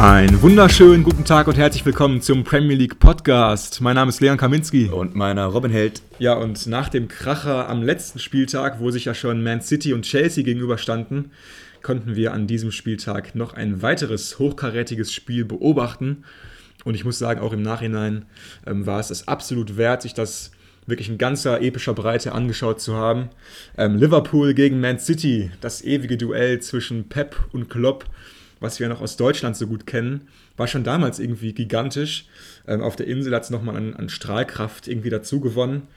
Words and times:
Einen 0.00 0.40
wunderschönen 0.40 1.04
guten 1.04 1.26
Tag 1.26 1.46
und 1.46 1.58
herzlich 1.58 1.84
willkommen 1.84 2.22
zum 2.22 2.42
Premier 2.42 2.74
League 2.74 2.98
Podcast. 2.98 3.82
Mein 3.82 3.96
Name 3.96 4.08
ist 4.08 4.22
Leon 4.22 4.38
Kaminski. 4.38 4.88
Und 4.88 5.14
meiner 5.14 5.44
Robin 5.44 5.70
Held. 5.70 6.00
Ja, 6.18 6.32
und 6.32 6.66
nach 6.68 6.88
dem 6.88 7.06
Kracher 7.06 7.68
am 7.68 7.82
letzten 7.82 8.18
Spieltag, 8.18 8.80
wo 8.80 8.90
sich 8.90 9.04
ja 9.04 9.12
schon 9.12 9.42
Man 9.42 9.60
City 9.60 9.92
und 9.92 10.06
Chelsea 10.06 10.42
gegenüberstanden, 10.42 11.32
konnten 11.82 12.16
wir 12.16 12.32
an 12.32 12.46
diesem 12.46 12.72
Spieltag 12.72 13.34
noch 13.34 13.52
ein 13.52 13.82
weiteres 13.82 14.38
hochkarätiges 14.38 15.12
Spiel 15.12 15.44
beobachten. 15.44 16.24
Und 16.86 16.94
ich 16.94 17.04
muss 17.04 17.18
sagen, 17.18 17.42
auch 17.42 17.52
im 17.52 17.60
Nachhinein 17.60 18.24
ähm, 18.66 18.86
war 18.86 19.00
es 19.00 19.10
es 19.10 19.28
absolut 19.28 19.76
wert, 19.76 20.00
sich 20.00 20.14
das 20.14 20.50
wirklich 20.86 21.10
in 21.10 21.18
ganzer 21.18 21.60
epischer 21.60 21.92
Breite 21.92 22.32
angeschaut 22.32 22.80
zu 22.80 22.96
haben. 22.96 23.28
Ähm, 23.76 23.96
Liverpool 23.96 24.54
gegen 24.54 24.80
Man 24.80 24.98
City, 24.98 25.50
das 25.60 25.84
ewige 25.84 26.16
Duell 26.16 26.58
zwischen 26.60 27.10
Pep 27.10 27.36
und 27.52 27.68
Klopp 27.68 28.06
was 28.60 28.78
wir 28.78 28.88
noch 28.88 29.00
aus 29.00 29.16
Deutschland 29.16 29.56
so 29.56 29.66
gut 29.66 29.86
kennen, 29.86 30.28
war 30.56 30.68
schon 30.68 30.84
damals 30.84 31.18
irgendwie 31.18 31.52
gigantisch. 31.54 32.26
Ähm, 32.68 32.82
auf 32.82 32.96
der 32.96 33.06
Insel 33.06 33.34
hat 33.34 33.44
es 33.44 33.50
nochmal 33.50 33.76
an, 33.76 33.94
an 33.94 34.08
Strahlkraft 34.08 34.86
irgendwie 34.86 35.10
dazu 35.10 35.40
gewonnen. 35.40 35.88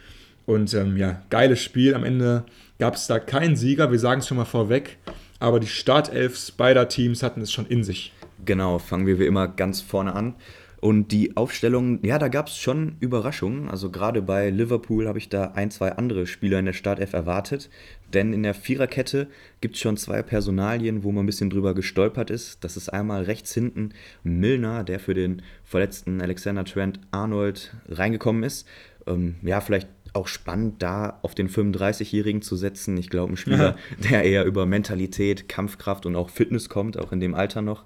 Und 0.46 0.74
ähm, 0.74 0.98
ja, 0.98 1.22
geiles 1.30 1.62
Spiel. 1.62 1.94
Am 1.94 2.04
Ende 2.04 2.46
gab 2.80 2.96
es 2.96 3.08
da 3.08 3.20
keinen 3.20 3.56
Sieger, 3.56 3.92
wir 3.92 4.00
sagen 4.00 4.22
es 4.22 4.28
schon 4.28 4.38
mal 4.38 4.46
vorweg. 4.46 4.98
Aber 5.40 5.60
die 5.60 5.68
Startelfs 5.68 6.52
beider 6.52 6.88
Teams 6.88 7.22
hatten 7.22 7.42
es 7.42 7.52
schon 7.52 7.68
in 7.68 7.84
sich. 7.84 8.14
Genau, 8.46 8.80
fangen 8.80 9.08
wir 9.08 9.20
wie 9.20 9.26
immer 9.26 9.48
ganz 9.48 9.82
vorne 9.82 10.14
an. 10.16 10.36
Und 10.84 11.14
die 11.14 11.38
Aufstellung, 11.38 12.00
ja, 12.04 12.20
da 12.20 12.28
gab 12.28 12.48
es 12.48 12.58
schon 12.58 12.98
Überraschungen. 13.00 13.70
Also 13.70 13.90
gerade 13.90 14.22
bei 14.22 14.50
Liverpool 14.50 15.08
habe 15.08 15.18
ich 15.18 15.30
da 15.30 15.52
ein, 15.56 15.72
zwei 15.72 15.94
andere 15.94 16.28
Spieler 16.28 16.60
in 16.60 16.66
der 16.66 16.74
Startelf 16.74 17.14
erwartet. 17.14 17.70
Denn 18.14 18.34
in 18.34 18.44
der 18.44 18.54
Viererkette 18.54 19.28
gibt 19.62 19.76
es 19.76 19.82
schon 19.82 19.98
zwei 19.98 20.22
Personalien, 20.22 21.04
wo 21.04 21.12
man 21.12 21.24
ein 21.24 21.28
bisschen 21.28 21.50
drüber 21.50 21.74
gestolpert 21.74 22.30
ist. 22.30 22.64
Das 22.64 22.78
ist 22.78 22.90
einmal 22.90 23.24
rechts 23.24 23.54
hinten 23.54 23.94
Milner, 24.24 24.84
der 24.84 25.00
für 25.00 25.14
den 25.14 25.42
verletzten 25.64 26.22
Alexander 26.22 26.66
Trent 26.66 27.00
Arnold 27.12 27.76
reingekommen 27.90 28.44
ist. 28.44 28.68
Ähm, 29.08 29.36
ja, 29.42 29.62
vielleicht 29.62 29.88
auch 30.14 30.28
spannend, 30.28 30.82
da 30.84 31.20
auf 31.24 31.34
den 31.34 31.50
35-Jährigen 31.50 32.44
zu 32.44 32.56
setzen. 32.56 32.98
Ich 32.98 33.10
glaube, 33.10 33.34
ein 33.34 33.38
Spieler, 33.38 33.76
der 34.12 34.24
eher 34.24 34.46
über 34.46 34.66
Mentalität, 34.66 35.50
Kampfkraft 35.50 36.06
und 36.06 36.16
auch 36.16 36.30
Fitness 36.30 36.70
kommt, 36.70 37.00
auch 37.00 37.12
in 37.12 37.20
dem 37.20 37.34
Alter 37.34 37.62
noch. 37.62 37.84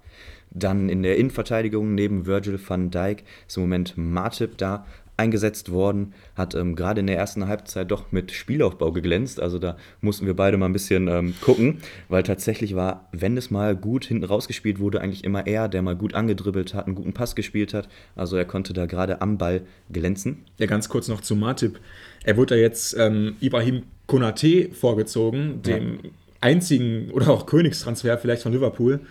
Dann 0.52 0.90
in 0.90 1.04
der 1.04 1.18
Innenverteidigung 1.18 1.96
neben 1.96 2.26
Virgil 2.26 2.60
van 2.66 2.90
Dijk 2.90 3.24
ist 3.48 3.58
im 3.58 3.64
Moment 3.64 3.94
Martip 3.98 4.58
da 4.58 4.86
eingesetzt 5.18 5.72
worden, 5.72 6.14
hat 6.36 6.56
ähm, 6.56 6.76
gerade 6.76 7.00
in 7.00 7.08
der 7.08 7.18
ersten 7.18 7.48
Halbzeit 7.48 7.90
doch 7.92 8.12
mit 8.12 8.32
Spielaufbau 8.32 8.92
geglänzt. 8.92 9.40
Also 9.42 9.58
da 9.58 9.76
mussten 10.00 10.28
wir 10.28 10.36
beide 10.36 10.58
mal 10.58 10.68
ein 10.68 10.74
bisschen 10.74 11.08
ähm, 11.08 11.34
gucken, 11.42 11.80
weil 12.08 12.24
tatsächlich 12.24 12.76
war, 12.76 13.10
wenn 13.12 13.36
es 13.36 13.50
mal 13.50 13.76
gut 13.76 14.06
hinten 14.06 14.24
rausgespielt 14.24 14.80
wurde, 14.80 15.02
eigentlich 15.02 15.24
immer 15.24 15.48
er, 15.48 15.68
der 15.68 15.82
mal 15.82 15.96
gut 15.96 16.14
angedribbelt 16.14 16.76
hat, 16.76 16.86
einen 16.86 16.96
guten 16.96 17.14
Pass 17.14 17.36
gespielt 17.36 17.74
hat. 17.74 17.90
Also 18.16 18.38
er 18.38 18.46
konnte 18.46 18.74
da 18.74 18.86
gerade 18.86 19.22
am 19.22 19.38
Ball 19.38 19.62
glänzen. 19.92 20.46
Ja, 20.60 20.68
ganz 20.68 20.88
kurz 20.88 21.08
noch 21.08 21.22
zu 21.22 21.36
Martip. 21.36 21.80
Er 22.24 22.38
wurde 22.38 22.56
ja 22.56 22.62
jetzt 22.62 22.96
ähm, 22.98 23.36
Ibrahim 23.40 23.84
Konate 24.06 24.70
vorgezogen, 24.72 25.62
dem 25.64 26.00
ja. 26.04 26.10
einzigen 26.42 27.10
oder 27.12 27.30
auch 27.30 27.46
Königstransfer 27.46 28.18
vielleicht 28.18 28.44
von 28.44 28.54
Liverpool. 28.54 29.02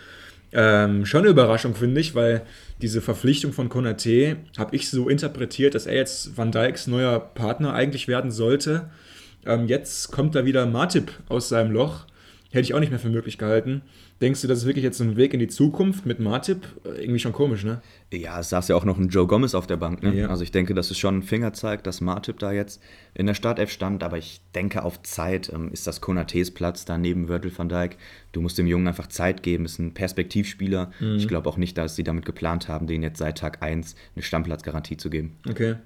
Ähm, 0.52 1.04
schon 1.04 1.22
eine 1.22 1.30
Überraschung, 1.30 1.74
finde 1.74 2.00
ich, 2.00 2.14
weil 2.14 2.42
diese 2.80 3.00
Verpflichtung 3.00 3.52
von 3.52 3.68
Konate 3.68 4.36
habe 4.56 4.76
ich 4.76 4.88
so 4.90 5.08
interpretiert, 5.08 5.74
dass 5.74 5.86
er 5.86 5.94
jetzt 5.94 6.36
Van 6.36 6.52
Dijks 6.52 6.86
neuer 6.86 7.18
Partner 7.18 7.74
eigentlich 7.74 8.08
werden 8.08 8.30
sollte. 8.30 8.90
Ähm, 9.44 9.66
jetzt 9.66 10.12
kommt 10.12 10.34
da 10.34 10.44
wieder 10.44 10.66
Martip 10.66 11.12
aus 11.28 11.48
seinem 11.48 11.72
Loch. 11.72 12.06
Hätte 12.50 12.62
ich 12.62 12.74
auch 12.74 12.80
nicht 12.80 12.90
mehr 12.90 13.00
für 13.00 13.08
möglich 13.08 13.38
gehalten. 13.38 13.82
Denkst 14.20 14.40
du, 14.40 14.48
das 14.48 14.60
ist 14.60 14.66
wirklich 14.66 14.84
jetzt 14.84 14.98
so 14.98 15.04
ein 15.04 15.16
Weg 15.16 15.34
in 15.34 15.40
die 15.40 15.48
Zukunft 15.48 16.06
mit 16.06 16.20
Martip? 16.20 16.66
Irgendwie 16.84 17.18
schon 17.18 17.32
komisch, 17.32 17.64
ne? 17.64 17.82
Ja, 18.12 18.38
es 18.38 18.50
saß 18.50 18.68
ja 18.68 18.76
auch 18.76 18.84
noch 18.84 18.98
ein 18.98 19.08
Joe 19.08 19.26
Gomez 19.26 19.54
auf 19.54 19.66
der 19.66 19.76
Bank. 19.76 20.02
Ne? 20.02 20.14
Ja. 20.14 20.28
Also 20.28 20.44
ich 20.44 20.52
denke, 20.52 20.72
das 20.72 20.90
ist 20.90 20.98
schon 20.98 21.18
ein 21.18 21.22
Fingerzeig, 21.22 21.82
dass 21.82 22.00
Martip 22.00 22.38
da 22.38 22.52
jetzt 22.52 22.80
in 23.14 23.26
der 23.26 23.34
Startelf 23.34 23.70
stand. 23.70 24.04
Aber 24.04 24.16
ich 24.16 24.40
denke, 24.54 24.84
auf 24.84 25.02
Zeit 25.02 25.50
ähm, 25.52 25.70
ist 25.72 25.86
das 25.86 26.00
Konates 26.00 26.52
Platz 26.52 26.84
da 26.84 26.96
neben 26.96 27.28
Wörtel 27.28 27.50
van 27.56 27.68
Dijk. 27.68 27.98
Du 28.32 28.40
musst 28.40 28.56
dem 28.58 28.66
Jungen 28.66 28.86
einfach 28.86 29.08
Zeit 29.08 29.42
geben. 29.42 29.64
Ist 29.64 29.80
ein 29.80 29.92
Perspektivspieler. 29.92 30.92
Mhm. 31.00 31.16
Ich 31.16 31.28
glaube 31.28 31.48
auch 31.48 31.56
nicht, 31.56 31.76
dass 31.76 31.96
sie 31.96 32.04
damit 32.04 32.24
geplant 32.24 32.68
haben, 32.68 32.86
den 32.86 33.02
jetzt 33.02 33.18
seit 33.18 33.38
Tag 33.38 33.62
1 33.62 33.96
eine 34.14 34.22
Stammplatzgarantie 34.22 34.96
zu 34.96 35.10
geben. 35.10 35.36
Okay. 35.48 35.76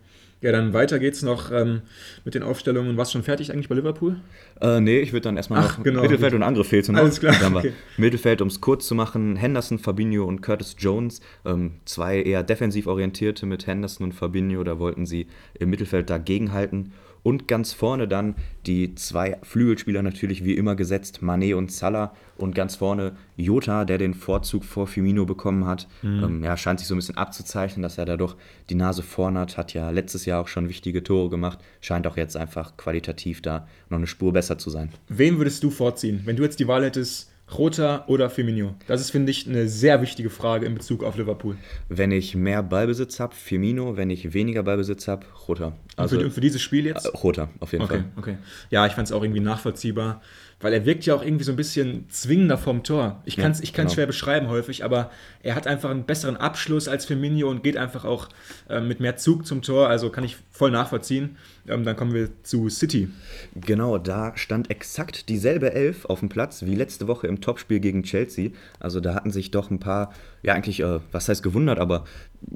Ja, 0.43 0.53
dann 0.53 0.73
weiter 0.73 0.99
geht's 0.99 1.23
noch 1.23 1.53
ähm, 1.53 1.83
mit 2.25 2.35
den 2.35 2.43
Aufstellungen. 2.43 2.97
Was 2.97 3.13
schon 3.13 3.23
fertig 3.23 3.53
eigentlich 3.53 3.69
bei 3.69 3.75
Liverpool? 3.75 4.17
Äh, 4.61 4.81
nee, 4.81 5.01
ich 5.01 5.13
würde 5.13 5.25
dann 5.25 5.37
erstmal 5.37 5.61
Ach, 5.61 5.77
noch 5.77 5.85
genau, 5.85 6.01
Mittelfeld 6.01 6.33
und 6.33 6.43
Angriff 6.43 6.69
fehlt 6.69 6.89
noch. 6.89 6.99
Alles 6.99 7.21
klar. 7.21 7.35
Okay. 7.55 7.73
Mittelfeld, 7.99 8.41
um 8.41 8.49
es 8.49 8.61
kurz 8.61 8.87
zu 8.87 8.95
machen, 8.95 9.37
Henderson, 9.37 9.79
Fabinho 9.79 10.25
und 10.25 10.41
Curtis 10.41 10.77
Jones. 10.79 11.21
Ähm, 11.45 11.73
zwei 11.85 12.23
eher 12.23 12.43
defensiv 12.43 12.87
orientierte 12.87 13.45
mit 13.45 13.67
Henderson 13.67 14.07
und 14.07 14.13
Fabinho. 14.13 14.65
Da 14.65 14.79
wollten 14.79 15.05
sie 15.05 15.27
im 15.59 15.69
Mittelfeld 15.69 16.09
dagegenhalten. 16.09 16.93
Und 17.23 17.49
ganz 17.49 17.73
vorne 17.73 18.09
dann 18.09 18.35
die 18.67 18.95
zwei 18.95 19.39
Flügelspieler 19.43 20.03
natürlich 20.03 20.45
wie 20.45 20.55
immer 20.55 20.75
gesetzt, 20.75 21.23
Manet 21.23 21.55
und 21.55 21.73
Salah. 21.73 22.15
Und 22.37 22.55
ganz 22.55 22.77
vorne 22.77 23.17
Jota, 23.37 23.85
der 23.85 23.99
den 23.99 24.15
Vorzug 24.15 24.65
vor 24.65 24.87
Firmino 24.87 25.27
bekommen 25.27 25.67
hat. 25.67 25.89
Mhm. 26.03 26.25
Ähm, 26.25 26.45
ja, 26.45 26.57
scheint 26.57 26.79
sich 26.79 26.89
so 26.89 26.95
ein 26.95 26.99
bisschen 26.99 27.17
abzuzeichnen, 27.17 27.83
dass 27.83 27.99
er 27.99 28.07
da 28.07 28.17
doch 28.17 28.37
die 28.71 28.75
Nase 28.75 29.03
vorn 29.03 29.37
hat. 29.37 29.59
Hat 29.59 29.75
ja 29.75 29.91
letztes 29.91 30.25
Jahr 30.25 30.41
auch 30.41 30.49
schon 30.49 30.69
wichtige 30.69 31.03
Tore 31.03 31.29
gemacht. 31.29 31.59
Scheint 31.81 32.07
auch 32.07 32.17
jetzt 32.17 32.37
einfach 32.37 32.77
qualitativ 32.77 33.43
da 33.43 33.67
noch 33.91 33.99
eine 33.99 34.07
Spur 34.07 34.33
besser 34.33 34.57
zu 34.57 34.71
sein. 34.71 34.91
Wen 35.09 35.39
würdest 35.39 35.63
du 35.63 35.71
vorziehen, 35.71 36.23
wenn 36.25 36.37
du 36.37 36.43
jetzt 36.43 36.61
die 36.61 36.69
Wahl 36.69 36.85
hättest, 36.85 37.30
Rota 37.57 38.05
oder 38.07 38.31
Firmino? 38.31 38.75
Das 38.87 39.01
ist, 39.01 39.11
finde 39.11 39.31
ich, 39.31 39.47
eine 39.47 39.69
sehr 39.69 40.01
wichtige 40.03 40.31
Frage 40.31 40.67
in 40.67 40.75
Bezug 40.75 41.03
auf 41.03 41.17
Liverpool. 41.17 41.57
Wenn 41.89 42.13
ich 42.13 42.35
mehr 42.35 42.63
Ballbesitz 42.63 43.21
habe, 43.21 43.35
Firmino. 43.35 43.97
Wenn 43.97 44.11
ich 44.11 44.33
weniger 44.33 44.63
Ballbesitz 44.63 45.09
habe, 45.09 45.27
Rota. 45.49 45.73
Also, 45.97 46.17
und 46.17 46.25
für, 46.25 46.31
für, 46.31 46.41
dieses 46.41 46.63
Spiel 46.63 46.87
jetzt? 46.87 47.13
Rota, 47.23 47.49
auf 47.61 47.73
jeden 47.73 47.85
okay, 47.85 47.95
Fall. 47.95 48.05
Okay. 48.17 48.37
Ja, 48.71 48.87
ich 48.87 48.93
fand 48.93 49.09
es 49.09 49.13
auch 49.13 49.23
irgendwie 49.23 49.41
nachvollziehbar, 49.41 50.23
weil 50.61 50.73
er 50.73 50.85
wirkt 50.85 51.07
ja 51.07 51.15
auch 51.15 51.23
irgendwie 51.23 51.45
so 51.45 51.53
ein 51.53 51.57
bisschen 51.57 52.09
zwingender 52.11 52.59
vom 52.59 52.83
Tor. 52.83 53.23
Ich 53.25 53.37
kann 53.37 53.53
es 53.53 53.59
ja, 53.59 53.65
ich 53.65 53.73
genau. 53.73 53.89
schwer 53.89 54.07
beschreiben 54.07 54.49
häufig, 54.49 54.85
aber 54.85 55.11
er 55.43 55.55
hat 55.55 55.67
einfach 55.67 55.91
einen 55.91 56.05
besseren 56.05 56.37
Abschluss 56.37 56.87
als 56.87 57.07
Firmino 57.07 57.49
und 57.49 57.63
geht 57.63 57.79
einfach 57.79 58.05
auch 58.05 58.29
äh, 58.69 58.81
mit 58.81 59.01
mehr 59.01 59.17
Zug 59.17 59.47
zum 59.47 59.63
Tor. 59.63 59.89
Also 59.89 60.11
kann 60.11 60.25
ich 60.25 60.37
voll 60.51 60.71
nachvollziehen. 60.71 61.37
Ähm, 61.67 61.85
dann 61.85 61.97
kommen 61.97 62.13
wir 62.13 62.29
zu 62.43 62.69
City. 62.69 63.09
Genau, 63.55 63.97
da 63.97 64.37
stand 64.37 64.71
exakt 64.71 65.29
dieselbe 65.31 65.73
Elf 65.73 66.05
auf 66.05 66.21
dem 66.21 66.29
Platz 66.29 66.63
wie 66.63 66.75
letzte 66.75 67.09
Woche 67.09 67.27
im 67.27 67.41
Topspiel 67.41 67.81
gegen 67.81 68.03
Chelsea. 68.03 68.51
Also 68.79 69.01
da 69.01 69.15
hatten 69.15 69.31
sich 69.31 69.51
doch 69.51 69.71
ein 69.71 69.81
paar, 69.81 70.13
ja 70.43 70.53
eigentlich, 70.53 70.81
äh, 70.81 71.01
was 71.11 71.29
heißt 71.29 71.43
gewundert, 71.43 71.79
aber 71.79 72.05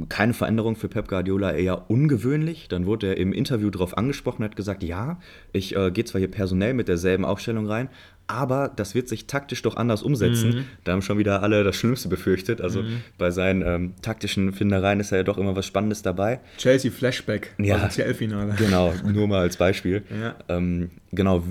keine 0.08 0.32
Veränderung 0.32 0.76
für 0.76 0.88
Pep 0.88 1.08
Guardiola 1.08 1.52
eher 1.52 1.90
ungewöhnlich. 1.90 2.68
Dann 2.68 2.86
wurde 2.86 3.08
er 3.08 3.16
im 3.16 3.32
Interview 3.32 3.70
darauf 3.70 3.96
angesprochen, 3.96 4.44
hat 4.44 4.56
gesagt, 4.56 4.82
ja, 4.82 5.18
ich 5.52 5.76
äh, 5.76 5.90
gehe 5.90 6.04
zwar 6.04 6.20
hier 6.20 6.30
personell 6.30 6.74
mit 6.74 6.88
derselben 6.88 7.24
Aufstellung 7.24 7.66
rein, 7.66 7.88
aber 8.26 8.72
das 8.74 8.94
wird 8.94 9.08
sich 9.08 9.26
taktisch 9.26 9.62
doch 9.62 9.76
anders 9.76 10.02
umsetzen. 10.02 10.50
Mhm. 10.50 10.64
Da 10.84 10.92
haben 10.92 11.02
schon 11.02 11.18
wieder 11.18 11.42
alle 11.42 11.62
das 11.62 11.76
Schlimmste 11.76 12.08
befürchtet. 12.08 12.60
Also 12.60 12.82
mhm. 12.82 13.02
bei 13.18 13.30
seinen 13.30 13.62
ähm, 13.62 13.94
taktischen 14.00 14.52
Findereien 14.52 15.00
ist 15.00 15.10
ja 15.10 15.22
doch 15.22 15.36
immer 15.36 15.54
was 15.56 15.66
Spannendes 15.66 16.02
dabei. 16.02 16.40
Chelsea 16.56 16.90
Flashback, 16.90 17.52
ja, 17.58 17.88
finale 17.88 18.54
Genau, 18.56 18.94
nur 19.04 19.28
mal 19.28 19.40
als 19.40 19.56
Beispiel. 19.56 20.02
ja. 20.10 20.36
ähm, 20.48 20.90
genau, 21.12 21.42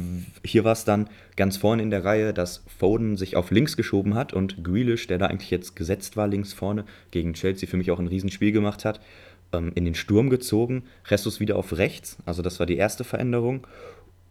hier 0.43 0.63
war 0.63 0.73
es 0.73 0.83
dann 0.83 1.09
ganz 1.35 1.57
vorne 1.57 1.83
in 1.83 1.91
der 1.91 2.03
Reihe, 2.03 2.33
dass 2.33 2.63
Foden 2.79 3.17
sich 3.17 3.35
auf 3.35 3.51
links 3.51 3.77
geschoben 3.77 4.15
hat 4.15 4.33
und 4.33 4.63
Grealish, 4.63 5.07
der 5.07 5.19
da 5.19 5.27
eigentlich 5.27 5.51
jetzt 5.51 5.75
gesetzt 5.75 6.17
war 6.17 6.27
links 6.27 6.53
vorne, 6.53 6.85
gegen 7.11 7.33
Chelsea 7.33 7.69
für 7.69 7.77
mich 7.77 7.91
auch 7.91 7.99
ein 7.99 8.07
Riesenspiel 8.07 8.51
gemacht 8.51 8.83
hat, 8.83 8.99
ähm, 9.51 9.71
in 9.75 9.85
den 9.85 9.95
Sturm 9.95 10.29
gezogen. 10.29 10.83
Restus 11.07 11.39
wieder 11.39 11.55
auf 11.55 11.77
rechts, 11.77 12.17
also 12.25 12.41
das 12.41 12.59
war 12.59 12.65
die 12.65 12.77
erste 12.77 13.03
Veränderung. 13.03 13.67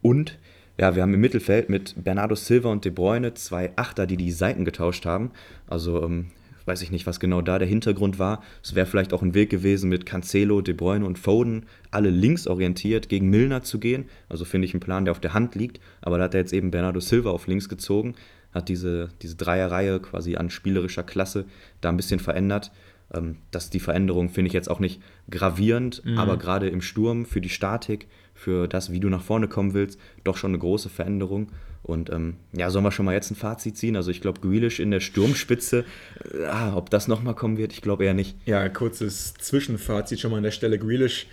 Und 0.00 0.38
ja, 0.78 0.94
wir 0.94 1.02
haben 1.02 1.14
im 1.14 1.20
Mittelfeld 1.20 1.68
mit 1.68 1.94
Bernardo 2.02 2.34
Silva 2.34 2.70
und 2.70 2.84
De 2.84 2.92
Bruyne 2.92 3.34
zwei 3.34 3.72
Achter, 3.76 4.06
die 4.06 4.16
die 4.16 4.32
Seiten 4.32 4.64
getauscht 4.64 5.04
haben. 5.04 5.30
Also 5.68 6.02
ähm, 6.02 6.26
weiß 6.64 6.82
ich 6.82 6.90
nicht, 6.90 7.06
was 7.06 7.20
genau 7.20 7.42
da 7.42 7.58
der 7.58 7.68
Hintergrund 7.68 8.18
war. 8.18 8.42
Es 8.62 8.74
wäre 8.74 8.86
vielleicht 8.86 9.12
auch 9.12 9.22
ein 9.22 9.34
Weg 9.34 9.50
gewesen, 9.50 9.88
mit 9.88 10.06
Cancelo, 10.06 10.60
De 10.60 10.74
Bruyne 10.74 11.04
und 11.04 11.18
Foden 11.18 11.66
alle 11.90 12.10
links 12.10 12.46
orientiert 12.46 13.08
gegen 13.08 13.28
Milner 13.30 13.62
zu 13.62 13.78
gehen. 13.78 14.06
Also 14.28 14.44
finde 14.44 14.66
ich 14.66 14.74
einen 14.74 14.80
Plan, 14.80 15.04
der 15.04 15.12
auf 15.12 15.20
der 15.20 15.34
Hand 15.34 15.54
liegt. 15.54 15.80
Aber 16.00 16.18
da 16.18 16.24
hat 16.24 16.34
er 16.34 16.40
jetzt 16.40 16.52
eben 16.52 16.70
Bernardo 16.70 17.00
Silva 17.00 17.30
auf 17.30 17.46
links 17.46 17.68
gezogen, 17.68 18.14
hat 18.52 18.68
diese, 18.68 19.10
diese 19.20 19.36
Dreierreihe 19.36 20.00
quasi 20.00 20.36
an 20.36 20.50
spielerischer 20.50 21.02
Klasse 21.02 21.44
da 21.80 21.88
ein 21.88 21.96
bisschen 21.96 22.20
verändert. 22.20 22.70
Ähm, 23.14 23.36
dass 23.50 23.70
die 23.70 23.80
Veränderung 23.80 24.30
finde 24.30 24.48
ich 24.48 24.54
jetzt 24.54 24.70
auch 24.70 24.80
nicht 24.80 25.00
gravierend, 25.30 26.04
mhm. 26.04 26.18
aber 26.18 26.36
gerade 26.36 26.68
im 26.68 26.80
Sturm 26.80 27.26
für 27.26 27.40
die 27.40 27.48
Statik 27.48 28.08
für 28.34 28.66
das, 28.66 28.90
wie 28.90 29.00
du 29.00 29.08
nach 29.08 29.22
vorne 29.22 29.48
kommen 29.48 29.74
willst, 29.74 30.00
doch 30.24 30.36
schon 30.36 30.50
eine 30.50 30.58
große 30.58 30.88
Veränderung. 30.88 31.52
Und 31.82 32.10
ähm, 32.10 32.36
ja, 32.56 32.70
sollen 32.70 32.84
wir 32.84 32.92
schon 32.92 33.04
mal 33.04 33.14
jetzt 33.14 33.30
ein 33.30 33.36
Fazit 33.36 33.76
ziehen? 33.76 33.96
Also 33.96 34.10
ich 34.10 34.20
glaube, 34.20 34.40
Grealish 34.40 34.78
in 34.78 34.90
der 34.90 35.00
Sturmspitze, 35.00 35.84
äh, 36.32 36.44
ah, 36.44 36.76
ob 36.76 36.90
das 36.90 37.08
nochmal 37.08 37.34
kommen 37.34 37.58
wird, 37.58 37.72
ich 37.72 37.82
glaube 37.82 38.04
eher 38.04 38.14
nicht. 38.14 38.36
Ja, 38.46 38.68
kurzes 38.68 39.34
Zwischenfazit 39.34 40.20
schon 40.20 40.30
mal 40.30 40.38
an 40.38 40.44
der 40.44 40.52
Stelle. 40.52 40.78
Grealish 40.78 41.26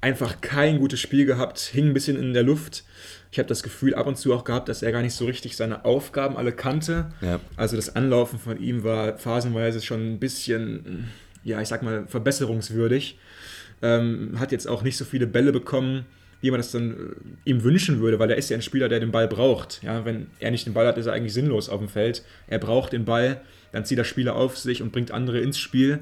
einfach 0.00 0.42
kein 0.42 0.78
gutes 0.78 1.00
Spiel 1.00 1.24
gehabt, 1.24 1.58
hing 1.58 1.88
ein 1.88 1.94
bisschen 1.94 2.18
in 2.18 2.34
der 2.34 2.42
Luft. 2.42 2.84
Ich 3.32 3.38
habe 3.38 3.48
das 3.48 3.62
Gefühl 3.62 3.94
ab 3.94 4.06
und 4.06 4.16
zu 4.16 4.34
auch 4.34 4.44
gehabt, 4.44 4.68
dass 4.68 4.82
er 4.82 4.92
gar 4.92 5.00
nicht 5.00 5.14
so 5.14 5.24
richtig 5.24 5.56
seine 5.56 5.86
Aufgaben 5.86 6.36
alle 6.36 6.52
kannte. 6.52 7.10
Ja. 7.22 7.40
Also 7.56 7.74
das 7.74 7.96
Anlaufen 7.96 8.38
von 8.38 8.60
ihm 8.60 8.84
war 8.84 9.16
phasenweise 9.16 9.80
schon 9.80 10.14
ein 10.14 10.18
bisschen, 10.18 11.08
ja, 11.44 11.60
ich 11.60 11.68
sag 11.68 11.82
mal, 11.82 12.06
verbesserungswürdig. 12.06 13.18
Ähm, 13.82 14.38
hat 14.38 14.52
jetzt 14.52 14.66
auch 14.66 14.82
nicht 14.82 14.96
so 14.96 15.04
viele 15.04 15.26
Bälle 15.26 15.52
bekommen, 15.52 16.06
wie 16.40 16.50
man 16.50 16.58
das 16.58 16.72
dann 16.72 16.92
äh, 16.92 17.50
ihm 17.50 17.62
wünschen 17.62 18.00
würde, 18.00 18.18
weil 18.18 18.30
er 18.30 18.36
ist 18.36 18.50
ja 18.50 18.56
ein 18.56 18.62
Spieler, 18.62 18.88
der 18.88 19.00
den 19.00 19.10
Ball 19.10 19.28
braucht. 19.28 19.82
Ja, 19.82 20.04
wenn 20.04 20.26
er 20.40 20.50
nicht 20.50 20.66
den 20.66 20.74
Ball 20.74 20.86
hat, 20.86 20.98
ist 20.98 21.06
er 21.06 21.12
eigentlich 21.12 21.34
sinnlos 21.34 21.68
auf 21.68 21.80
dem 21.80 21.88
Feld. 21.88 22.22
Er 22.46 22.58
braucht 22.58 22.92
den 22.92 23.04
Ball, 23.04 23.40
dann 23.72 23.84
zieht 23.84 23.98
der 23.98 24.04
Spieler 24.04 24.36
auf 24.36 24.58
sich 24.58 24.82
und 24.82 24.92
bringt 24.92 25.10
andere 25.10 25.40
ins 25.40 25.58
Spiel. 25.58 26.00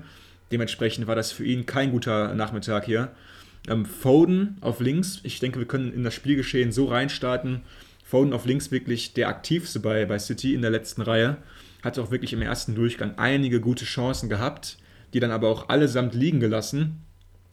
Dementsprechend 0.51 1.07
war 1.07 1.17
das 1.17 1.33
für 1.33 1.45
ihn 1.45 1.65
kein 1.67 1.91
guter 1.91 2.35
Nachmittag 2.35 2.85
hier. 2.85 3.13
Ähm, 3.69 3.87
Foden 3.87 4.57
auf 4.61 4.81
links, 4.81 5.21
ich 5.23 5.39
denke, 5.39 5.59
wir 5.59 5.67
können 5.67 5.93
in 5.93 6.05
das 6.05 6.15
Spielgeschehen 6.15 6.73
so 6.73 6.87
reinstarten. 6.87 7.63
Foden 8.05 8.33
auf 8.33 8.45
links 8.45 8.71
wirklich 8.71 9.15
der 9.15 9.29
aktivste 9.29 9.81
bei, 9.81 10.05
bei 10.05 10.19
City 10.19 10.55
in 10.55 10.63
der 10.63 10.71
letzten 10.71 11.03
Reihe. 11.03 11.39
Hat 11.83 11.99
auch 11.99 12.11
wirklich 12.11 12.33
im 12.33 12.43
ersten 12.43 12.75
Durchgang 12.75 13.15
einige 13.17 13.61
gute 13.61 13.85
Chancen 13.85 14.29
gehabt, 14.29 14.77
die 15.13 15.21
dann 15.21 15.31
aber 15.31 15.49
auch 15.49 15.69
allesamt 15.69 16.15
liegen 16.15 16.41
gelassen. 16.41 17.03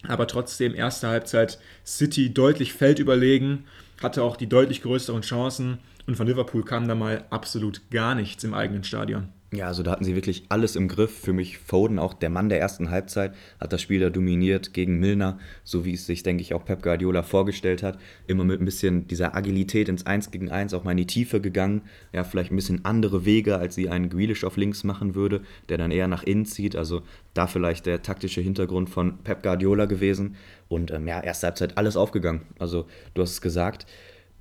Aber 0.07 0.27
trotzdem, 0.27 0.75
erste 0.75 1.07
Halbzeit 1.07 1.59
City 1.85 2.33
deutlich 2.33 2.73
feldüberlegen, 2.73 3.65
hatte 4.01 4.23
auch 4.23 4.38
die 4.38 4.47
deutlich 4.47 4.81
größeren 4.81 5.21
Chancen 5.21 5.79
und 6.07 6.15
von 6.15 6.27
Liverpool 6.27 6.63
kam 6.63 6.88
da 6.88 6.95
mal 6.95 7.25
absolut 7.29 7.91
gar 7.91 8.15
nichts 8.15 8.44
im 8.44 8.53
eigenen 8.53 8.83
Stadion. 8.83 9.29
Ja, 9.51 9.66
also 9.66 9.81
da 9.81 9.90
hatten 9.90 10.04
sie 10.04 10.13
wirklich 10.13 10.44
alles 10.50 10.75
im 10.75 10.88
Griff. 10.88 11.12
Für 11.12 11.34
mich 11.34 11.57
Foden, 11.57 11.98
auch 11.98 12.13
der 12.13 12.30
Mann 12.30 12.50
der 12.50 12.60
ersten 12.60 12.92
Halbzeit, 12.92 13.34
hat 13.60 13.74
das 13.74 13.81
Spiel 13.81 14.00
da 14.00 14.12
dominiert 14.12 14.74
gegen 14.74 15.00
Milner, 15.00 15.40
so 15.63 15.86
wie 15.86 15.94
es 15.94 16.06
sich, 16.06 16.22
denke 16.22 16.44
ich, 16.44 16.54
auch 16.54 16.63
Pep 16.63 16.84
Guardiola 16.84 17.24
vorgestellt 17.24 17.81
hat. 17.81 17.98
Immer 18.28 18.44
mit 18.44 18.62
ein 18.62 18.66
bisschen 18.66 19.07
dieser 19.07 19.36
Agilität 19.36 19.90
ins 19.90 20.06
1 20.06 20.30
gegen 20.30 20.51
1 20.51 20.75
auch 20.75 20.84
mal 20.84 20.92
in 20.92 20.98
die 20.98 21.07
Tiefe 21.07 21.42
gegangen. 21.42 21.81
Ja, 22.13 22.24
vielleicht 22.24 22.51
ein 22.51 22.57
bisschen 22.57 22.86
andere 22.86 23.25
Wege, 23.25 23.57
als 23.57 23.74
sie 23.74 23.90
einen 23.90 24.10
Grealish 24.10 24.44
auf 24.44 24.56
links 24.56 24.84
machen 24.84 25.16
würde, 25.16 25.42
der 25.68 25.80
dann 25.80 25.90
eher 25.90 26.07
nach 26.07 26.22
innen 26.22 26.45
zieht. 26.45 26.75
Also 26.75 27.02
da 27.34 27.48
vielleicht 27.48 27.88
der 27.88 28.04
taktische 28.04 28.42
Hintergrund 28.42 28.92
von 28.92 29.18
Pep 29.24 29.42
Guardiola 29.42 29.86
gewesen. 29.86 30.36
Und 30.68 30.92
ähm, 30.92 31.07
ja, 31.07 31.22
erste 31.22 31.48
Halbzeit 31.48 31.75
alles 31.75 31.98
aufgegangen. 31.98 32.42
Also 32.60 32.86
du 33.16 33.24
hast 33.24 33.31
es 33.31 33.42
gesagt. 33.42 33.88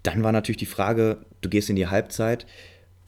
Dann 0.02 0.22
war 0.22 0.32
natürlich 0.32 0.58
die 0.58 0.66
Frage, 0.66 1.16
du 1.40 1.48
gehst 1.48 1.70
in 1.70 1.76
die 1.76 1.86
Halbzeit 1.86 2.46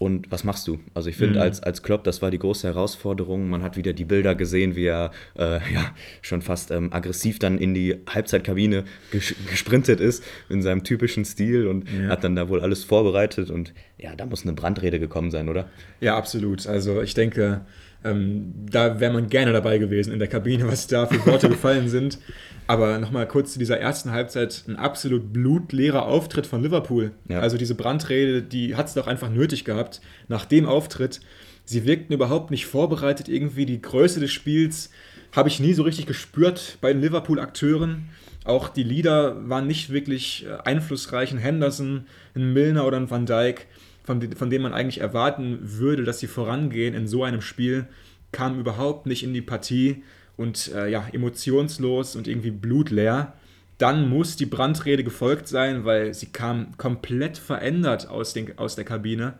und 0.00 0.32
was 0.32 0.44
machst 0.44 0.66
du? 0.66 0.80
Also 0.94 1.10
ich 1.10 1.16
finde, 1.16 1.34
mhm. 1.34 1.42
als, 1.42 1.62
als 1.62 1.82
Klopp, 1.82 2.04
das 2.04 2.22
war 2.22 2.30
die 2.30 2.38
große 2.38 2.66
Herausforderung. 2.66 3.50
Man 3.50 3.62
hat 3.62 3.76
wieder 3.76 3.92
die 3.92 4.06
Bilder 4.06 4.34
gesehen, 4.34 4.74
wie 4.74 4.86
er 4.86 5.10
äh, 5.38 5.60
ja, 5.74 5.94
schon 6.22 6.40
fast 6.40 6.70
ähm, 6.70 6.90
aggressiv 6.90 7.38
dann 7.38 7.58
in 7.58 7.74
die 7.74 7.96
Halbzeitkabine 8.08 8.84
ges 9.12 9.34
gesprintet 9.50 10.00
ist, 10.00 10.24
in 10.48 10.62
seinem 10.62 10.84
typischen 10.84 11.26
Stil 11.26 11.66
und 11.66 11.84
ja. 11.92 12.08
hat 12.08 12.24
dann 12.24 12.34
da 12.34 12.48
wohl 12.48 12.62
alles 12.62 12.82
vorbereitet. 12.82 13.50
Und 13.50 13.74
ja, 13.98 14.16
da 14.16 14.24
muss 14.24 14.42
eine 14.42 14.54
Brandrede 14.54 15.00
gekommen 15.00 15.30
sein, 15.30 15.50
oder? 15.50 15.68
Ja, 16.00 16.16
absolut. 16.16 16.66
Also 16.66 17.02
ich 17.02 17.12
denke, 17.12 17.66
ähm, 18.04 18.54
da 18.70 19.00
wäre 19.00 19.12
man 19.12 19.28
gerne 19.28 19.52
dabei 19.52 19.78
gewesen 19.78 20.12
in 20.12 20.18
der 20.18 20.28
Kabine, 20.28 20.66
was 20.66 20.86
da 20.86 21.06
für 21.06 21.24
Worte 21.26 21.48
gefallen 21.50 21.88
sind. 21.88 22.18
Aber 22.66 22.98
nochmal 22.98 23.26
kurz 23.26 23.52
zu 23.52 23.58
dieser 23.58 23.78
ersten 23.78 24.12
Halbzeit, 24.12 24.64
ein 24.68 24.76
absolut 24.76 25.32
blutleerer 25.32 26.06
Auftritt 26.06 26.46
von 26.46 26.62
Liverpool. 26.62 27.10
Ja. 27.28 27.40
Also 27.40 27.58
diese 27.58 27.74
Brandrede, 27.74 28.42
die 28.42 28.76
hat 28.76 28.86
es 28.86 28.94
doch 28.94 29.06
einfach 29.06 29.28
nötig 29.28 29.64
gehabt. 29.64 30.00
Nach 30.28 30.44
dem 30.44 30.66
Auftritt, 30.66 31.20
sie 31.64 31.84
wirkten 31.84 32.14
überhaupt 32.14 32.50
nicht 32.50 32.66
vorbereitet 32.66 33.28
irgendwie. 33.28 33.66
Die 33.66 33.82
Größe 33.82 34.20
des 34.20 34.30
Spiels 34.30 34.90
habe 35.32 35.48
ich 35.48 35.60
nie 35.60 35.74
so 35.74 35.82
richtig 35.82 36.06
gespürt 36.06 36.78
bei 36.80 36.92
den 36.92 37.02
Liverpool-Akteuren. 37.02 38.08
Auch 38.44 38.68
die 38.68 38.82
Lieder 38.82 39.48
waren 39.48 39.66
nicht 39.66 39.90
wirklich 39.90 40.46
äh, 40.46 40.56
einflussreich. 40.64 41.32
Ein 41.32 41.38
Henderson, 41.38 42.06
ein 42.34 42.52
Milner 42.52 42.86
oder 42.86 42.96
ein 42.96 43.10
Van 43.10 43.26
Dijk 43.26 43.66
von, 44.02 44.32
von 44.32 44.50
denen 44.50 44.62
man 44.62 44.74
eigentlich 44.74 45.00
erwarten 45.00 45.58
würde, 45.62 46.04
dass 46.04 46.20
sie 46.20 46.26
vorangehen 46.26 46.94
in 46.94 47.06
so 47.06 47.24
einem 47.24 47.40
Spiel, 47.42 47.86
kam 48.32 48.58
überhaupt 48.58 49.06
nicht 49.06 49.22
in 49.22 49.34
die 49.34 49.42
Partie 49.42 50.02
und 50.36 50.72
äh, 50.74 50.88
ja, 50.88 51.06
emotionslos 51.12 52.16
und 52.16 52.28
irgendwie 52.28 52.50
blutleer. 52.50 53.34
Dann 53.78 54.08
muss 54.08 54.36
die 54.36 54.46
Brandrede 54.46 55.04
gefolgt 55.04 55.48
sein, 55.48 55.84
weil 55.84 56.14
sie 56.14 56.26
kam 56.26 56.76
komplett 56.76 57.38
verändert 57.38 58.08
aus, 58.08 58.32
den, 58.32 58.58
aus 58.58 58.76
der 58.76 58.84
Kabine. 58.84 59.34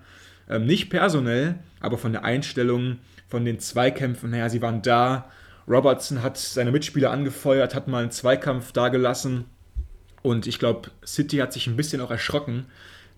Ähm, 0.48 0.66
nicht 0.66 0.90
personell, 0.90 1.58
aber 1.78 1.98
von 1.98 2.12
der 2.12 2.24
Einstellung, 2.24 2.98
von 3.28 3.44
den 3.44 3.60
Zweikämpfen 3.60 4.32
her. 4.32 4.50
Sie 4.50 4.62
waren 4.62 4.82
da. 4.82 5.30
Robertson 5.68 6.22
hat 6.22 6.36
seine 6.36 6.72
Mitspieler 6.72 7.10
angefeuert, 7.10 7.74
hat 7.74 7.86
mal 7.86 8.02
einen 8.02 8.10
Zweikampf 8.10 8.72
da 8.72 8.88
gelassen. 8.88 9.44
Und 10.22 10.46
ich 10.46 10.58
glaube, 10.58 10.90
City 11.06 11.38
hat 11.38 11.52
sich 11.52 11.66
ein 11.66 11.76
bisschen 11.76 12.00
auch 12.00 12.10
erschrocken, 12.10 12.66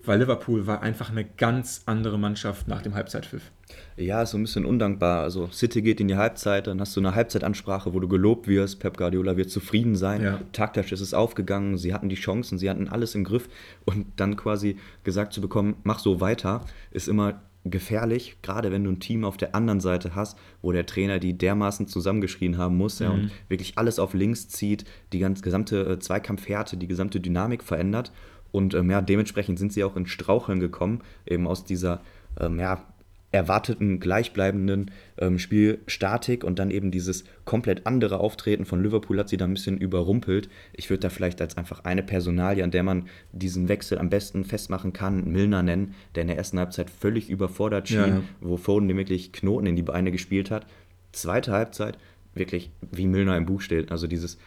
weil 0.05 0.19
Liverpool 0.19 0.67
war 0.67 0.81
einfach 0.81 1.09
eine 1.09 1.23
ganz 1.23 1.83
andere 1.85 2.17
Mannschaft 2.19 2.67
nach 2.67 2.81
dem 2.81 2.93
Halbzeitpfiff. 2.93 3.51
Ja, 3.95 4.25
so 4.25 4.37
ein 4.37 4.43
bisschen 4.43 4.65
undankbar. 4.65 5.21
Also 5.21 5.47
City 5.51 5.81
geht 5.81 5.99
in 5.99 6.07
die 6.07 6.15
Halbzeit, 6.15 6.67
dann 6.67 6.79
hast 6.79 6.95
du 6.95 6.99
eine 6.99 7.15
Halbzeitansprache, 7.15 7.93
wo 7.93 7.99
du 7.99 8.07
gelobt 8.07 8.47
wirst. 8.47 8.79
Pep 8.79 8.97
Guardiola 8.97 9.37
wird 9.37 9.49
zufrieden 9.49 9.95
sein. 9.95 10.21
Ja. 10.21 10.39
Taktisch 10.51 10.91
ist 10.91 11.01
es 11.01 11.13
aufgegangen, 11.13 11.77
sie 11.77 11.93
hatten 11.93 12.09
die 12.09 12.15
Chancen, 12.15 12.57
sie 12.57 12.69
hatten 12.69 12.87
alles 12.87 13.15
im 13.15 13.23
Griff. 13.23 13.49
Und 13.85 14.07
dann 14.17 14.35
quasi 14.35 14.77
gesagt 15.03 15.33
zu 15.33 15.41
bekommen, 15.41 15.75
mach 15.83 15.99
so 15.99 16.21
weiter, 16.21 16.61
ist 16.91 17.07
immer 17.07 17.41
gefährlich, 17.65 18.37
gerade 18.41 18.71
wenn 18.71 18.83
du 18.83 18.91
ein 18.91 18.99
Team 18.99 19.23
auf 19.23 19.37
der 19.37 19.55
anderen 19.55 19.79
Seite 19.79 20.15
hast, 20.15 20.37
wo 20.61 20.71
der 20.71 20.85
Trainer 20.85 21.19
die 21.19 21.37
dermaßen 21.37 21.87
zusammengeschrien 21.87 22.57
haben 22.57 22.75
muss 22.75 22.99
mhm. 22.99 23.05
ja, 23.05 23.11
und 23.11 23.31
wirklich 23.47 23.77
alles 23.77 23.99
auf 23.99 24.13
links 24.13 24.49
zieht, 24.49 24.85
die 25.13 25.19
ganz 25.19 25.41
gesamte 25.41 25.81
äh, 25.85 25.99
Zweikampfhärte, 25.99 26.75
die 26.75 26.87
gesamte 26.87 27.21
Dynamik 27.21 27.63
verändert. 27.63 28.11
Und 28.53 28.75
ähm, 28.75 28.89
ja, 28.91 29.01
dementsprechend 29.01 29.57
sind 29.57 29.73
sie 29.73 29.83
auch 29.83 29.97
in 29.97 30.05
Straucheln 30.05 30.59
gekommen, 30.59 31.01
eben 31.25 31.47
aus 31.47 31.65
dieser 31.65 32.01
ähm, 32.39 32.59
ja, 32.59 32.85
erwarteten 33.31 33.99
gleichbleibenden 33.99 34.91
ähm, 35.17 35.39
Spielstatik 35.39 36.43
und 36.43 36.59
dann 36.59 36.69
eben 36.69 36.91
dieses 36.91 37.23
komplett 37.45 37.87
andere 37.87 38.19
Auftreten 38.19 38.65
von 38.65 38.83
Liverpool 38.83 39.17
hat 39.17 39.27
sie 39.27 39.37
da 39.37 39.45
ein 39.45 39.55
bisschen 39.55 39.79
überrumpelt. 39.79 40.49
Ich 40.71 40.91
würde 40.91 40.99
da 40.99 41.09
vielleicht 41.09 41.41
als 41.41 41.57
einfach 41.57 41.83
eine 41.83 42.03
Personalie, 42.03 42.63
an 42.63 42.69
der 42.69 42.83
man 42.83 43.07
diesen 43.31 43.69
Wechsel 43.69 43.97
am 43.97 44.11
besten 44.11 44.45
festmachen 44.45 44.93
kann, 44.93 45.31
Milner 45.31 45.63
nennen, 45.63 45.95
der 46.13 46.21
in 46.21 46.27
der 46.27 46.37
ersten 46.37 46.59
Halbzeit 46.59 46.91
völlig 46.91 47.31
überfordert 47.31 47.87
schien, 47.87 47.97
ja, 47.97 48.07
ja. 48.07 48.21
wo 48.39 48.55
Foden 48.55 48.87
dem 48.87 48.97
wirklich 48.97 49.33
Knoten 49.33 49.65
in 49.65 49.75
die 49.75 49.81
Beine 49.81 50.11
gespielt 50.11 50.51
hat. 50.51 50.67
Zweite 51.11 51.53
Halbzeit 51.53 51.97
wirklich 52.35 52.69
wie 52.91 53.07
Milner 53.07 53.35
im 53.35 53.47
Buch 53.47 53.61
steht, 53.61 53.91
also 53.91 54.05
dieses 54.05 54.37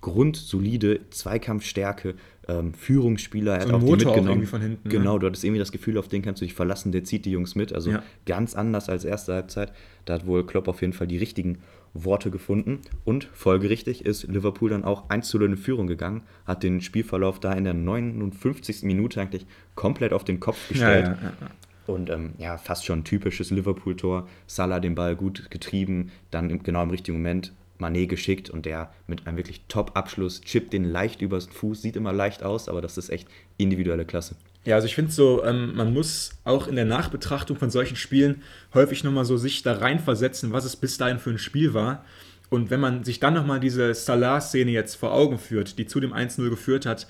grundsolide 0.00 1.10
Zweikampfstärke, 1.10 2.14
ähm, 2.48 2.74
Führungsspieler. 2.74 3.54
Er 3.54 3.62
so 3.62 3.68
hat 3.68 3.74
auch 3.74 3.80
Motor 3.80 3.96
die 3.96 4.06
mitgenommen. 4.06 4.44
Auch 4.44 4.48
von 4.48 4.60
hinten. 4.60 4.88
Ne? 4.88 4.94
Genau, 4.94 5.14
ne? 5.14 5.20
du 5.20 5.26
hattest 5.26 5.44
irgendwie 5.44 5.58
das 5.58 5.72
Gefühl, 5.72 5.98
auf 5.98 6.08
den 6.08 6.22
kannst 6.22 6.40
du 6.40 6.44
dich 6.44 6.54
verlassen, 6.54 6.92
der 6.92 7.04
zieht 7.04 7.24
die 7.24 7.30
Jungs 7.30 7.54
mit. 7.54 7.72
Also 7.72 7.90
ja. 7.90 8.02
ganz 8.24 8.54
anders 8.54 8.88
als 8.88 9.04
erste 9.04 9.34
Halbzeit. 9.34 9.72
Da 10.04 10.14
hat 10.14 10.26
wohl 10.26 10.46
Klopp 10.46 10.68
auf 10.68 10.80
jeden 10.80 10.92
Fall 10.92 11.06
die 11.06 11.18
richtigen 11.18 11.58
Worte 11.94 12.30
gefunden. 12.30 12.80
Und 13.04 13.28
folgerichtig 13.32 14.04
ist 14.04 14.24
Liverpool 14.24 14.70
dann 14.70 14.84
auch 14.84 15.08
1 15.08 15.28
zu 15.28 15.38
0 15.38 15.50
in 15.50 15.56
Führung 15.56 15.86
gegangen, 15.86 16.22
hat 16.44 16.62
den 16.62 16.80
Spielverlauf 16.80 17.40
da 17.40 17.52
in 17.52 17.64
der 17.64 17.74
59. 17.74 18.82
Minute 18.82 19.20
eigentlich 19.20 19.46
komplett 19.74 20.12
auf 20.12 20.24
den 20.24 20.40
Kopf 20.40 20.68
gestellt. 20.68 21.06
Ja, 21.06 21.32
ja, 21.40 21.50
und 21.86 22.10
ähm, 22.10 22.32
ja, 22.38 22.58
fast 22.58 22.84
schon 22.84 23.04
typisches 23.04 23.50
Liverpool-Tor. 23.50 24.28
Salah 24.46 24.80
den 24.80 24.94
Ball 24.94 25.16
gut 25.16 25.50
getrieben, 25.50 26.10
dann 26.30 26.50
im, 26.50 26.62
genau 26.62 26.82
im 26.82 26.90
richtigen 26.90 27.18
Moment 27.18 27.52
Manet 27.78 28.08
geschickt 28.08 28.50
und 28.50 28.66
der 28.66 28.92
mit 29.06 29.26
einem 29.26 29.36
wirklich 29.36 29.62
Top-Abschluss 29.68 30.40
chippt 30.40 30.72
den 30.72 30.84
leicht 30.84 31.22
übers 31.22 31.46
Fuß. 31.46 31.82
Sieht 31.82 31.96
immer 31.96 32.12
leicht 32.12 32.42
aus, 32.42 32.68
aber 32.68 32.80
das 32.80 32.98
ist 32.98 33.10
echt 33.10 33.28
individuelle 33.56 34.04
Klasse. 34.04 34.36
Ja, 34.64 34.74
also 34.74 34.86
ich 34.86 34.96
finde 34.96 35.12
so, 35.12 35.44
ähm, 35.44 35.76
man 35.76 35.92
muss 35.92 36.30
auch 36.44 36.66
in 36.66 36.74
der 36.74 36.84
Nachbetrachtung 36.84 37.56
von 37.56 37.70
solchen 37.70 37.96
Spielen 37.96 38.42
häufig 38.74 39.04
nochmal 39.04 39.24
so 39.24 39.36
sich 39.36 39.62
da 39.62 39.74
reinversetzen, 39.74 40.52
was 40.52 40.64
es 40.64 40.74
bis 40.74 40.98
dahin 40.98 41.20
für 41.20 41.30
ein 41.30 41.38
Spiel 41.38 41.72
war. 41.72 42.04
Und 42.50 42.70
wenn 42.70 42.80
man 42.80 43.04
sich 43.04 43.20
dann 43.20 43.34
nochmal 43.34 43.60
diese 43.60 43.94
Salah-Szene 43.94 44.70
jetzt 44.70 44.96
vor 44.96 45.12
Augen 45.12 45.38
führt, 45.38 45.78
die 45.78 45.86
zu 45.86 46.00
dem 46.00 46.12
1-0 46.12 46.50
geführt 46.50 46.84
hat, 46.84 47.06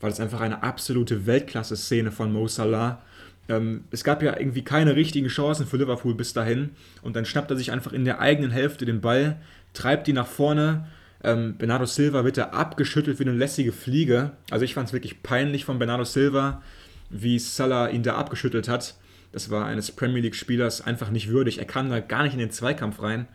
war 0.00 0.10
das 0.10 0.20
einfach 0.20 0.40
eine 0.40 0.62
absolute 0.62 1.26
Weltklasse-Szene 1.26 2.12
von 2.12 2.32
Mo 2.32 2.46
Salah. 2.46 3.02
Ähm, 3.48 3.84
es 3.90 4.04
gab 4.04 4.22
ja 4.22 4.38
irgendwie 4.38 4.62
keine 4.62 4.94
richtigen 4.94 5.28
Chancen 5.28 5.66
für 5.66 5.78
Liverpool 5.78 6.14
bis 6.14 6.32
dahin. 6.32 6.70
Und 7.02 7.16
dann 7.16 7.24
schnappt 7.24 7.50
er 7.50 7.56
sich 7.56 7.72
einfach 7.72 7.92
in 7.92 8.04
der 8.04 8.20
eigenen 8.20 8.50
Hälfte 8.50 8.84
den 8.84 9.00
Ball, 9.00 9.40
treibt 9.72 10.06
die 10.06 10.12
nach 10.12 10.26
vorne. 10.26 10.86
Ähm, 11.24 11.56
Bernardo 11.56 11.86
Silva 11.86 12.24
wird 12.24 12.36
da 12.36 12.50
abgeschüttelt 12.50 13.18
wie 13.18 13.24
eine 13.24 13.32
lässige 13.32 13.72
Fliege. 13.72 14.32
Also 14.50 14.64
ich 14.64 14.74
fand 14.74 14.88
es 14.88 14.92
wirklich 14.92 15.22
peinlich 15.22 15.64
von 15.64 15.78
Bernardo 15.78 16.04
Silva, 16.04 16.62
wie 17.10 17.38
Salah 17.38 17.88
ihn 17.88 18.02
da 18.02 18.16
abgeschüttelt 18.16 18.68
hat. 18.68 18.94
Das 19.32 19.50
war 19.50 19.66
eines 19.66 19.90
Premier 19.90 20.22
League-Spielers 20.22 20.82
einfach 20.82 21.10
nicht 21.10 21.28
würdig. 21.28 21.58
Er 21.58 21.64
kam 21.64 21.90
da 21.90 22.00
gar 22.00 22.22
nicht 22.22 22.34
in 22.34 22.38
den 22.38 22.50
Zweikampf 22.50 23.02
rein. 23.02 23.26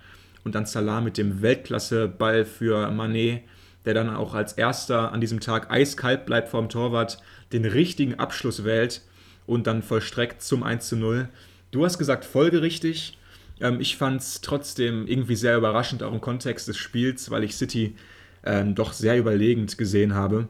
Und 0.44 0.56
dann 0.56 0.66
Salah 0.66 1.02
mit 1.02 1.18
dem 1.18 1.42
Weltklasse-Ball 1.42 2.46
für 2.46 2.92
Manet, 2.92 3.42
der 3.86 3.94
dann 3.94 4.14
auch 4.16 4.34
als 4.34 4.54
erster 4.54 5.12
an 5.12 5.22
diesem 5.22 5.40
Tag 5.40 5.72
eiskalt 5.72 6.26
bleibt 6.26 6.50
vorm 6.50 6.70
Torwart, 6.70 7.20
den 7.52 7.66
richtigen 7.66 8.16
Abschluss 8.16 8.64
wählt 8.64 9.02
und 9.46 9.68
dann 9.68 9.84
vollstreckt 9.84 10.42
zum 10.42 10.64
1 10.64 10.88
zu 10.88 10.96
0. 10.96 11.30
Du 11.72 11.86
hast 11.86 11.98
gesagt, 11.98 12.26
folgerichtig. 12.26 13.18
Ähm, 13.60 13.80
ich 13.80 13.98
fand 13.98 14.22
es 14.22 14.42
trotzdem 14.42 15.08
irgendwie 15.08 15.36
sehr 15.36 15.58
überraschend, 15.58 16.04
auch 16.04 16.14
im 16.14 16.22
Kontext 16.22 16.68
des 16.68 16.78
Spiels, 16.78 17.32
weil 17.32 17.44
ich 17.44 17.56
City 17.56 17.96
ähm, 18.46 18.76
doch 18.76 18.94
sehr 18.94 19.18
überlegend 19.18 19.78
gesehen 19.78 20.14
habe. 20.14 20.48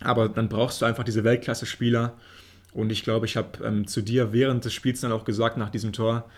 Aber 0.00 0.28
dann 0.28 0.48
brauchst 0.48 0.82
du 0.82 0.86
einfach 0.86 1.04
diese 1.04 1.24
Weltklasse-Spieler. 1.24 2.14
Und 2.72 2.90
ich 2.90 3.04
glaube, 3.04 3.26
ich 3.26 3.36
habe 3.36 3.64
ähm, 3.64 3.86
zu 3.86 4.02
dir 4.02 4.32
während 4.32 4.64
des 4.64 4.72
Spiels 4.72 5.00
dann 5.00 5.12
auch 5.12 5.24
gesagt, 5.24 5.56
nach 5.56 5.70
diesem 5.70 5.92
Tor, 5.92 6.28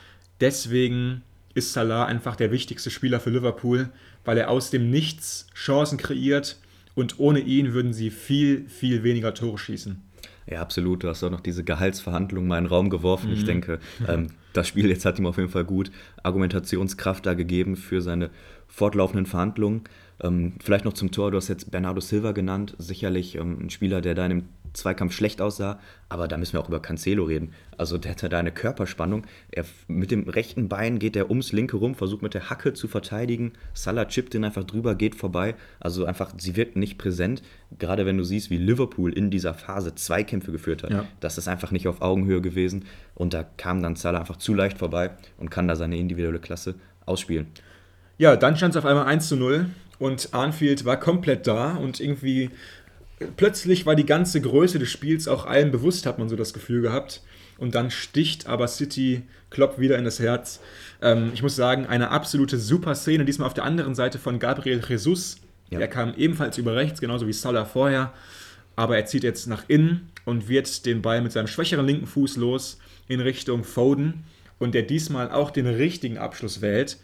deswegen 0.41 1.23
ist 1.55 1.73
Salah 1.73 2.05
einfach 2.05 2.37
der 2.37 2.51
wichtigste 2.51 2.91
Spieler 2.91 3.19
für 3.19 3.31
Liverpool, 3.31 3.89
weil 4.25 4.37
er 4.37 4.51
aus 4.51 4.71
dem 4.71 4.91
Nichts 4.91 5.47
Chancen 5.55 5.97
kreiert 5.97 6.59
und 6.95 7.19
ohne 7.19 7.41
ihn 7.41 7.73
würden 7.73 7.95
sie 7.95 8.11
viel, 8.11 8.69
viel 8.69 9.03
weniger 9.03 9.33
Tore 9.33 9.57
schießen. 9.57 10.03
Ja, 10.49 10.61
absolut. 10.61 11.03
Du 11.03 11.09
hast 11.09 11.25
auch 11.25 11.31
noch 11.31 11.41
diese 11.41 11.65
Gehaltsverhandlungen 11.65 12.49
mal 12.49 12.59
in 12.59 12.65
den 12.65 12.71
Raum 12.71 12.91
geworfen. 12.91 13.31
Mhm. 13.31 13.37
Ich 13.37 13.45
denke, 13.45 13.79
ähm, 14.09 14.29
das 14.53 14.69
Spiel 14.69 14.89
jetzt 14.89 15.05
hat 15.05 15.19
ihm 15.19 15.27
auf 15.27 15.39
jeden 15.39 15.49
Fall 15.49 15.65
gut 15.65 15.91
Argumentationskraft 16.23 17.27
da 17.27 17.35
gegeben 17.35 17.77
für 17.77 18.01
seine 18.01 18.31
fortlaufenden 18.69 19.27
Verhandlungen. 19.27 19.83
Ähm, 20.23 20.55
vielleicht 20.63 20.85
noch 20.85 20.95
zum 20.95 21.11
Tor, 21.11 21.31
du 21.31 21.37
hast 21.37 21.49
jetzt 21.49 21.71
Bernardo 21.71 22.01
Silva 22.01 22.33
genannt, 22.33 22.75
sicherlich 22.79 23.35
ähm, 23.37 23.59
ein 23.61 23.71
Spieler, 23.71 24.01
der 24.01 24.15
da 24.15 24.25
in 24.25 24.31
dem 24.31 24.49
Zweikampf 24.77 25.15
schlecht 25.15 25.41
aussah, 25.41 25.81
aber 26.09 26.29
da 26.29 26.37
müssen 26.37 26.53
wir 26.53 26.61
auch 26.61 26.69
über 26.69 26.81
Cancelo 26.81 27.25
reden. 27.25 27.53
Also 27.79 27.99
der 27.99 28.13
hat 28.13 28.23
da 28.23 28.39
eine 28.39 28.53
Körperspannung. 28.53 29.27
Er, 29.51 29.65
mit 29.89 30.11
dem 30.11 30.29
rechten 30.29 30.69
Bein 30.69 30.99
geht 30.99 31.17
er 31.17 31.31
ums 31.31 31.53
linke 31.53 31.77
rum, 31.77 31.95
versucht 31.95 32.23
mit 32.23 32.35
der 32.35 32.51
Hacke 32.51 32.75
zu 32.75 32.87
verteidigen. 32.87 33.53
Salah 33.75 34.05
chippt 34.05 34.35
den 34.35 34.45
einfach 34.45 34.65
drüber, 34.65 34.95
geht 34.95 35.15
vorbei. 35.15 35.55
Also 35.81 36.05
einfach, 36.05 36.33
sie 36.39 36.57
wirkt 36.57 36.77
nicht 36.77 36.99
präsent. 36.99 37.43
Gerade 37.79 38.07
wenn 38.07 38.19
du 38.19 38.25
siehst, 38.25 38.51
wie 38.51 38.59
Liverpool 38.59 39.13
in 39.13 39.31
dieser 39.31 39.55
Phase 39.55 39.95
zwei 39.95 40.23
Kämpfe 40.23 40.53
geführt 40.53 40.83
hat. 40.83 40.91
Ja. 40.91 41.05
Das 41.21 41.39
ist 41.39 41.49
einfach 41.49 41.71
nicht 41.71 41.89
auf 41.89 42.03
Augenhöhe 42.03 42.41
gewesen. 42.41 42.85
Und 43.15 43.35
da 43.35 43.43
kam 43.43 43.83
dann 43.83 43.97
Salah 43.97 44.21
einfach 44.21 44.37
zu 44.37 44.55
leicht 44.55 44.79
vorbei 44.79 45.11
und 45.39 45.51
kann 45.51 45.67
da 45.67 45.77
seine 45.77 45.97
individuelle 45.97 46.39
Klasse 46.39 46.75
ausspielen. 47.07 47.47
Ja, 48.19 48.37
dann 48.37 48.57
stand 48.57 48.75
es 48.75 48.79
auf 48.79 48.87
einmal 48.87 49.07
1 49.07 49.29
zu 49.29 49.37
0 49.37 49.67
und 49.99 50.29
Arnfield 50.33 50.85
war 50.85 50.99
komplett 50.99 51.47
da 51.47 51.75
und 51.75 52.01
irgendwie 52.01 52.51
plötzlich 53.37 53.87
war 53.87 53.95
die 53.95 54.07
ganze 54.07 54.41
Größe 54.41 54.79
des 54.79 54.91
Spiels 54.91 55.29
auch 55.29 55.47
allen 55.47 55.71
bewusst, 55.71 56.07
hat 56.07 56.19
man 56.19 56.29
so 56.29 56.37
das 56.37 56.53
Gefühl 56.53 56.83
gehabt. 56.83 57.23
Und 57.59 57.75
dann 57.75 57.91
sticht 57.91 58.47
aber 58.47 58.69
City 58.69 59.23
Klopp 59.49 59.79
wieder 59.79 59.97
in 59.97 60.05
das 60.05 60.21
Herz. 60.21 60.61
Ähm, 61.01 61.31
ich 61.33 61.43
muss 61.43 61.57
sagen, 61.57 61.87
eine 61.87 62.11
absolute 62.11 62.59
super 62.59 62.95
Szene, 62.95 63.25
diesmal 63.25 63.47
auf 63.47 63.55
der 63.55 63.65
anderen 63.65 63.95
Seite 63.95 64.19
von 64.19 64.39
Gabriel 64.39 64.83
Jesus. 64.87 65.39
Ja. 65.71 65.81
Er 65.81 65.89
kam 65.89 66.15
ebenfalls 66.17 66.59
über 66.59 66.77
rechts, 66.77 67.01
genauso 67.01 67.27
wie 67.27 67.33
Salah 67.33 67.65
vorher. 67.65 68.13
Aber 68.77 68.97
er 68.97 69.07
zieht 69.07 69.25
jetzt 69.25 69.47
nach 69.47 69.65
innen 69.69 70.11
und 70.27 70.49
wird 70.49 70.85
den 70.85 71.01
Ball 71.01 71.23
mit 71.23 71.33
seinem 71.33 71.47
schwächeren 71.47 71.87
linken 71.87 72.07
Fuß 72.07 72.37
los 72.37 72.79
in 73.09 73.21
Richtung 73.21 73.65
Foden. 73.65 74.25
Und 74.59 74.75
der 74.75 74.83
diesmal 74.83 75.31
auch 75.31 75.51
den 75.51 75.67
richtigen 75.67 76.19
Abschluss 76.19 76.61
wählt. 76.61 76.99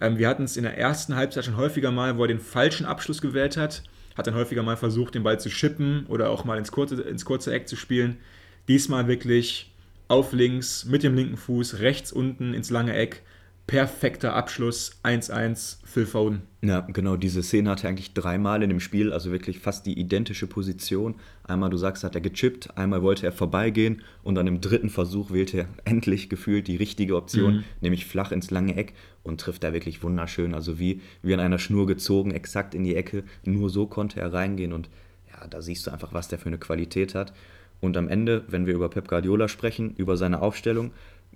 Ähm, 0.00 0.18
wir 0.18 0.28
hatten 0.28 0.44
es 0.44 0.56
in 0.56 0.62
der 0.62 0.78
ersten 0.78 1.16
Halbzeit 1.16 1.44
schon 1.44 1.56
häufiger 1.56 1.90
mal, 1.90 2.16
wo 2.16 2.22
er 2.22 2.28
den 2.28 2.40
falschen 2.40 2.86
Abschluss 2.86 3.20
gewählt 3.20 3.58
hat. 3.58 3.82
Hat 4.18 4.26
dann 4.26 4.34
häufiger 4.34 4.64
mal 4.64 4.76
versucht, 4.76 5.14
den 5.14 5.22
Ball 5.22 5.38
zu 5.38 5.48
schippen 5.48 6.04
oder 6.08 6.28
auch 6.30 6.44
mal 6.44 6.58
ins 6.58 6.72
kurze, 6.72 7.00
ins 7.00 7.24
kurze 7.24 7.54
Eck 7.54 7.68
zu 7.68 7.76
spielen. 7.76 8.18
Diesmal 8.66 9.06
wirklich 9.06 9.72
auf 10.08 10.32
links 10.32 10.84
mit 10.84 11.04
dem 11.04 11.14
linken 11.14 11.36
Fuß, 11.36 11.78
rechts 11.78 12.12
unten 12.12 12.52
ins 12.52 12.68
lange 12.68 12.94
Eck 12.94 13.22
perfekter 13.68 14.34
Abschluss 14.34 14.98
1-1 15.04 15.76
Phil 15.84 16.06
Foden. 16.06 16.40
Ja, 16.62 16.80
genau, 16.80 17.16
diese 17.16 17.42
Szene 17.42 17.68
hatte 17.68 17.86
er 17.86 17.90
eigentlich 17.90 18.14
dreimal 18.14 18.62
in 18.62 18.70
dem 18.70 18.80
Spiel, 18.80 19.12
also 19.12 19.30
wirklich 19.30 19.58
fast 19.58 19.84
die 19.84 20.00
identische 20.00 20.46
Position. 20.46 21.16
Einmal, 21.44 21.68
du 21.68 21.76
sagst, 21.76 22.02
hat 22.02 22.14
er 22.14 22.22
gechippt, 22.22 22.78
einmal 22.78 23.02
wollte 23.02 23.26
er 23.26 23.32
vorbeigehen 23.32 24.00
und 24.22 24.36
dann 24.36 24.46
im 24.46 24.62
dritten 24.62 24.88
Versuch 24.88 25.30
wählte 25.30 25.58
er 25.58 25.68
endlich 25.84 26.30
gefühlt 26.30 26.66
die 26.66 26.76
richtige 26.76 27.14
Option, 27.14 27.56
mhm. 27.56 27.64
nämlich 27.82 28.06
flach 28.06 28.32
ins 28.32 28.50
lange 28.50 28.74
Eck 28.74 28.94
und 29.22 29.38
trifft 29.38 29.62
da 29.62 29.74
wirklich 29.74 30.02
wunderschön, 30.02 30.54
also 30.54 30.78
wie, 30.78 31.02
wie 31.22 31.34
an 31.34 31.40
einer 31.40 31.58
Schnur 31.58 31.86
gezogen, 31.86 32.30
exakt 32.30 32.74
in 32.74 32.84
die 32.84 32.96
Ecke. 32.96 33.22
Nur 33.44 33.68
so 33.68 33.86
konnte 33.86 34.18
er 34.18 34.32
reingehen 34.32 34.72
und 34.72 34.88
ja, 35.30 35.46
da 35.46 35.60
siehst 35.60 35.86
du 35.86 35.90
einfach, 35.90 36.14
was 36.14 36.28
der 36.28 36.38
für 36.38 36.48
eine 36.48 36.58
Qualität 36.58 37.14
hat. 37.14 37.34
Und 37.80 37.96
am 37.96 38.08
Ende, 38.08 38.44
wenn 38.48 38.66
wir 38.66 38.74
über 38.74 38.88
Pep 38.88 39.08
Guardiola 39.08 39.46
sprechen, 39.46 39.94
über 39.96 40.16
seine 40.16 40.42
Aufstellung, 40.42 40.90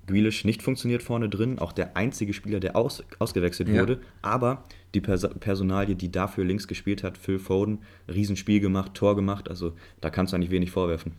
Grealish 0.06 0.44
nicht 0.44 0.62
funktioniert 0.62 1.02
vorne 1.02 1.28
drin, 1.28 1.58
auch 1.58 1.72
der 1.72 1.96
einzige 1.96 2.32
Spieler, 2.32 2.60
der 2.60 2.76
aus, 2.76 3.04
ausgewechselt 3.18 3.68
ja. 3.68 3.80
wurde. 3.80 4.00
Aber 4.20 4.64
die 4.94 5.00
Pers 5.00 5.28
Personalie, 5.40 5.94
die 5.94 6.10
dafür 6.10 6.44
links 6.44 6.66
gespielt 6.66 7.02
hat, 7.02 7.16
Phil 7.16 7.38
Foden, 7.38 7.78
Riesenspiel 8.12 8.60
gemacht, 8.60 8.94
Tor 8.94 9.16
gemacht, 9.16 9.48
also 9.48 9.72
da 10.00 10.10
kannst 10.10 10.32
du 10.32 10.36
eigentlich 10.36 10.50
wenig 10.50 10.70
vorwerfen. 10.70 11.12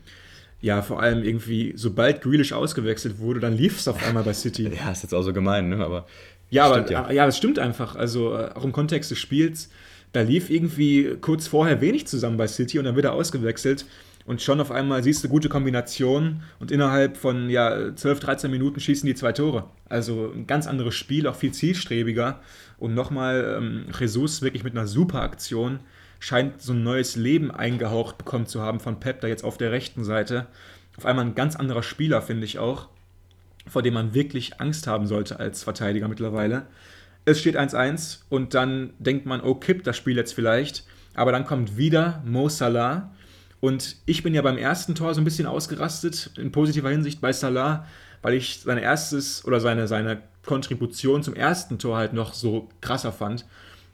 Ja, 0.61 0.81
vor 0.81 1.01
allem 1.01 1.23
irgendwie, 1.23 1.73
sobald 1.75 2.21
Grealish 2.21 2.53
ausgewechselt 2.53 3.19
wurde, 3.19 3.41
dann 3.41 3.57
lief 3.57 3.79
es 3.79 3.87
auf 3.87 4.01
einmal 4.07 4.23
bei 4.23 4.33
City. 4.33 4.63
ja, 4.77 4.91
ist 4.91 5.03
jetzt 5.03 5.13
auch 5.13 5.23
so 5.23 5.33
gemein, 5.33 5.69
ne? 5.69 5.83
aber. 5.83 6.05
Ja, 6.49 6.65
aber 6.65 6.89
ja. 6.89 7.11
ja, 7.11 7.25
das 7.25 7.37
stimmt 7.37 7.59
einfach. 7.59 7.95
Also 7.95 8.33
äh, 8.33 8.49
auch 8.53 8.63
im 8.63 8.71
Kontext 8.71 9.11
des 9.11 9.19
Spiels, 9.19 9.69
da 10.13 10.21
lief 10.21 10.49
irgendwie 10.49 11.17
kurz 11.19 11.47
vorher 11.47 11.81
wenig 11.81 12.07
zusammen 12.07 12.37
bei 12.37 12.47
City 12.47 12.79
und 12.79 12.85
dann 12.85 12.95
wird 12.95 13.05
er 13.05 13.13
ausgewechselt 13.13 13.85
und 14.25 14.41
schon 14.41 14.61
auf 14.61 14.71
einmal 14.71 15.03
siehst 15.03 15.23
du 15.23 15.29
gute 15.29 15.49
Kombinationen 15.49 16.43
und 16.59 16.71
innerhalb 16.71 17.17
von 17.17 17.49
ja, 17.49 17.93
12, 17.93 18.21
13 18.21 18.51
Minuten 18.51 18.79
schießen 18.79 19.05
die 19.05 19.15
zwei 19.15 19.33
Tore. 19.33 19.65
Also 19.89 20.31
ein 20.33 20.47
ganz 20.47 20.65
anderes 20.65 20.95
Spiel, 20.95 21.27
auch 21.27 21.35
viel 21.35 21.51
zielstrebiger. 21.51 22.39
Und 22.77 22.93
nochmal, 22.93 23.57
ähm, 23.57 23.85
Jesus 23.97 24.41
wirklich 24.41 24.63
mit 24.63 24.73
einer 24.73 24.87
super 24.87 25.21
Aktion 25.21 25.81
scheint 26.19 26.61
so 26.61 26.71
ein 26.71 26.83
neues 26.83 27.17
Leben 27.17 27.51
eingehaucht 27.51 28.17
bekommen 28.17 28.45
zu 28.45 28.61
haben 28.61 28.79
von 28.79 29.01
Pep, 29.01 29.19
da 29.19 29.27
jetzt 29.27 29.43
auf 29.43 29.57
der 29.57 29.73
rechten 29.73 30.05
Seite. 30.05 30.47
Auf 30.97 31.05
einmal 31.05 31.25
ein 31.25 31.35
ganz 31.35 31.57
anderer 31.57 31.83
Spieler, 31.83 32.21
finde 32.21 32.45
ich 32.45 32.59
auch, 32.59 32.87
vor 33.67 33.81
dem 33.81 33.93
man 33.93 34.13
wirklich 34.13 34.61
Angst 34.61 34.87
haben 34.87 35.05
sollte 35.05 35.39
als 35.39 35.63
Verteidiger 35.63 36.07
mittlerweile. 36.07 36.67
Es 37.25 37.41
steht 37.41 37.57
1-1 37.57 38.19
und 38.29 38.53
dann 38.53 38.93
denkt 38.99 39.25
man, 39.25 39.41
oh, 39.41 39.55
kippt 39.55 39.85
das 39.85 39.97
Spiel 39.97 40.15
jetzt 40.15 40.33
vielleicht. 40.33 40.85
Aber 41.13 41.33
dann 41.33 41.45
kommt 41.45 41.77
wieder 41.77 42.23
Mo 42.25 42.47
Salah 42.47 43.11
und 43.63 43.95
ich 44.05 44.23
bin 44.23 44.33
ja 44.33 44.41
beim 44.41 44.57
ersten 44.57 44.93
Tor 44.93 45.13
so 45.13 45.21
ein 45.21 45.23
bisschen 45.23 45.45
ausgerastet, 45.45 46.31
in 46.37 46.51
positiver 46.51 46.89
Hinsicht 46.89 47.21
bei 47.21 47.31
Salah, 47.31 47.87
weil 48.21 48.33
ich 48.33 48.59
sein 48.59 48.77
erstes 48.77 49.45
oder 49.45 49.61
seine, 49.61 49.87
seine 49.87 50.21
Kontribution 50.45 51.23
zum 51.23 51.33
ersten 51.33 51.79
Tor 51.79 51.95
halt 51.95 52.11
noch 52.11 52.33
so 52.33 52.67
krasser 52.81 53.13
fand. 53.13 53.45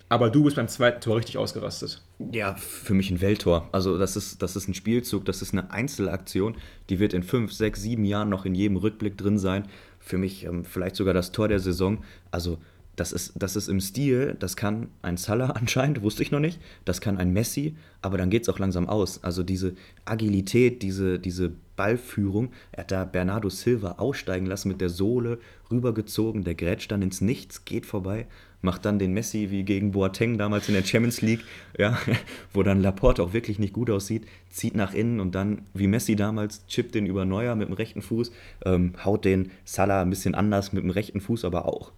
Aber 0.09 0.31
du 0.31 0.43
bist 0.43 0.55
beim 0.55 0.67
zweiten 0.69 1.01
Tor 1.01 1.17
richtig 1.17 1.37
ausgerastet. 1.37 2.01
Ja, 2.31 2.55
für 2.55 2.95
mich 2.95 3.11
ein 3.11 3.21
Welttor. 3.21 3.69
Also 3.71 3.99
das 3.99 4.15
ist, 4.15 4.41
das 4.41 4.55
ist 4.55 4.69
ein 4.69 4.73
Spielzug, 4.73 5.25
das 5.25 5.43
ist 5.43 5.53
eine 5.53 5.69
Einzelaktion, 5.69 6.57
die 6.89 6.97
wird 6.97 7.13
in 7.13 7.21
fünf, 7.21 7.53
sechs, 7.53 7.79
sieben 7.83 8.05
Jahren 8.05 8.29
noch 8.29 8.45
in 8.45 8.55
jedem 8.55 8.77
Rückblick 8.77 9.19
drin 9.19 9.37
sein. 9.37 9.67
Für 9.99 10.17
mich 10.17 10.45
ähm, 10.45 10.65
vielleicht 10.65 10.95
sogar 10.95 11.13
das 11.13 11.31
Tor 11.31 11.47
der 11.47 11.59
Saison. 11.59 12.03
Also 12.31 12.57
das 12.99 13.13
ist, 13.13 13.33
das 13.35 13.55
ist 13.55 13.69
im 13.69 13.79
Stil, 13.79 14.35
das 14.39 14.57
kann 14.57 14.89
ein 15.01 15.15
Salah 15.15 15.51
anscheinend, 15.59 16.01
wusste 16.01 16.23
ich 16.23 16.31
noch 16.31 16.39
nicht, 16.39 16.59
das 16.85 16.99
kann 16.99 17.17
ein 17.17 17.31
Messi, 17.31 17.75
aber 18.01 18.17
dann 18.17 18.29
geht 18.29 18.43
es 18.43 18.49
auch 18.49 18.59
langsam 18.59 18.89
aus. 18.89 19.23
Also 19.23 19.43
diese 19.43 19.73
Agilität, 20.05 20.81
diese, 20.81 21.17
diese 21.17 21.51
Ballführung, 21.77 22.49
er 22.73 22.81
hat 22.81 22.91
da 22.91 23.05
Bernardo 23.05 23.49
Silva 23.49 23.93
aussteigen 23.93 24.45
lassen 24.45 24.67
mit 24.67 24.81
der 24.81 24.89
Sohle, 24.89 25.39
rübergezogen, 25.71 26.43
der 26.43 26.55
grätscht 26.55 26.91
dann 26.91 27.01
ins 27.01 27.21
Nichts, 27.21 27.63
geht 27.63 27.85
vorbei, 27.85 28.27
macht 28.61 28.83
dann 28.83 28.99
den 28.99 29.13
Messi 29.13 29.49
wie 29.49 29.63
gegen 29.63 29.91
Boateng 29.91 30.37
damals 30.37 30.67
in 30.67 30.73
der 30.73 30.83
Champions 30.83 31.21
League, 31.21 31.45
ja, 31.77 31.97
wo 32.53 32.63
dann 32.63 32.81
Laporte 32.81 33.23
auch 33.23 33.31
wirklich 33.31 33.59
nicht 33.59 33.73
gut 33.73 33.89
aussieht, 33.89 34.25
zieht 34.49 34.75
nach 34.75 34.93
innen 34.93 35.21
und 35.21 35.35
dann 35.35 35.61
wie 35.73 35.87
Messi 35.87 36.17
damals 36.17 36.65
chippt 36.67 36.95
den 36.95 37.05
über 37.05 37.23
Neuer 37.23 37.55
mit 37.55 37.69
dem 37.69 37.75
rechten 37.75 38.01
Fuß, 38.01 38.31
ähm, 38.65 38.93
haut 39.05 39.23
den 39.23 39.51
Salah 39.63 40.01
ein 40.01 40.09
bisschen 40.09 40.35
anders 40.35 40.73
mit 40.73 40.83
dem 40.83 40.89
rechten 40.89 41.21
Fuß 41.21 41.45
aber 41.45 41.65
auch 41.65 41.93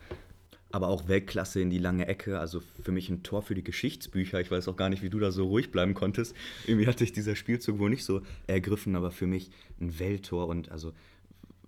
aber 0.72 0.88
auch 0.88 1.08
Weltklasse 1.08 1.62
in 1.62 1.70
die 1.70 1.78
lange 1.78 2.08
Ecke. 2.08 2.40
Also 2.40 2.62
für 2.84 2.92
mich 2.92 3.10
ein 3.10 3.24
Tor 3.24 3.42
für 3.42 3.56
die 3.56 3.64
Geschichtsbücher. 3.64 4.40
Ich 4.42 4.52
weiß 4.52 4.68
auch 4.68 4.76
gar 4.76 4.90
nicht, 4.90 5.04
wie 5.04 5.10
du 5.10 5.20
da 5.20 5.32
so 5.32 5.48
ruhig 5.48 5.72
bleiben 5.72 5.94
konntest. 5.94 6.36
Irgendwie 6.66 6.88
hat 6.88 7.00
sich 7.00 7.12
dieser 7.12 7.36
Spielzug 7.36 7.80
wohl 7.80 7.90
nicht 7.90 8.06
so 8.06 8.22
ergriffen, 8.48 8.96
aber 8.96 9.12
für 9.12 9.28
mich 9.28 9.52
ein 9.80 10.00
Welttor 10.00 10.48
und 10.48 10.72
also 10.72 10.94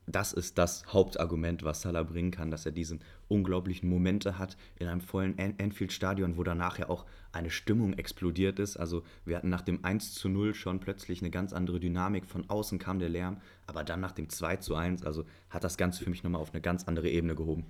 das 0.06 0.34
ist 0.34 0.58
das 0.58 0.86
Hauptargument, 0.92 1.64
was 1.64 1.82
Salah 1.82 2.04
bringen 2.04 2.32
kann, 2.32 2.52
dass 2.52 2.66
er 2.66 2.72
diesen 2.72 3.00
unglaublichen 3.30 3.90
Momente 3.90 4.38
hat 4.38 4.58
in 4.78 4.88
einem 4.88 5.02
vollen 5.02 5.38
Anfield-Stadion, 5.40 6.38
wo 6.38 6.44
danach 6.44 6.78
ja 6.78 6.90
auch 6.90 7.06
eine 7.32 7.50
Stimmung 7.50 7.94
explodiert 7.94 8.60
ist. 8.60 8.78
Also 8.78 9.04
wir 9.26 9.38
hatten 9.38 9.50
nach 9.50 9.62
dem 9.62 9.84
1 9.84 10.14
zu 10.14 10.30
0 10.30 10.54
schon 10.54 10.80
plötzlich 10.80 11.22
eine 11.22 11.32
ganz 11.32 11.54
andere 11.54 11.80
Dynamik. 11.80 12.26
Von 12.26 12.50
außen 12.50 12.80
kam 12.80 13.00
der 13.00 13.10
Lärm, 13.10 13.38
aber 13.66 13.84
dann 13.84 14.02
nach 14.02 14.12
dem 14.12 14.30
2 14.30 14.58
zu 14.58 14.76
1, 14.76 15.04
also 15.04 15.26
hat 15.50 15.64
das 15.64 15.78
Ganze 15.78 16.04
für 16.04 16.10
mich 16.10 16.24
nochmal 16.24 16.42
auf 16.42 16.54
eine 16.54 16.62
ganz 16.62 16.84
andere 16.84 17.10
Ebene 17.10 17.36
gehoben. 17.36 17.66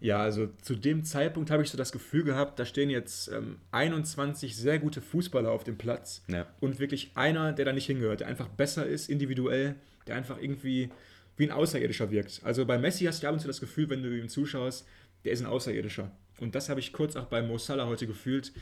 Ja, 0.00 0.22
also 0.22 0.48
zu 0.62 0.74
dem 0.74 1.04
Zeitpunkt 1.04 1.50
habe 1.50 1.62
ich 1.62 1.70
so 1.70 1.76
das 1.76 1.92
Gefühl 1.92 2.24
gehabt, 2.24 2.58
da 2.58 2.64
stehen 2.64 2.88
jetzt 2.88 3.28
ähm, 3.28 3.58
21 3.70 4.56
sehr 4.56 4.78
gute 4.78 5.02
Fußballer 5.02 5.50
auf 5.50 5.62
dem 5.62 5.76
Platz 5.76 6.22
ja. 6.26 6.46
und 6.60 6.78
wirklich 6.78 7.10
einer, 7.14 7.52
der 7.52 7.66
da 7.66 7.72
nicht 7.72 7.86
hingehört, 7.86 8.20
der 8.20 8.28
einfach 8.28 8.48
besser 8.48 8.86
ist 8.86 9.10
individuell, 9.10 9.74
der 10.06 10.16
einfach 10.16 10.40
irgendwie 10.40 10.90
wie 11.36 11.44
ein 11.44 11.52
Außerirdischer 11.52 12.10
wirkt. 12.10 12.40
Also 12.44 12.64
bei 12.64 12.78
Messi 12.78 13.04
hast 13.04 13.22
du 13.22 13.26
ab 13.26 13.34
und 13.34 13.40
zu 13.40 13.46
das 13.46 13.60
Gefühl, 13.60 13.90
wenn 13.90 14.02
du 14.02 14.16
ihm 14.16 14.28
zuschaust, 14.28 14.86
der 15.24 15.32
ist 15.32 15.40
ein 15.40 15.46
Außerirdischer. 15.46 16.10
Und 16.40 16.54
das 16.54 16.70
habe 16.70 16.80
ich 16.80 16.92
kurz 16.92 17.16
auch 17.16 17.26
bei 17.26 17.42
Mo 17.42 17.58
Salah 17.58 17.86
heute 17.86 18.06
gefühlt. 18.06 18.52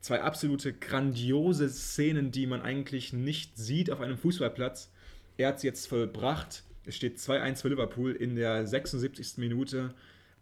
Zwei 0.00 0.22
absolute 0.22 0.72
grandiose 0.72 1.68
Szenen, 1.68 2.30
die 2.30 2.46
man 2.46 2.62
eigentlich 2.62 3.12
nicht 3.12 3.56
sieht 3.56 3.90
auf 3.90 4.00
einem 4.00 4.18
Fußballplatz. 4.18 4.92
Er 5.38 5.48
hat 5.48 5.56
es 5.56 5.62
jetzt 5.64 5.86
vollbracht. 5.88 6.62
Es 6.84 6.94
steht 6.94 7.18
2-1 7.18 7.62
für 7.62 7.68
Liverpool 7.70 8.12
in 8.12 8.36
der 8.36 8.66
76. 8.66 9.38
Minute. 9.38 9.94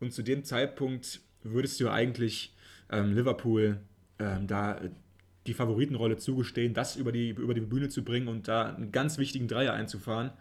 Und 0.02 0.12
zu 0.12 0.22
dem 0.22 0.42
Zeitpunkt 0.42 1.20
würdest 1.44 1.78
du 1.78 1.88
eigentlich 1.88 2.52
ähm, 2.90 3.14
Liverpool 3.14 3.78
ähm, 4.18 4.48
da 4.48 4.80
die 5.46 5.54
Favoritenrolle 5.54 6.16
zugestehen, 6.16 6.74
das 6.74 6.96
über 6.96 7.12
die, 7.12 7.28
über 7.28 7.54
die 7.54 7.60
Bühne 7.60 7.88
zu 7.88 8.02
bringen 8.02 8.26
und 8.26 8.48
da 8.48 8.74
einen 8.74 8.90
ganz 8.90 9.16
wichtigen 9.18 9.46
Dreier 9.46 9.74
einzufahren. 9.74 10.32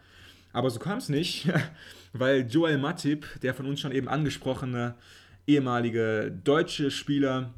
Aber 0.52 0.68
so 0.68 0.80
kam 0.80 0.98
es 0.98 1.08
nicht, 1.08 1.48
weil 2.12 2.48
Joel 2.48 2.76
Matip, 2.78 3.40
der 3.42 3.54
von 3.54 3.66
uns 3.66 3.78
schon 3.78 3.92
eben 3.92 4.08
angesprochene 4.08 4.96
ehemalige 5.46 6.36
deutsche 6.42 6.90
Spieler, 6.90 7.54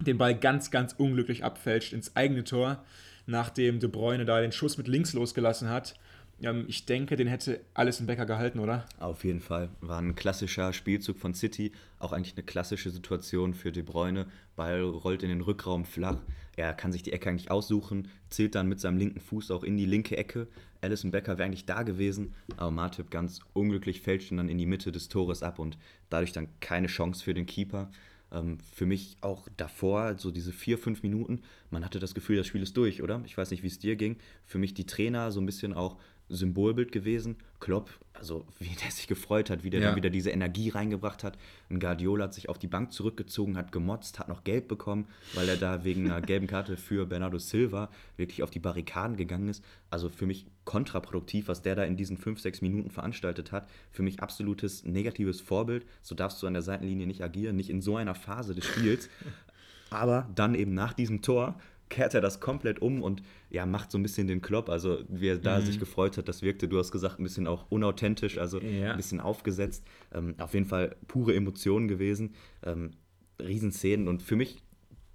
den 0.00 0.18
Ball 0.18 0.36
ganz, 0.36 0.72
ganz 0.72 0.94
unglücklich 0.94 1.44
abfälscht 1.44 1.92
ins 1.92 2.16
eigene 2.16 2.42
Tor, 2.42 2.84
nachdem 3.26 3.78
De 3.78 3.88
Bruyne 3.88 4.24
da 4.24 4.40
den 4.40 4.50
Schuss 4.50 4.78
mit 4.78 4.88
links 4.88 5.12
losgelassen 5.12 5.68
hat. 5.68 5.94
Ähm, 6.42 6.64
ich 6.68 6.86
denke, 6.86 7.16
den 7.16 7.28
hätte 7.28 7.60
alles 7.74 8.00
in 8.00 8.06
Becker 8.06 8.26
gehalten, 8.26 8.58
oder? 8.58 8.86
Auf 8.98 9.24
jeden 9.24 9.40
Fall. 9.40 9.70
War 9.80 10.00
ein 10.00 10.14
klassischer 10.14 10.72
Spielzug 10.72 11.18
von 11.18 11.34
City. 11.34 11.72
Auch 11.98 12.12
eigentlich 12.12 12.36
eine 12.36 12.44
klassische 12.44 12.90
Situation 12.90 13.54
für 13.54 13.72
De 13.72 13.82
Bruyne. 13.82 14.26
Ball 14.54 14.82
rollt 14.82 15.22
in 15.22 15.28
den 15.28 15.40
Rückraum 15.40 15.84
flach. 15.84 16.18
Er 16.56 16.72
kann 16.72 16.90
sich 16.90 17.02
die 17.02 17.12
Ecke 17.12 17.28
eigentlich 17.28 17.50
aussuchen, 17.50 18.08
zielt 18.30 18.54
dann 18.54 18.68
mit 18.68 18.80
seinem 18.80 18.96
linken 18.96 19.20
Fuß 19.20 19.50
auch 19.50 19.62
in 19.62 19.76
die 19.76 19.84
linke 19.84 20.16
Ecke. 20.16 20.48
Alison 20.80 21.10
Becker 21.10 21.36
wäre 21.36 21.46
eigentlich 21.46 21.66
da 21.66 21.82
gewesen, 21.82 22.34
aber 22.56 22.70
Martip 22.70 23.10
ganz 23.10 23.40
unglücklich 23.52 24.00
fälscht 24.00 24.30
ihn 24.30 24.38
dann 24.38 24.48
in 24.48 24.56
die 24.56 24.66
Mitte 24.66 24.90
des 24.90 25.08
Tores 25.08 25.42
ab 25.42 25.58
und 25.58 25.76
dadurch 26.08 26.32
dann 26.32 26.48
keine 26.60 26.86
Chance 26.86 27.22
für 27.22 27.34
den 27.34 27.44
Keeper. 27.44 27.90
Ähm, 28.32 28.58
für 28.74 28.86
mich 28.86 29.18
auch 29.20 29.48
davor, 29.56 30.18
so 30.18 30.30
diese 30.30 30.52
vier, 30.52 30.78
fünf 30.78 31.02
Minuten, 31.02 31.42
man 31.70 31.84
hatte 31.84 31.98
das 31.98 32.14
Gefühl, 32.14 32.36
das 32.36 32.46
Spiel 32.46 32.62
ist 32.62 32.76
durch, 32.76 33.02
oder? 33.02 33.22
Ich 33.26 33.36
weiß 33.36 33.50
nicht, 33.50 33.62
wie 33.62 33.68
es 33.68 33.78
dir 33.78 33.96
ging. 33.96 34.16
Für 34.46 34.58
mich 34.58 34.72
die 34.72 34.86
Trainer 34.86 35.30
so 35.30 35.40
ein 35.40 35.46
bisschen 35.46 35.74
auch 35.74 35.96
Symbolbild 36.28 36.92
gewesen. 36.92 37.36
Klopp, 37.60 37.90
also 38.12 38.46
wie 38.58 38.74
der 38.82 38.90
sich 38.90 39.06
gefreut 39.06 39.50
hat, 39.50 39.64
wie 39.64 39.70
der 39.70 39.80
ja. 39.80 39.86
dann 39.86 39.96
wieder 39.96 40.10
diese 40.10 40.30
Energie 40.30 40.68
reingebracht 40.68 41.24
hat. 41.24 41.38
Ein 41.70 41.80
Guardiola 41.80 42.24
hat 42.24 42.34
sich 42.34 42.48
auf 42.48 42.58
die 42.58 42.66
Bank 42.66 42.92
zurückgezogen, 42.92 43.56
hat 43.56 43.72
gemotzt, 43.72 44.18
hat 44.18 44.28
noch 44.28 44.44
Gelb 44.44 44.68
bekommen, 44.68 45.06
weil 45.34 45.48
er 45.48 45.56
da 45.56 45.84
wegen 45.84 46.10
einer 46.10 46.20
gelben 46.26 46.46
Karte 46.46 46.76
für 46.76 47.06
Bernardo 47.06 47.38
Silva 47.38 47.90
wirklich 48.16 48.42
auf 48.42 48.50
die 48.50 48.58
Barrikaden 48.58 49.16
gegangen 49.16 49.48
ist. 49.48 49.64
Also 49.90 50.08
für 50.08 50.26
mich 50.26 50.46
kontraproduktiv, 50.64 51.48
was 51.48 51.62
der 51.62 51.76
da 51.76 51.84
in 51.84 51.96
diesen 51.96 52.16
fünf, 52.16 52.40
sechs 52.40 52.60
Minuten 52.60 52.90
veranstaltet 52.90 53.52
hat. 53.52 53.68
Für 53.90 54.02
mich 54.02 54.20
absolutes 54.20 54.84
negatives 54.84 55.40
Vorbild. 55.40 55.86
So 56.02 56.14
darfst 56.14 56.42
du 56.42 56.46
an 56.46 56.54
der 56.54 56.62
Seitenlinie 56.62 57.06
nicht 57.06 57.22
agieren, 57.22 57.56
nicht 57.56 57.70
in 57.70 57.80
so 57.80 57.96
einer 57.96 58.14
Phase 58.14 58.54
des 58.54 58.64
Spiels. 58.64 59.08
Aber 59.90 60.28
dann 60.34 60.54
eben 60.54 60.74
nach 60.74 60.92
diesem 60.92 61.22
Tor 61.22 61.60
kehrt 61.88 62.14
er 62.14 62.20
das 62.20 62.40
komplett 62.40 62.80
um 62.80 63.02
und 63.02 63.22
ja, 63.50 63.66
macht 63.66 63.90
so 63.90 63.98
ein 63.98 64.02
bisschen 64.02 64.26
den 64.26 64.42
Klopp. 64.42 64.68
Also, 64.68 64.98
wie 65.08 65.28
er 65.28 65.38
da 65.38 65.58
mhm. 65.58 65.64
sich 65.64 65.78
gefreut 65.78 66.18
hat, 66.18 66.28
das 66.28 66.42
wirkte, 66.42 66.68
du 66.68 66.78
hast 66.78 66.92
gesagt, 66.92 67.18
ein 67.18 67.24
bisschen 67.24 67.46
auch 67.46 67.66
unauthentisch, 67.70 68.38
also 68.38 68.60
ja. 68.60 68.90
ein 68.90 68.96
bisschen 68.96 69.20
aufgesetzt. 69.20 69.84
Ähm, 70.12 70.34
auf 70.38 70.54
jeden 70.54 70.66
Fall 70.66 70.96
pure 71.08 71.34
Emotionen 71.34 71.88
gewesen. 71.88 72.34
Ähm, 72.64 72.92
Riesenszenen 73.40 74.08
und 74.08 74.22
für 74.22 74.36
mich 74.36 74.62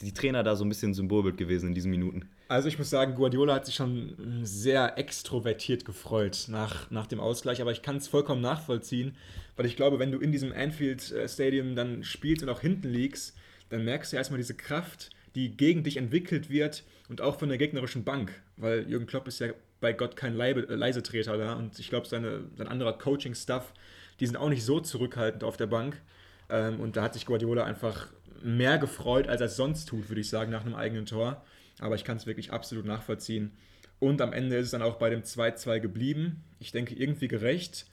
die 0.02 0.14
Trainer 0.14 0.44
da 0.44 0.56
so 0.56 0.66
ein 0.66 0.70
bisschen 0.70 0.94
Symbolbild 0.94 1.38
gewesen 1.38 1.70
in 1.70 1.74
diesen 1.76 1.92
Minuten. 1.92 2.30
Also 2.48 2.68
ich 2.68 2.78
muss 2.78 2.90
sagen, 2.90 3.16
Guardiola 3.16 3.56
hat 3.56 3.66
sich 3.66 3.76
schon 3.76 4.42
sehr 4.44 4.98
extrovertiert 4.98 5.86
gefreut 5.86 6.48
nach, 6.50 6.90
nach 6.92 7.08
dem 7.08 7.20
Ausgleich, 7.20 7.62
aber 7.62 7.72
ich 7.72 7.82
kann 7.82 7.98
es 7.98 8.08
vollkommen 8.08 8.42
nachvollziehen, 8.42 9.16
weil 9.56 9.66
ich 9.66 9.76
glaube, 9.76 10.00
wenn 10.00 10.12
du 10.12 10.20
in 10.20 10.32
diesem 10.32 10.52
Anfield 10.52 11.12
äh, 11.12 11.30
Stadium 11.30 11.76
dann 11.76 12.04
spielst 12.04 12.44
und 12.44 12.50
auch 12.50 12.60
hinten 12.60 12.90
liegst, 12.90 13.38
dann 13.70 13.86
merkst 13.86 14.12
du 14.12 14.18
erstmal 14.18 14.38
diese 14.38 14.56
Kraft, 14.56 15.12
die 15.36 15.56
gegen 15.56 15.84
dich 15.84 15.98
entwickelt 15.98 16.50
wird 16.50 16.84
und 17.10 17.22
auch 17.22 17.40
von 17.40 17.50
der 17.50 17.58
gegnerischen 17.58 18.04
Bank, 18.04 18.32
weil 18.58 18.90
Jürgen 18.90 19.08
Klopp 19.08 19.28
ist 19.28 19.40
ja 19.40 19.54
bei 19.80 19.94
Gott 19.94 20.16
kein 20.16 20.36
Leibe, 20.36 20.68
äh, 20.70 20.76
Leisetreter 20.76 21.38
da 21.38 21.54
und 21.54 21.78
ich 21.80 21.90
glaube, 21.90 22.08
sein 22.08 22.52
anderer 22.68 22.98
Coaching-Stuff, 22.98 23.74
die 24.20 24.28
sind 24.28 24.38
auch 24.38 24.50
nicht 24.50 24.64
so 24.64 24.80
zurückhaltend 24.80 25.44
auf 25.44 25.58
der 25.58 25.68
Bank. 25.68 26.02
Ähm, 26.50 26.80
und 26.80 26.96
da 26.96 27.04
hat 27.04 27.14
sich 27.14 27.26
Guardiola 27.26 27.64
einfach 27.64 28.08
mehr 28.44 28.78
gefreut, 28.78 29.28
als 29.28 29.42
er 29.42 29.48
es 29.48 29.56
sonst 29.56 29.86
tut, 29.88 30.10
würde 30.10 30.22
ich 30.22 30.30
sagen, 30.30 30.52
nach 30.52 30.66
einem 30.66 30.76
eigenen 30.76 31.06
Tor. 31.06 31.44
Aber 31.80 31.96
ich 31.96 32.04
kann 32.04 32.18
es 32.18 32.28
wirklich 32.28 32.52
absolut 32.52 32.86
nachvollziehen. 32.86 33.52
Und 34.00 34.22
am 34.22 34.34
Ende 34.34 34.58
ist 34.58 34.66
es 34.66 34.72
dann 34.72 34.82
auch 34.82 34.96
bei 34.96 35.10
dem 35.10 35.24
2-2 35.24 35.80
geblieben. 35.80 36.44
Ich 36.60 36.72
denke, 36.72 36.96
irgendwie 36.96 37.28
gerecht, 37.28 37.86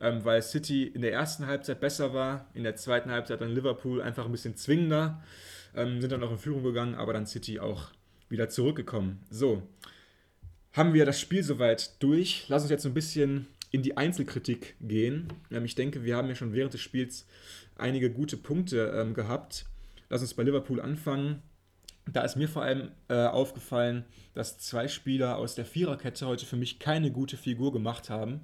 ähm, 0.00 0.24
weil 0.24 0.42
City 0.42 0.84
in 0.84 1.02
der 1.02 1.12
ersten 1.12 1.46
Halbzeit 1.46 1.80
besser 1.80 2.14
war, 2.14 2.46
in 2.54 2.64
der 2.64 2.76
zweiten 2.76 3.10
Halbzeit 3.10 3.40
dann 3.40 3.54
Liverpool 3.54 4.02
einfach 4.02 4.24
ein 4.26 4.32
bisschen 4.32 4.56
zwingender 4.56 5.22
ähm, 5.76 6.00
sind 6.00 6.12
dann 6.12 6.22
auch 6.22 6.30
in 6.30 6.38
Führung 6.38 6.62
gegangen, 6.62 6.94
aber 6.94 7.12
dann 7.12 7.26
City 7.26 7.60
auch 7.60 7.90
wieder 8.28 8.48
zurückgekommen. 8.48 9.20
So, 9.30 9.62
haben 10.72 10.92
wir 10.92 11.06
das 11.06 11.20
Spiel 11.20 11.42
soweit 11.42 12.02
durch. 12.02 12.44
Lass 12.48 12.62
uns 12.62 12.70
jetzt 12.70 12.82
so 12.82 12.88
ein 12.88 12.94
bisschen 12.94 13.46
in 13.70 13.82
die 13.82 13.96
Einzelkritik 13.96 14.76
gehen. 14.80 15.28
Ähm, 15.50 15.64
ich 15.64 15.74
denke, 15.74 16.04
wir 16.04 16.16
haben 16.16 16.28
ja 16.28 16.34
schon 16.34 16.52
während 16.52 16.74
des 16.74 16.80
Spiels 16.80 17.26
einige 17.76 18.10
gute 18.10 18.36
Punkte 18.36 18.92
ähm, 18.96 19.14
gehabt. 19.14 19.66
Lass 20.08 20.22
uns 20.22 20.34
bei 20.34 20.42
Liverpool 20.42 20.80
anfangen. 20.80 21.42
Da 22.12 22.22
ist 22.22 22.36
mir 22.36 22.48
vor 22.48 22.62
allem 22.62 22.92
äh, 23.08 23.14
aufgefallen, 23.14 24.04
dass 24.34 24.58
zwei 24.58 24.86
Spieler 24.86 25.38
aus 25.38 25.56
der 25.56 25.64
Viererkette 25.64 26.26
heute 26.26 26.46
für 26.46 26.56
mich 26.56 26.78
keine 26.78 27.10
gute 27.10 27.36
Figur 27.36 27.72
gemacht 27.72 28.10
haben. 28.10 28.42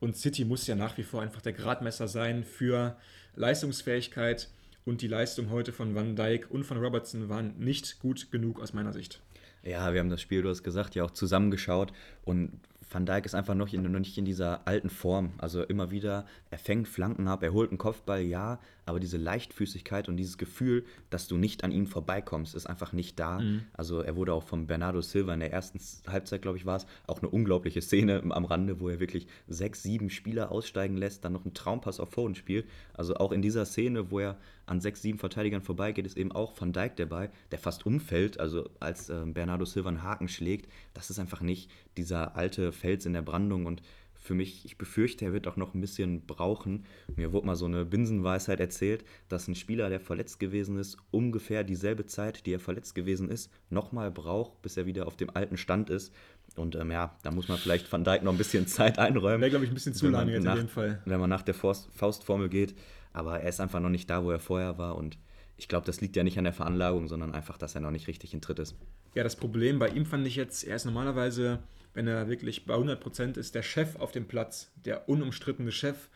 Und 0.00 0.16
City 0.16 0.44
muss 0.44 0.66
ja 0.66 0.74
nach 0.74 0.98
wie 0.98 1.04
vor 1.04 1.22
einfach 1.22 1.40
der 1.40 1.52
Gradmesser 1.52 2.08
sein 2.08 2.44
für 2.44 2.96
Leistungsfähigkeit. 3.36 4.48
Und 4.86 5.02
die 5.02 5.08
Leistung 5.08 5.50
heute 5.50 5.72
von 5.72 5.96
Van 5.96 6.14
Dijk 6.14 6.48
und 6.48 6.62
von 6.62 6.78
Robertson 6.78 7.28
waren 7.28 7.58
nicht 7.58 7.98
gut 7.98 8.30
genug 8.30 8.60
aus 8.60 8.72
meiner 8.72 8.92
Sicht. 8.92 9.20
Ja, 9.64 9.92
wir 9.92 9.98
haben 9.98 10.10
das 10.10 10.20
Spiel, 10.20 10.42
du 10.42 10.48
hast 10.48 10.62
gesagt, 10.62 10.94
ja 10.94 11.02
auch 11.02 11.10
zusammengeschaut 11.10 11.92
und 12.24 12.60
Van 12.88 13.04
Dijk 13.04 13.26
ist 13.26 13.34
einfach 13.34 13.56
noch, 13.56 13.72
in, 13.72 13.82
noch 13.82 13.98
nicht 13.98 14.16
in 14.16 14.24
dieser 14.24 14.64
alten 14.68 14.88
Form. 14.88 15.32
Also 15.38 15.64
immer 15.64 15.90
wieder, 15.90 16.24
er 16.50 16.58
fängt 16.58 16.86
Flanken 16.86 17.26
ab, 17.26 17.42
er 17.42 17.52
holt 17.52 17.70
einen 17.70 17.78
Kopfball, 17.78 18.20
ja, 18.20 18.60
aber 18.86 19.00
diese 19.00 19.16
Leichtfüßigkeit 19.16 20.08
und 20.08 20.16
dieses 20.16 20.38
Gefühl, 20.38 20.84
dass 21.10 21.26
du 21.26 21.36
nicht 21.36 21.64
an 21.64 21.72
ihm 21.72 21.86
vorbeikommst, 21.86 22.54
ist 22.54 22.66
einfach 22.66 22.92
nicht 22.92 23.18
da. 23.18 23.40
Mhm. 23.40 23.64
Also 23.72 24.00
er 24.00 24.14
wurde 24.14 24.32
auch 24.32 24.44
von 24.44 24.68
Bernardo 24.68 25.02
Silva 25.02 25.34
in 25.34 25.40
der 25.40 25.52
ersten 25.52 25.80
Halbzeit, 26.06 26.40
glaube 26.40 26.56
ich, 26.56 26.66
war 26.66 26.76
es, 26.76 26.86
auch 27.06 27.18
eine 27.18 27.28
unglaubliche 27.28 27.82
Szene 27.82 28.22
am 28.30 28.44
Rande, 28.44 28.80
wo 28.80 28.88
er 28.88 29.00
wirklich 29.00 29.26
sechs, 29.48 29.82
sieben 29.82 30.08
Spieler 30.08 30.52
aussteigen 30.52 30.96
lässt, 30.96 31.24
dann 31.24 31.32
noch 31.32 31.44
einen 31.44 31.54
Traumpass 31.54 31.98
auf 31.98 32.10
Foden 32.10 32.36
spielt. 32.36 32.66
Also 32.94 33.16
auch 33.16 33.32
in 33.32 33.42
dieser 33.42 33.64
Szene, 33.64 34.10
wo 34.12 34.20
er 34.20 34.38
an 34.66 34.80
sechs, 34.80 35.02
sieben 35.02 35.18
Verteidigern 35.18 35.62
vorbeigeht, 35.62 36.06
ist 36.06 36.16
eben 36.16 36.30
auch 36.30 36.60
Van 36.60 36.72
Dijk 36.72 36.96
dabei, 36.96 37.30
der 37.50 37.58
fast 37.58 37.86
umfällt, 37.86 38.38
also 38.38 38.70
als 38.78 39.10
äh, 39.10 39.24
Bernardo 39.26 39.64
Silva 39.64 39.88
einen 39.88 40.02
Haken 40.04 40.28
schlägt. 40.28 40.70
Das 40.94 41.10
ist 41.10 41.18
einfach 41.18 41.40
nicht 41.40 41.70
dieser 41.96 42.36
alte 42.36 42.70
Fels 42.70 43.04
in 43.04 43.14
der 43.14 43.22
Brandung 43.22 43.66
und 43.66 43.82
für 44.26 44.34
mich, 44.34 44.64
ich 44.64 44.76
befürchte, 44.76 45.24
er 45.24 45.32
wird 45.32 45.46
auch 45.46 45.56
noch 45.56 45.74
ein 45.74 45.80
bisschen 45.80 46.26
brauchen. 46.26 46.84
Mir 47.14 47.32
wurde 47.32 47.46
mal 47.46 47.56
so 47.56 47.66
eine 47.66 47.84
Binsenweisheit 47.84 48.60
erzählt, 48.60 49.04
dass 49.28 49.48
ein 49.48 49.54
Spieler, 49.54 49.88
der 49.88 50.00
verletzt 50.00 50.40
gewesen 50.40 50.78
ist, 50.78 50.98
ungefähr 51.10 51.64
dieselbe 51.64 52.06
Zeit, 52.06 52.44
die 52.44 52.52
er 52.52 52.60
verletzt 52.60 52.94
gewesen 52.94 53.30
ist, 53.30 53.52
nochmal 53.70 54.10
braucht, 54.10 54.60
bis 54.62 54.76
er 54.76 54.86
wieder 54.86 55.06
auf 55.06 55.16
dem 55.16 55.30
alten 55.30 55.56
Stand 55.56 55.90
ist. 55.90 56.12
Und 56.56 56.74
ähm, 56.74 56.90
ja, 56.90 57.16
da 57.22 57.30
muss 57.30 57.48
man 57.48 57.58
vielleicht 57.58 57.90
Van 57.90 58.04
Dijk 58.04 58.22
noch 58.22 58.32
ein 58.32 58.38
bisschen 58.38 58.66
Zeit 58.66 58.98
einräumen. 58.98 59.40
Wäre, 59.40 59.50
glaube 59.50 59.64
ich, 59.64 59.70
ein 59.70 59.74
bisschen 59.74 59.94
zu 59.94 60.08
lange 60.08 60.32
jetzt 60.32 60.44
nach, 60.44 60.54
in 60.54 60.66
dem 60.66 60.68
Fall. 60.68 61.00
Wenn 61.04 61.20
man 61.20 61.30
nach 61.30 61.42
der 61.42 61.54
Faustformel 61.54 62.48
geht. 62.48 62.74
Aber 63.12 63.40
er 63.40 63.48
ist 63.48 63.60
einfach 63.60 63.80
noch 63.80 63.88
nicht 63.88 64.10
da, 64.10 64.24
wo 64.24 64.30
er 64.30 64.38
vorher 64.40 64.76
war. 64.76 64.96
Und 64.96 65.18
ich 65.56 65.68
glaube, 65.68 65.86
das 65.86 66.00
liegt 66.00 66.16
ja 66.16 66.24
nicht 66.24 66.36
an 66.36 66.44
der 66.44 66.52
Veranlagung, 66.52 67.08
sondern 67.08 67.32
einfach, 67.32 67.56
dass 67.58 67.74
er 67.74 67.80
noch 67.80 67.90
nicht 67.90 68.08
richtig 68.08 68.34
in 68.34 68.40
Tritt 68.40 68.58
ist. 68.58 68.76
Ja, 69.14 69.22
das 69.22 69.36
Problem 69.36 69.78
bei 69.78 69.88
ihm 69.88 70.04
fand 70.04 70.26
ich 70.26 70.36
jetzt, 70.36 70.64
er 70.64 70.76
ist 70.76 70.84
normalerweise, 70.84 71.60
wenn 71.96 72.06
er 72.06 72.28
wirklich 72.28 72.66
bei 72.66 72.74
100% 72.74 73.38
ist, 73.38 73.54
der 73.54 73.62
Chef 73.62 73.96
auf 73.96 74.12
dem 74.12 74.28
Platz, 74.28 74.70
der 74.84 75.08
unumstrittene 75.08 75.72
Chef. 75.72 76.08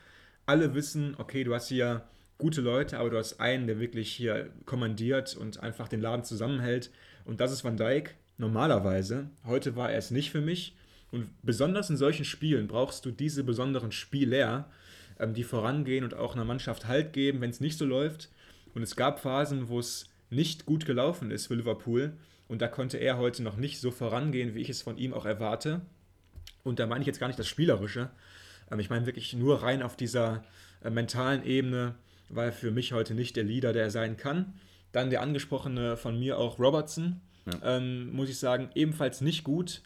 Alle 0.45 0.75
wissen, 0.75 1.15
okay, 1.17 1.43
du 1.43 1.55
hast 1.55 1.69
hier 1.69 2.03
gute 2.37 2.61
Leute, 2.61 2.99
aber 2.99 3.09
du 3.09 3.17
hast 3.17 3.41
einen, 3.41 3.67
der 3.67 3.81
wirklich 3.81 4.13
hier 4.13 4.51
kommandiert 4.67 5.35
und 5.35 5.61
einfach 5.61 5.89
den 5.89 6.03
Laden 6.03 6.23
zusammenhält. 6.23 6.91
Und 7.25 7.41
das 7.41 7.51
ist 7.51 7.65
Van 7.65 7.79
Dijk 7.79 8.15
normalerweise. 8.37 9.31
Heute 9.47 9.75
war 9.75 9.91
er 9.91 9.97
es 9.97 10.11
nicht 10.11 10.31
für 10.31 10.43
mich. 10.43 10.77
Und 11.13 11.31
besonders 11.43 11.89
in 11.89 11.97
solchen 11.97 12.27
Spielen 12.27 12.69
brauchst 12.69 13.07
du 13.07 13.11
diese 13.11 13.43
besonderen 13.43 13.91
Spieler, 13.91 14.71
ähm, 15.19 15.33
die 15.33 15.45
vorangehen 15.45 16.05
und 16.05 16.13
auch 16.13 16.35
einer 16.35 16.45
Mannschaft 16.45 16.89
Halt 16.89 17.15
geben, 17.15 17.41
wenn 17.41 17.51
es 17.51 17.61
nicht 17.61 17.79
so 17.79 17.87
läuft. 17.87 18.29
Und 18.75 18.83
es 18.83 18.97
gab 18.97 19.19
Phasen, 19.19 19.71
wo 19.71 19.79
es 19.79 20.11
nicht 20.29 20.67
gut 20.67 20.85
gelaufen 20.85 21.31
ist 21.31 21.47
für 21.47 21.55
Liverpool. 21.55 22.13
Und 22.51 22.61
da 22.61 22.67
konnte 22.67 22.99
er 22.99 23.17
heute 23.17 23.45
noch 23.45 23.57
nicht 23.57 23.79
so 23.79 23.93
vorangehen, 23.93 24.57
wie 24.57 24.61
ich 24.61 24.69
es 24.69 24.83
von 24.83 24.99
ihm 24.99 25.15
auch 25.15 25.25
erwarte. 25.25 25.83
Und 26.65 26.81
da 26.81 26.89
meine 26.89 27.01
ich 27.03 27.07
jetzt 27.07 27.21
gar 27.21 27.29
nicht 27.29 27.39
das 27.39 27.47
Spielerische. 27.47 28.11
Ähm, 28.73 28.81
ich 28.81 28.91
meine 28.91 29.07
wirklich 29.07 29.35
nur 29.35 29.63
rein 29.63 29.85
auf 29.85 29.95
dieser 29.95 30.43
äh, 30.83 30.91
mentalen 30.91 31.45
Ebene, 31.45 31.95
weil 32.29 32.51
für 32.51 32.73
mich 32.73 32.93
heute 32.93 33.15
nicht 33.15 33.37
der 33.37 33.45
Leader, 33.45 33.73
der 33.73 33.85
er 33.85 33.91
sein 33.93 34.17
kann. 34.17 34.55
Dann 34.91 35.11
der 35.11 35.23
angesprochene 35.23 35.97
von 35.97 36.19
mir 36.19 36.39
auch 36.39 36.59
Robertson. 36.59 37.21
Ja. 37.47 37.77
Ähm, 37.77 38.13
muss 38.13 38.29
ich 38.29 38.41
sagen, 38.41 38.71
ebenfalls 38.75 39.21
nicht 39.21 39.45
gut. 39.45 39.81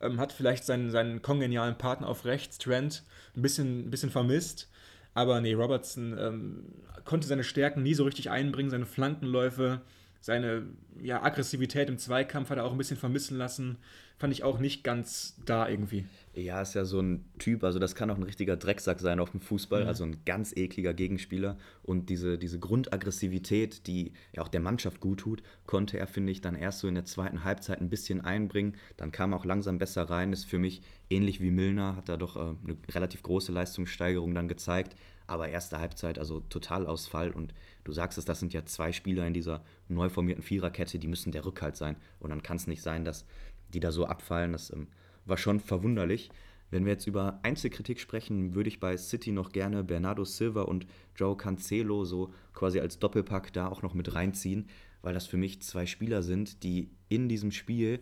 Ähm, 0.00 0.18
hat 0.18 0.32
vielleicht 0.32 0.64
seinen, 0.64 0.90
seinen 0.90 1.22
kongenialen 1.22 1.78
Partner 1.78 2.08
auf 2.08 2.24
rechts, 2.24 2.58
Trent, 2.58 3.04
ein 3.36 3.42
bisschen, 3.42 3.86
ein 3.86 3.90
bisschen 3.90 4.10
vermisst. 4.10 4.68
Aber 5.14 5.40
nee, 5.40 5.54
Robertson 5.54 6.18
ähm, 6.18 6.64
konnte 7.04 7.28
seine 7.28 7.44
Stärken 7.44 7.84
nie 7.84 7.94
so 7.94 8.02
richtig 8.02 8.28
einbringen, 8.28 8.70
seine 8.70 8.86
Flankenläufe 8.86 9.82
seine 10.20 10.66
ja, 11.00 11.22
Aggressivität 11.22 11.88
im 11.88 11.98
Zweikampf 11.98 12.50
hat 12.50 12.58
er 12.58 12.64
auch 12.64 12.72
ein 12.72 12.78
bisschen 12.78 12.96
vermissen 12.96 13.38
lassen. 13.38 13.78
Fand 14.18 14.32
ich 14.32 14.42
auch 14.42 14.58
nicht 14.58 14.82
ganz 14.82 15.36
da 15.46 15.68
irgendwie. 15.68 16.04
Ja, 16.34 16.60
ist 16.60 16.74
ja 16.74 16.84
so 16.84 17.00
ein 17.00 17.24
Typ, 17.38 17.62
also 17.62 17.78
das 17.78 17.94
kann 17.94 18.10
auch 18.10 18.16
ein 18.16 18.24
richtiger 18.24 18.56
Drecksack 18.56 18.98
sein 18.98 19.20
auf 19.20 19.30
dem 19.30 19.40
Fußball, 19.40 19.82
mhm. 19.82 19.88
also 19.88 20.04
ein 20.04 20.24
ganz 20.24 20.56
ekliger 20.56 20.92
Gegenspieler. 20.92 21.56
Und 21.84 22.10
diese, 22.10 22.36
diese 22.36 22.58
Grundaggressivität, 22.58 23.86
die 23.86 24.12
ja 24.34 24.42
auch 24.42 24.48
der 24.48 24.60
Mannschaft 24.60 25.00
gut 25.00 25.20
tut, 25.20 25.42
konnte 25.66 25.98
er, 25.98 26.08
finde 26.08 26.32
ich, 26.32 26.40
dann 26.40 26.56
erst 26.56 26.80
so 26.80 26.88
in 26.88 26.96
der 26.96 27.04
zweiten 27.04 27.44
Halbzeit 27.44 27.80
ein 27.80 27.90
bisschen 27.90 28.20
einbringen. 28.20 28.76
Dann 28.96 29.12
kam 29.12 29.32
er 29.32 29.38
auch 29.38 29.44
langsam 29.44 29.78
besser 29.78 30.10
rein. 30.10 30.32
Ist 30.32 30.46
für 30.46 30.58
mich 30.58 30.82
ähnlich 31.10 31.40
wie 31.40 31.52
Milner, 31.52 31.94
hat 31.94 32.08
er 32.08 32.18
doch 32.18 32.36
äh, 32.36 32.40
eine 32.40 32.76
relativ 32.90 33.22
große 33.22 33.52
Leistungssteigerung 33.52 34.34
dann 34.34 34.48
gezeigt. 34.48 34.96
Aber 35.28 35.48
erste 35.48 35.78
Halbzeit, 35.78 36.18
also 36.18 36.40
Totalausfall. 36.40 37.30
Und 37.30 37.54
du 37.88 37.92
sagst 37.94 38.18
es, 38.18 38.26
das 38.26 38.38
sind 38.38 38.52
ja 38.52 38.66
zwei 38.66 38.92
Spieler 38.92 39.26
in 39.26 39.32
dieser 39.32 39.64
neu 39.88 40.10
formierten 40.10 40.42
Viererkette, 40.42 40.98
die 40.98 41.08
müssen 41.08 41.32
der 41.32 41.46
Rückhalt 41.46 41.74
sein. 41.74 41.96
Und 42.20 42.28
dann 42.28 42.42
kann 42.42 42.58
es 42.58 42.66
nicht 42.66 42.82
sein, 42.82 43.02
dass 43.02 43.24
die 43.72 43.80
da 43.80 43.90
so 43.92 44.04
abfallen. 44.04 44.52
Das 44.52 44.70
ähm, 44.70 44.88
war 45.24 45.38
schon 45.38 45.58
verwunderlich. 45.58 46.30
Wenn 46.70 46.84
wir 46.84 46.92
jetzt 46.92 47.06
über 47.06 47.40
Einzelkritik 47.42 47.98
sprechen, 47.98 48.54
würde 48.54 48.68
ich 48.68 48.78
bei 48.78 48.94
City 48.98 49.32
noch 49.32 49.52
gerne 49.52 49.84
Bernardo 49.84 50.24
Silva 50.24 50.62
und 50.62 50.86
Joe 51.16 51.34
Cancelo 51.34 52.04
so 52.04 52.30
quasi 52.52 52.78
als 52.78 52.98
Doppelpack 52.98 53.54
da 53.54 53.68
auch 53.68 53.80
noch 53.80 53.94
mit 53.94 54.14
reinziehen, 54.14 54.68
weil 55.00 55.14
das 55.14 55.26
für 55.26 55.38
mich 55.38 55.62
zwei 55.62 55.86
Spieler 55.86 56.22
sind, 56.22 56.62
die 56.64 56.90
in 57.08 57.30
diesem 57.30 57.52
Spiel 57.52 58.00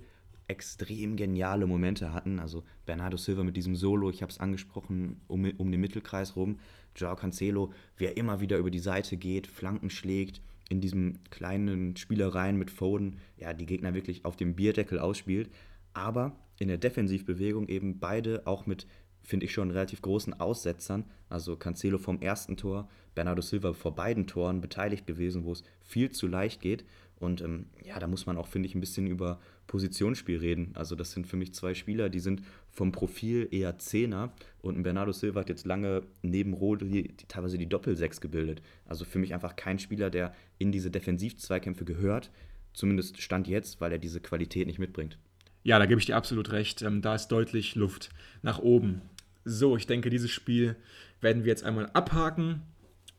extrem 0.49 1.15
geniale 1.15 1.69
Momente 1.69 2.13
hatten. 2.13 2.41
Also 2.41 2.65
Bernardo 2.87 3.17
Silva 3.17 3.45
mit 3.45 3.57
diesem 3.57 3.77
Solo, 3.77 4.11
ich 4.11 4.23
habe 4.23 4.33
es 4.33 4.39
angesprochen, 4.39 5.21
um, 5.29 5.49
um 5.59 5.71
den 5.71 5.81
Mittelkreis 5.81 6.35
rum. 6.35 6.59
Joao 6.97 7.17
Cancelo, 7.17 7.73
wer 7.97 8.17
immer 8.17 8.41
wieder 8.41 8.59
über 8.59 8.71
die 8.71 8.79
Seite 8.79 9.17
geht, 9.17 9.47
Flanken 9.47 9.91
schlägt, 9.91 10.41
in 10.69 10.81
diesen 10.81 11.21
kleinen 11.31 11.97
Spielereien 11.97 12.57
mit 12.57 12.71
Foden, 12.71 13.19
ja, 13.37 13.53
die 13.53 13.67
Gegner 13.67 13.95
wirklich 13.95 14.25
auf 14.25 14.37
dem 14.37 14.57
Bierdeckel 14.57 14.99
ausspielt. 14.99 15.51
Aber 15.93 16.37
in 16.59 16.69
der 16.69 16.79
Defensivbewegung 16.79 17.69
eben 17.69 17.99
beide 17.99 18.47
auch 18.47 18.67
mit 18.67 18.87
finde 19.27 19.47
ich, 19.47 19.53
schon 19.53 19.71
relativ 19.71 20.01
großen 20.03 20.39
Aussetzern. 20.39 21.05
Also 21.29 21.57
Cancelo 21.57 21.99
vom 21.99 22.21
ersten 22.21 22.57
Tor, 22.57 22.89
Bernardo 23.15 23.43
Silva 23.43 23.73
vor 23.73 23.95
beiden 23.95 24.27
Toren 24.27 24.61
beteiligt 24.61 25.07
gewesen, 25.07 25.45
wo 25.45 25.53
es 25.53 25.65
viel 25.81 26.11
zu 26.13 26.29
leicht 26.29 26.61
geht. 26.61 26.85
Und 27.19 27.41
ähm, 27.41 27.67
ja, 27.83 27.99
da 27.99 28.07
muss 28.07 28.27
man 28.27 28.37
auch, 28.37 28.47
finde 28.47 28.69
ich, 28.69 28.75
ein 28.75 28.81
bisschen 28.81 29.07
über 29.07 29.41
Positionsspiel 29.67 30.39
reden. 30.39 30.71
Also 30.75 30.95
das 30.95 31.13
sind 31.13 31.27
für 31.27 31.37
mich 31.37 31.55
zwei 31.55 31.75
Spieler, 31.75 32.09
die 32.09 32.21
sind 32.21 32.43
vom 32.71 32.93
Profil 32.93 33.49
eher 33.51 33.79
Zehner 33.79 34.33
und 34.61 34.77
ein 34.77 34.83
Bernardo 34.83 35.13
Silva 35.13 35.41
hat 35.41 35.49
jetzt 35.49 35.67
lange 35.67 36.03
neben 36.23 36.57
die, 36.91 37.15
teilweise 37.29 37.59
die 37.59 37.69
Doppelsechs 37.69 38.21
gebildet. 38.21 38.63
Also 38.87 39.05
für 39.05 39.19
mich 39.19 39.35
einfach 39.35 39.57
kein 39.57 39.79
Spieler, 39.79 40.11
der 40.11 40.35
in 40.59 40.73
diese 40.73 40.91
Defensivzweikämpfe 40.91 41.85
gehört. 41.85 42.31
Zumindest 42.73 43.23
Stand 43.23 43.49
jetzt, 43.49 43.81
weil 43.81 43.93
er 43.93 43.99
diese 43.99 44.21
Qualität 44.21 44.67
nicht 44.67 44.79
mitbringt. 44.79 45.19
Ja, 45.63 45.79
da 45.79 45.87
gebe 45.87 45.99
ich 45.99 46.07
dir 46.07 46.17
absolut 46.17 46.53
recht. 46.53 46.83
Ähm, 46.83 47.03
da 47.03 47.15
ist 47.15 47.29
deutlich 47.29 47.75
Luft 47.75 48.11
nach 48.43 48.59
oben. 48.59 49.03
So, 49.45 49.77
ich 49.77 49.87
denke, 49.87 50.11
dieses 50.11 50.31
Spiel 50.31 50.77
werden 51.21 51.45
wir 51.45 51.51
jetzt 51.51 51.65
einmal 51.65 51.91
abhaken 51.93 52.63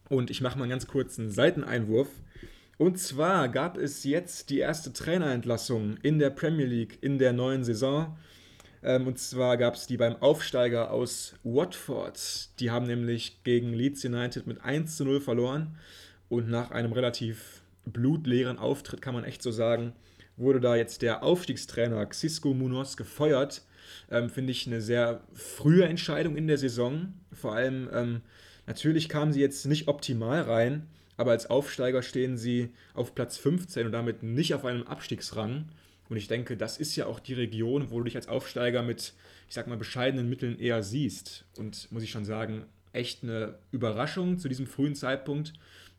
und 0.10 0.30
ich 0.30 0.42
mache 0.42 0.58
mal 0.58 0.64
einen 0.64 0.72
ganz 0.72 0.88
kurzen 0.88 1.30
Seiteneinwurf. 1.30 2.08
Und 2.78 3.00
zwar 3.00 3.50
gab 3.50 3.78
es 3.78 4.04
jetzt 4.04 4.50
die 4.50 4.60
erste 4.60 4.94
Trainerentlassung 4.94 5.98
in 6.04 6.20
der 6.20 6.30
Premier 6.30 6.66
League 6.66 7.00
in 7.02 7.18
der 7.18 7.34
neuen 7.34 7.64
Saison. 7.64 8.18
Ähm, 8.84 9.08
und 9.08 9.18
zwar 9.18 9.58
gab 9.58 9.76
es 9.76 9.88
die 9.88 9.98
beim 9.98 10.16
Aufsteiger 10.18 10.92
aus 10.92 11.34
Watford. 11.44 12.50
Die 12.60 12.70
haben 12.70 12.86
nämlich 12.86 13.44
gegen 13.44 13.74
Leeds 13.74 14.06
United 14.06 14.46
mit 14.46 14.64
1 14.64 14.96
zu 14.96 15.06
0 15.06 15.22
verloren. 15.22 15.78
Und 16.30 16.50
nach 16.50 16.72
einem 16.72 16.92
relativ 16.92 17.62
blutleeren 17.86 18.60
Auftritt, 18.60 19.02
kann 19.02 19.14
man 19.14 19.24
echt 19.24 19.42
so 19.42 19.52
sagen, 19.52 19.94
wurde 20.36 20.60
da 20.60 20.76
jetzt 20.76 21.02
der 21.02 21.24
Aufstiegstrainer 21.24 22.06
Xisco 22.06 22.54
Munoz 22.54 22.96
gefeuert 22.96 23.64
ähm, 24.12 24.30
finde 24.30 24.52
ich 24.52 24.68
eine 24.68 24.82
sehr 24.82 25.22
frühe 25.34 25.86
Entscheidung 25.86 26.36
in 26.36 26.48
der 26.48 26.58
Saison. 26.58 27.14
Vor 27.32 27.54
allem, 27.54 27.90
ähm, 27.94 28.22
natürlich 28.66 29.10
kamen 29.10 29.34
sie 29.34 29.42
jetzt 29.42 29.66
nicht 29.66 29.88
optimal 29.88 30.42
rein, 30.42 30.88
aber 31.18 31.32
als 31.32 31.50
Aufsteiger 31.50 32.04
stehen 32.04 32.38
sie 32.38 32.70
auf 32.94 33.16
Platz 33.16 33.38
15 33.38 33.88
und 33.88 33.92
damit 33.92 34.24
nicht 34.24 34.54
auf 34.54 34.66
einem 34.66 34.84
Abstiegsrang. 34.84 35.66
Und 36.10 36.16
ich 36.16 36.28
denke, 36.28 36.56
das 36.56 36.78
ist 36.78 36.96
ja 36.96 37.08
auch 37.08 37.20
die 37.20 37.34
Region, 37.34 37.92
wo 37.92 37.98
du 37.98 38.06
dich 38.06 38.16
als 38.16 38.30
Aufsteiger 38.30 38.82
mit, 38.84 39.14
ich 39.50 39.56
sag 39.56 39.68
mal, 39.68 39.78
bescheidenen 39.78 40.30
Mitteln 40.30 40.58
eher 40.60 40.84
siehst. 40.84 41.46
Und 41.58 41.92
muss 41.92 42.04
ich 42.04 42.12
schon 42.12 42.24
sagen, 42.24 42.66
echt 42.94 43.24
eine 43.24 43.56
Überraschung 43.72 44.38
zu 44.40 44.48
diesem 44.48 44.68
frühen 44.68 44.96
Zeitpunkt. 44.96 45.54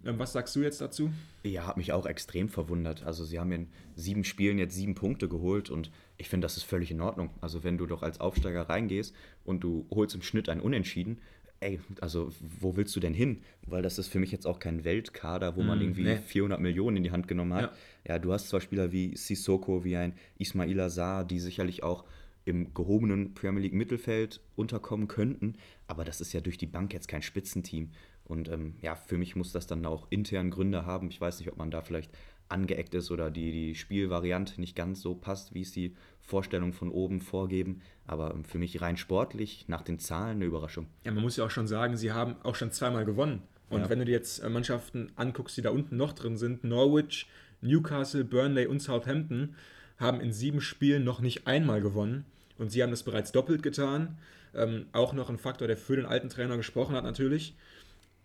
Ähm, 0.04 0.18
was 0.18 0.32
sagst 0.32 0.54
du 0.56 0.60
jetzt 0.60 0.80
dazu? 0.80 1.10
Ja, 1.42 1.66
hat 1.66 1.76
mich 1.76 1.92
auch 1.92 2.06
extrem 2.06 2.48
verwundert. 2.48 3.04
Also 3.04 3.24
sie 3.24 3.38
haben 3.38 3.52
in 3.52 3.68
sieben 3.96 4.24
Spielen 4.24 4.58
jetzt 4.58 4.74
sieben 4.74 4.94
Punkte 4.94 5.28
geholt 5.28 5.70
und 5.70 5.90
ich 6.16 6.28
finde, 6.28 6.44
das 6.44 6.56
ist 6.56 6.64
völlig 6.64 6.90
in 6.90 7.00
Ordnung. 7.00 7.30
Also 7.40 7.64
wenn 7.64 7.78
du 7.78 7.86
doch 7.86 8.02
als 8.02 8.20
Aufsteiger 8.20 8.68
reingehst 8.68 9.14
und 9.44 9.60
du 9.60 9.86
holst 9.90 10.14
im 10.14 10.22
Schnitt 10.22 10.48
ein 10.48 10.60
Unentschieden, 10.60 11.18
ey, 11.60 11.80
also 12.00 12.30
wo 12.40 12.76
willst 12.76 12.94
du 12.94 13.00
denn 13.00 13.14
hin? 13.14 13.42
Weil 13.66 13.82
das 13.82 13.98
ist 13.98 14.08
für 14.08 14.18
mich 14.18 14.30
jetzt 14.30 14.46
auch 14.46 14.58
kein 14.58 14.84
Weltkader, 14.84 15.56
wo 15.56 15.62
man 15.62 15.78
mm, 15.78 15.82
irgendwie 15.82 16.02
nee. 16.02 16.16
400 16.18 16.60
Millionen 16.60 16.98
in 16.98 17.02
die 17.02 17.10
Hand 17.10 17.28
genommen 17.28 17.54
hat. 17.54 17.76
Ja. 18.06 18.14
ja, 18.14 18.18
du 18.18 18.32
hast 18.32 18.48
zwar 18.48 18.60
Spieler 18.60 18.92
wie 18.92 19.16
Sissoko, 19.16 19.84
wie 19.84 19.96
ein 19.96 20.14
Ismail 20.38 20.80
Azar, 20.80 21.24
die 21.24 21.40
sicherlich 21.40 21.82
auch 21.82 22.04
im 22.44 22.72
gehobenen 22.72 23.34
Premier 23.34 23.62
League 23.62 23.74
Mittelfeld 23.74 24.40
unterkommen 24.56 25.06
könnten, 25.06 25.56
aber 25.86 26.04
das 26.04 26.22
ist 26.22 26.32
ja 26.32 26.40
durch 26.40 26.56
die 26.56 26.66
Bank 26.66 26.94
jetzt 26.94 27.06
kein 27.06 27.20
Spitzenteam. 27.20 27.90
Und 28.24 28.48
ähm, 28.48 28.76
ja, 28.80 28.94
für 28.94 29.18
mich 29.18 29.36
muss 29.36 29.52
das 29.52 29.66
dann 29.66 29.84
auch 29.84 30.06
intern 30.10 30.50
Gründe 30.50 30.86
haben. 30.86 31.10
Ich 31.10 31.20
weiß 31.20 31.40
nicht, 31.40 31.50
ob 31.50 31.58
man 31.58 31.70
da 31.70 31.82
vielleicht 31.82 32.10
angeeckt 32.48 32.94
ist 32.94 33.10
oder 33.10 33.30
die, 33.30 33.52
die 33.52 33.74
Spielvariante 33.74 34.60
nicht 34.60 34.76
ganz 34.76 35.00
so 35.00 35.14
passt, 35.14 35.54
wie 35.54 35.62
es 35.62 35.72
die 35.72 35.94
Vorstellungen 36.20 36.72
von 36.72 36.90
oben 36.90 37.20
vorgeben. 37.20 37.80
Aber 38.06 38.34
ähm, 38.34 38.44
für 38.44 38.58
mich 38.58 38.80
rein 38.80 38.96
sportlich, 38.96 39.64
nach 39.68 39.82
den 39.82 39.98
Zahlen, 39.98 40.36
eine 40.36 40.44
Überraschung. 40.44 40.86
Ja, 41.04 41.12
man 41.12 41.22
muss 41.22 41.36
ja 41.36 41.44
auch 41.44 41.50
schon 41.50 41.66
sagen, 41.66 41.96
sie 41.96 42.12
haben 42.12 42.36
auch 42.42 42.54
schon 42.54 42.72
zweimal 42.72 43.04
gewonnen. 43.04 43.42
Und 43.70 43.82
ja. 43.82 43.90
wenn 43.90 43.98
du 43.98 44.04
dir 44.04 44.12
jetzt 44.12 44.38
äh, 44.40 44.48
Mannschaften 44.48 45.12
anguckst, 45.16 45.56
die 45.56 45.62
da 45.62 45.70
unten 45.70 45.96
noch 45.96 46.12
drin 46.12 46.36
sind, 46.36 46.64
Norwich, 46.64 47.28
Newcastle, 47.60 48.24
Burnley 48.24 48.66
und 48.66 48.80
Southampton 48.80 49.54
haben 49.98 50.20
in 50.20 50.32
sieben 50.32 50.60
Spielen 50.60 51.04
noch 51.04 51.20
nicht 51.20 51.46
einmal 51.46 51.80
gewonnen. 51.80 52.24
Und 52.56 52.70
sie 52.70 52.82
haben 52.82 52.90
das 52.90 53.02
bereits 53.02 53.32
doppelt 53.32 53.62
getan. 53.62 54.18
Ähm, 54.54 54.86
auch 54.92 55.12
noch 55.12 55.28
ein 55.28 55.38
Faktor, 55.38 55.68
der 55.68 55.76
für 55.76 55.96
den 55.96 56.06
alten 56.06 56.28
Trainer 56.28 56.56
gesprochen 56.56 56.94
hat, 56.94 57.04
natürlich. 57.04 57.54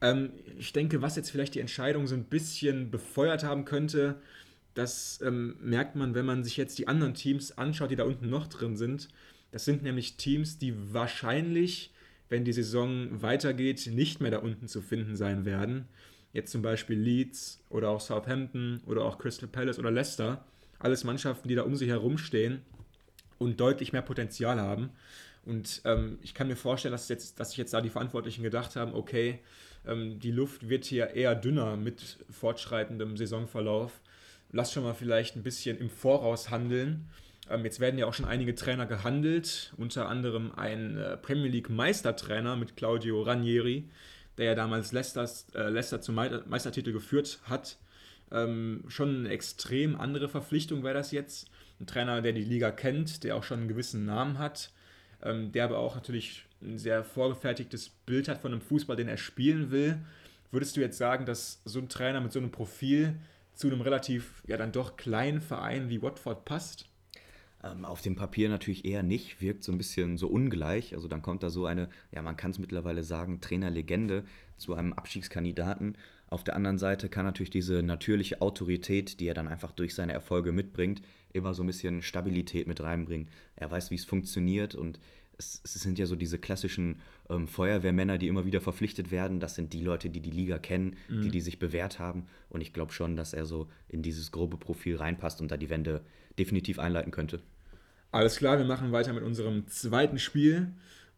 Ähm, 0.03 0.33
ich 0.59 0.73
denke, 0.73 1.01
was 1.01 1.15
jetzt 1.15 1.31
vielleicht 1.31 1.55
die 1.55 1.61
Entscheidung 1.61 2.05
so 2.05 2.13
ein 2.13 2.25
bisschen 2.25 2.91
befeuert 2.91 3.43
haben 3.43 3.65
könnte, 3.65 4.21
das 4.75 5.19
ähm, 5.23 5.55
merkt 5.61 5.95
man, 5.95 6.13
wenn 6.13 6.25
man 6.25 6.43
sich 6.43 6.57
jetzt 6.57 6.77
die 6.77 6.87
anderen 6.87 7.13
Teams 7.13 7.57
anschaut, 7.57 7.89
die 7.89 7.95
da 7.95 8.03
unten 8.03 8.29
noch 8.29 8.47
drin 8.47 8.75
sind. 8.75 9.07
Das 9.51 9.65
sind 9.65 9.81
nämlich 9.81 10.17
Teams, 10.17 10.57
die 10.57 10.73
wahrscheinlich, 10.93 11.91
wenn 12.27 12.43
die 12.43 12.53
Saison 12.53 13.21
weitergeht, 13.21 13.87
nicht 13.91 14.19
mehr 14.19 14.31
da 14.31 14.39
unten 14.39 14.67
zu 14.67 14.81
finden 14.81 15.15
sein 15.15 15.45
werden. 15.45 15.85
Jetzt 16.33 16.51
zum 16.51 16.63
Beispiel 16.63 16.97
Leeds 16.97 17.63
oder 17.69 17.89
auch 17.89 18.01
Southampton 18.01 18.81
oder 18.85 19.05
auch 19.05 19.19
Crystal 19.19 19.47
Palace 19.47 19.79
oder 19.79 19.91
Leicester. 19.91 20.43
Alles 20.79 21.03
Mannschaften, 21.03 21.47
die 21.47 21.55
da 21.55 21.61
um 21.61 21.75
sich 21.75 21.89
herum 21.89 22.17
stehen 22.17 22.61
und 23.37 23.59
deutlich 23.59 23.93
mehr 23.93 24.01
Potenzial 24.01 24.59
haben. 24.59 24.89
Und 25.45 25.81
ähm, 25.85 26.17
ich 26.23 26.33
kann 26.33 26.47
mir 26.47 26.55
vorstellen, 26.55 26.93
dass, 26.93 27.07
jetzt, 27.07 27.39
dass 27.39 27.49
sich 27.49 27.57
jetzt 27.57 27.73
da 27.73 27.79
die 27.79 27.89
Verantwortlichen 27.89 28.43
gedacht 28.43 28.75
haben, 28.75 28.93
okay, 28.95 29.39
ähm, 29.87 30.19
die 30.19 30.31
Luft 30.31 30.69
wird 30.69 30.85
hier 30.85 31.11
eher 31.11 31.35
dünner 31.35 31.77
mit 31.77 32.17
fortschreitendem 32.29 33.17
Saisonverlauf. 33.17 34.01
Lass 34.51 34.71
schon 34.71 34.83
mal 34.83 34.93
vielleicht 34.93 35.35
ein 35.35 35.43
bisschen 35.43 35.77
im 35.77 35.89
Voraus 35.89 36.49
handeln. 36.49 37.09
Ähm, 37.49 37.65
jetzt 37.65 37.79
werden 37.79 37.97
ja 37.97 38.05
auch 38.05 38.13
schon 38.13 38.25
einige 38.25 38.55
Trainer 38.55 38.85
gehandelt, 38.85 39.73
unter 39.77 40.07
anderem 40.07 40.51
ein 40.55 40.97
äh, 40.97 41.17
Premier 41.17 41.49
League 41.49 41.69
Meistertrainer 41.69 42.55
mit 42.55 42.77
Claudio 42.77 43.21
Ranieri, 43.21 43.89
der 44.37 44.45
ja 44.45 44.55
damals 44.55 44.91
Leicesters, 44.91 45.47
äh, 45.55 45.69
Leicester 45.69 46.01
zum 46.01 46.15
Meistertitel 46.15 46.93
geführt 46.93 47.39
hat. 47.43 47.77
Ähm, 48.31 48.83
schon 48.87 49.19
eine 49.19 49.29
extrem 49.29 49.95
andere 49.99 50.29
Verpflichtung 50.29 50.83
wäre 50.83 50.95
das 50.95 51.11
jetzt. 51.11 51.49
Ein 51.79 51.87
Trainer, 51.87 52.21
der 52.21 52.31
die 52.31 52.43
Liga 52.43 52.71
kennt, 52.71 53.23
der 53.23 53.35
auch 53.35 53.43
schon 53.43 53.59
einen 53.59 53.67
gewissen 53.67 54.05
Namen 54.05 54.39
hat, 54.39 54.71
ähm, 55.23 55.51
der 55.51 55.65
aber 55.65 55.79
auch 55.79 55.95
natürlich 55.95 56.45
ein 56.61 56.77
sehr 56.77 57.03
vorgefertigtes 57.03 57.89
Bild 57.89 58.27
hat 58.27 58.41
von 58.41 58.51
einem 58.51 58.61
Fußball, 58.61 58.95
den 58.95 59.07
er 59.07 59.17
spielen 59.17 59.71
will. 59.71 59.99
Würdest 60.51 60.77
du 60.77 60.81
jetzt 60.81 60.97
sagen, 60.97 61.25
dass 61.25 61.61
so 61.65 61.79
ein 61.79 61.89
Trainer 61.89 62.21
mit 62.21 62.31
so 62.31 62.39
einem 62.39 62.51
Profil 62.51 63.15
zu 63.53 63.67
einem 63.67 63.81
relativ, 63.81 64.43
ja 64.47 64.57
dann 64.57 64.71
doch 64.71 64.97
kleinen 64.97 65.41
Verein 65.41 65.89
wie 65.89 66.01
Watford 66.01 66.45
passt? 66.45 66.87
Ähm, 67.63 67.85
auf 67.85 68.01
dem 68.01 68.15
Papier 68.15 68.49
natürlich 68.49 68.85
eher 68.85 69.03
nicht, 69.03 69.41
wirkt 69.41 69.63
so 69.63 69.71
ein 69.71 69.77
bisschen 69.77 70.17
so 70.17 70.27
ungleich. 70.27 70.93
Also 70.93 71.07
dann 71.07 71.21
kommt 71.21 71.43
da 71.43 71.49
so 71.49 71.65
eine, 71.65 71.89
ja 72.11 72.21
man 72.21 72.37
kann 72.37 72.51
es 72.51 72.59
mittlerweile 72.59 73.03
sagen, 73.03 73.41
Trainerlegende 73.41 74.23
zu 74.57 74.73
einem 74.73 74.93
Abstiegskandidaten. 74.93 75.97
Auf 76.27 76.43
der 76.43 76.55
anderen 76.55 76.77
Seite 76.77 77.09
kann 77.09 77.25
natürlich 77.25 77.51
diese 77.51 77.83
natürliche 77.83 78.41
Autorität, 78.41 79.19
die 79.19 79.27
er 79.27 79.33
dann 79.33 79.47
einfach 79.47 79.71
durch 79.71 79.93
seine 79.93 80.13
Erfolge 80.13 80.51
mitbringt, 80.51 81.01
immer 81.33 81.53
so 81.53 81.63
ein 81.63 81.67
bisschen 81.67 82.01
Stabilität 82.01 82.67
mit 82.67 82.81
reinbringen. 82.81 83.27
Er 83.55 83.69
weiß, 83.69 83.91
wie 83.91 83.95
es 83.95 84.05
funktioniert 84.05 84.75
und 84.75 84.99
es, 85.37 85.61
es, 85.63 85.73
sind 85.73 85.97
ja 85.99 86.05
so 86.05 86.15
diese 86.15 86.37
klassischen 86.37 87.01
ähm, 87.29 87.47
Feuerwehrmänner, 87.47 88.17
die 88.17 88.27
immer 88.27 88.45
wieder 88.45 88.61
verpflichtet 88.61 89.11
werden. 89.11 89.39
Das 89.39 89.55
sind 89.55 89.73
die 89.73 89.81
Leute, 89.81 90.09
die 90.09 90.19
die 90.19 90.31
Liga 90.31 90.59
kennen, 90.59 90.95
mhm. 91.09 91.23
die 91.23 91.29
die 91.29 91.41
sich 91.41 91.59
bewährt 91.59 91.99
haben. 91.99 92.27
Und 92.49 92.61
ich 92.61 92.71
glaube 92.71 92.93
schon, 92.93 93.15
dass 93.15 93.33
er 93.33 93.45
so 93.45 93.67
in 93.87 94.01
dieses 94.03 94.31
grobe 94.31 94.57
Profil 94.57 94.97
reinpasst 94.97 95.41
und 95.41 95.51
da 95.51 95.57
die 95.57 95.69
Wende 95.69 96.01
definitiv 96.37 96.79
einleiten 96.79 97.11
könnte. 97.11 97.41
Alles 98.11 98.37
klar, 98.37 98.59
wir 98.59 98.65
machen 98.65 98.91
weiter 98.91 99.11
mit 99.13 99.23
unserem 99.23 99.67
zweiten 99.67 100.19
Spiel 100.19 100.71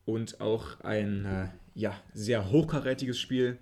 und 0.05 0.39
auch 0.39 0.79
ein 0.81 1.25
äh, 1.25 1.47
ja, 1.73 1.99
sehr 2.13 2.49
hochkarätiges 2.51 3.19
Spiel. 3.19 3.57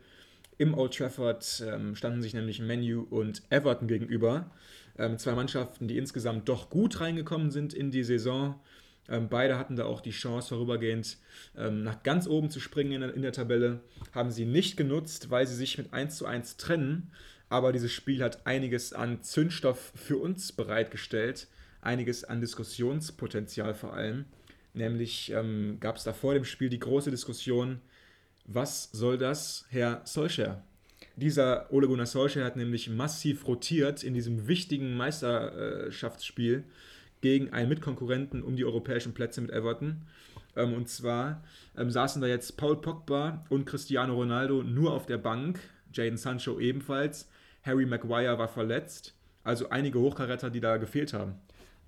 Im 0.59 0.77
Old 0.77 0.95
Trafford 0.95 1.63
ähm, 1.67 1.95
standen 1.95 2.21
sich 2.21 2.33
nämlich 2.35 2.59
Menu 2.59 3.07
und 3.09 3.41
Everton 3.49 3.87
gegenüber. 3.87 4.51
Ähm, 4.97 5.17
zwei 5.17 5.33
Mannschaften, 5.33 5.87
die 5.87 5.97
insgesamt 5.97 6.47
doch 6.49 6.69
gut 6.69 6.99
reingekommen 7.01 7.51
sind 7.51 7.73
in 7.73 7.91
die 7.91 8.03
Saison. 8.03 8.59
Ähm, 9.09 9.27
beide 9.27 9.57
hatten 9.57 9.75
da 9.75 9.85
auch 9.85 10.01
die 10.01 10.11
Chance, 10.11 10.49
vorübergehend 10.49 11.17
ähm, 11.57 11.83
nach 11.83 12.03
ganz 12.03 12.27
oben 12.27 12.49
zu 12.49 12.59
springen 12.59 12.93
in 12.93 13.01
der, 13.01 13.13
in 13.13 13.21
der, 13.21 13.33
Tabelle. 13.33 13.81
Haben 14.13 14.31
sie 14.31 14.45
nicht 14.45 14.77
genutzt, 14.77 15.29
weil 15.29 15.45
sie 15.47 15.55
sich 15.55 15.77
mit 15.77 15.93
1 15.93 16.17
zu 16.17 16.25
1 16.25 16.57
trennen. 16.57 17.11
Aber 17.49 17.71
dieses 17.71 17.91
Spiel 17.91 18.23
hat 18.23 18.47
einiges 18.47 18.93
an 18.93 19.21
Zündstoff 19.21 19.91
für 19.95 20.17
uns 20.17 20.51
bereitgestellt. 20.51 21.47
Einiges 21.81 22.23
an 22.23 22.39
Diskussionspotenzial 22.39 23.73
vor 23.73 23.93
allem. 23.93 24.25
Nämlich 24.73 25.31
ähm, 25.31 25.77
gab 25.79 25.97
es 25.97 26.03
da 26.03 26.13
vor 26.13 26.33
dem 26.33 26.45
Spiel 26.45 26.69
die 26.69 26.79
große 26.79 27.11
Diskussion, 27.11 27.81
was 28.45 28.89
soll 28.91 29.17
das, 29.17 29.65
Herr 29.69 30.01
Solskjaer? 30.03 30.63
Dieser 31.15 31.71
Ole 31.71 31.87
Gunnar 31.87 32.07
Solskjaer 32.07 32.45
hat 32.45 32.55
nämlich 32.55 32.89
massiv 32.89 33.47
rotiert 33.47 34.03
in 34.03 34.13
diesem 34.13 34.47
wichtigen 34.47 34.97
Meisterschaftsspiel 34.97 36.63
gegen 37.21 37.53
einen 37.53 37.69
Mitkonkurrenten 37.69 38.41
um 38.41 38.55
die 38.55 38.65
europäischen 38.65 39.13
Plätze 39.13 39.39
mit 39.41 39.51
Everton. 39.51 40.01
Ähm, 40.55 40.73
und 40.73 40.89
zwar 40.89 41.43
ähm, 41.77 41.89
saßen 41.91 42.21
da 42.21 42.27
jetzt 42.27 42.57
Paul 42.57 42.81
Pogba 42.81 43.45
und 43.49 43.65
Cristiano 43.65 44.13
Ronaldo 44.13 44.63
nur 44.63 44.93
auf 44.93 45.05
der 45.05 45.17
Bank, 45.17 45.59
Jaden 45.93 46.17
Sancho 46.17 46.59
ebenfalls, 46.59 47.29
Harry 47.63 47.85
Maguire 47.85 48.37
war 48.37 48.47
verletzt. 48.47 49.13
Also 49.43 49.69
einige 49.69 49.99
Hochkaräter, 49.99 50.49
die 50.49 50.61
da 50.61 50.77
gefehlt 50.77 51.13
haben. 51.13 51.35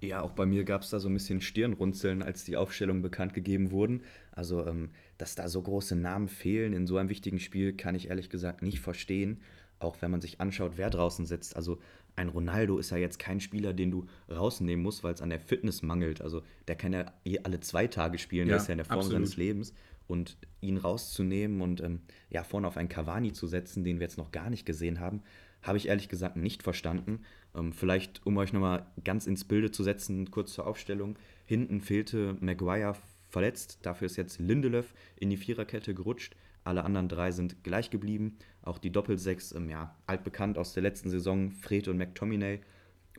Ja, 0.08 0.22
auch 0.22 0.32
bei 0.32 0.46
mir 0.46 0.63
gab 0.63 0.82
es 0.82 0.89
da 0.89 1.00
so 1.00 1.10
ein 1.10 1.13
bisschen 1.13 1.41
Stirnrunzeln, 1.41 2.22
als 2.22 2.44
die 2.44 2.58
Aufstellungen 2.58 3.02
bekannt 3.02 3.34
gegeben 3.34 3.72
wurden. 3.72 4.04
Also, 4.32 4.65
ähm, 4.65 4.89
dass 5.18 5.36
da 5.36 5.48
so 5.48 5.62
große 5.62 5.96
Namen 5.96 6.28
fehlen 6.28 6.74
in 6.74 6.88
so 6.88 6.98
einem 6.98 7.10
wichtigen 7.10 7.39
Spiel, 7.39 7.74
kann 7.74 7.96
ich 7.96 8.10
ehrlich 8.10 8.30
gesagt 8.30 8.62
nicht 8.62 8.80
verstehen. 8.80 9.41
Auch 9.80 10.02
wenn 10.02 10.12
man 10.12 10.22
sich 10.22 10.39
anschaut, 10.39 10.74
wer 10.76 10.89
draußen 10.89 11.26
sitzt. 11.26 11.56
Also, 11.56 11.80
ein 12.15 12.30
Ronaldo 12.30 12.78
ist 12.78 12.91
ja 12.91 12.98
jetzt 12.98 13.20
kein 13.20 13.41
Spieler, 13.41 13.74
den 13.74 13.91
du 13.91 14.06
rausnehmen 14.30 14.82
musst, 14.82 15.04
weil 15.04 15.13
es 15.13 15.22
an 15.22 15.30
der 15.30 15.39
Fitness 15.39 15.82
mangelt. 15.82 16.22
Also, 16.22 16.44
der 16.68 16.76
kann 16.76 16.94
ja 16.94 17.12
alle 17.44 17.60
zwei 17.60 17.88
Tage 17.88 18.18
spielen, 18.18 18.48
ja, 18.48 18.54
der 18.54 18.62
ist 18.62 18.68
ja 18.68 18.74
in 18.74 18.78
der 18.78 18.86
Form 18.86 19.00
absolut. 19.00 19.18
seines 19.18 19.38
Lebens. 19.38 19.74
Und 20.08 20.38
ihn 20.62 20.78
rauszunehmen 20.78 21.62
und 21.62 21.82
ähm, 21.82 22.02
ja, 22.30 22.44
vorne 22.44 22.68
auf 22.68 22.78
einen 22.78 22.89
Cavani 22.89 23.34
zu 23.34 23.48
setzen, 23.48 23.84
den 23.84 24.00
wir 24.00 24.06
jetzt 24.06 24.20
noch 24.20 24.32
gar 24.32 24.52
nicht 24.52 24.63
gesehen 24.63 25.00
haben, 25.00 25.24
habe 25.63 25.80
ich 25.80 25.88
ehrlich 25.88 26.10
gesagt 26.10 26.36
nicht 26.36 26.62
verstanden. 26.62 27.22
Ähm, 27.56 27.74
vielleicht, 27.74 28.26
um 28.26 28.38
euch 28.38 28.54
nochmal 28.54 28.86
ganz 29.04 29.28
ins 29.28 29.44
Bilde 29.46 29.72
zu 29.72 29.84
setzen, 29.84 30.30
kurz 30.32 30.54
zur 30.54 30.68
Aufstellung. 30.68 31.18
Hinten 31.46 31.82
fehlte 31.82 32.38
Maguire 32.39 32.96
verletzt, 33.30 33.80
dafür 33.84 34.08
ist 34.08 34.18
jetzt 34.18 34.39
Lindelöf 34.39 34.94
in 35.15 35.30
die 35.30 35.38
Viererkette 35.38 35.94
gerutscht. 35.94 36.36
Alle 36.63 36.84
anderen 36.84 37.08
drei 37.08 37.32
sind 37.32 37.63
gleich 37.63 37.91
geblieben. 37.91 38.38
Auch 38.63 38.80
die 38.80 38.91
Doppelsechs, 38.91 39.54
ähm, 39.54 39.70
ja, 39.70 39.96
altbekannt 40.08 40.58
aus 40.58 40.74
der 40.74 40.84
letzten 40.84 41.10
Saison, 41.10 41.52
Fred 41.52 41.88
und 41.88 41.98
McTominay. 41.98 42.62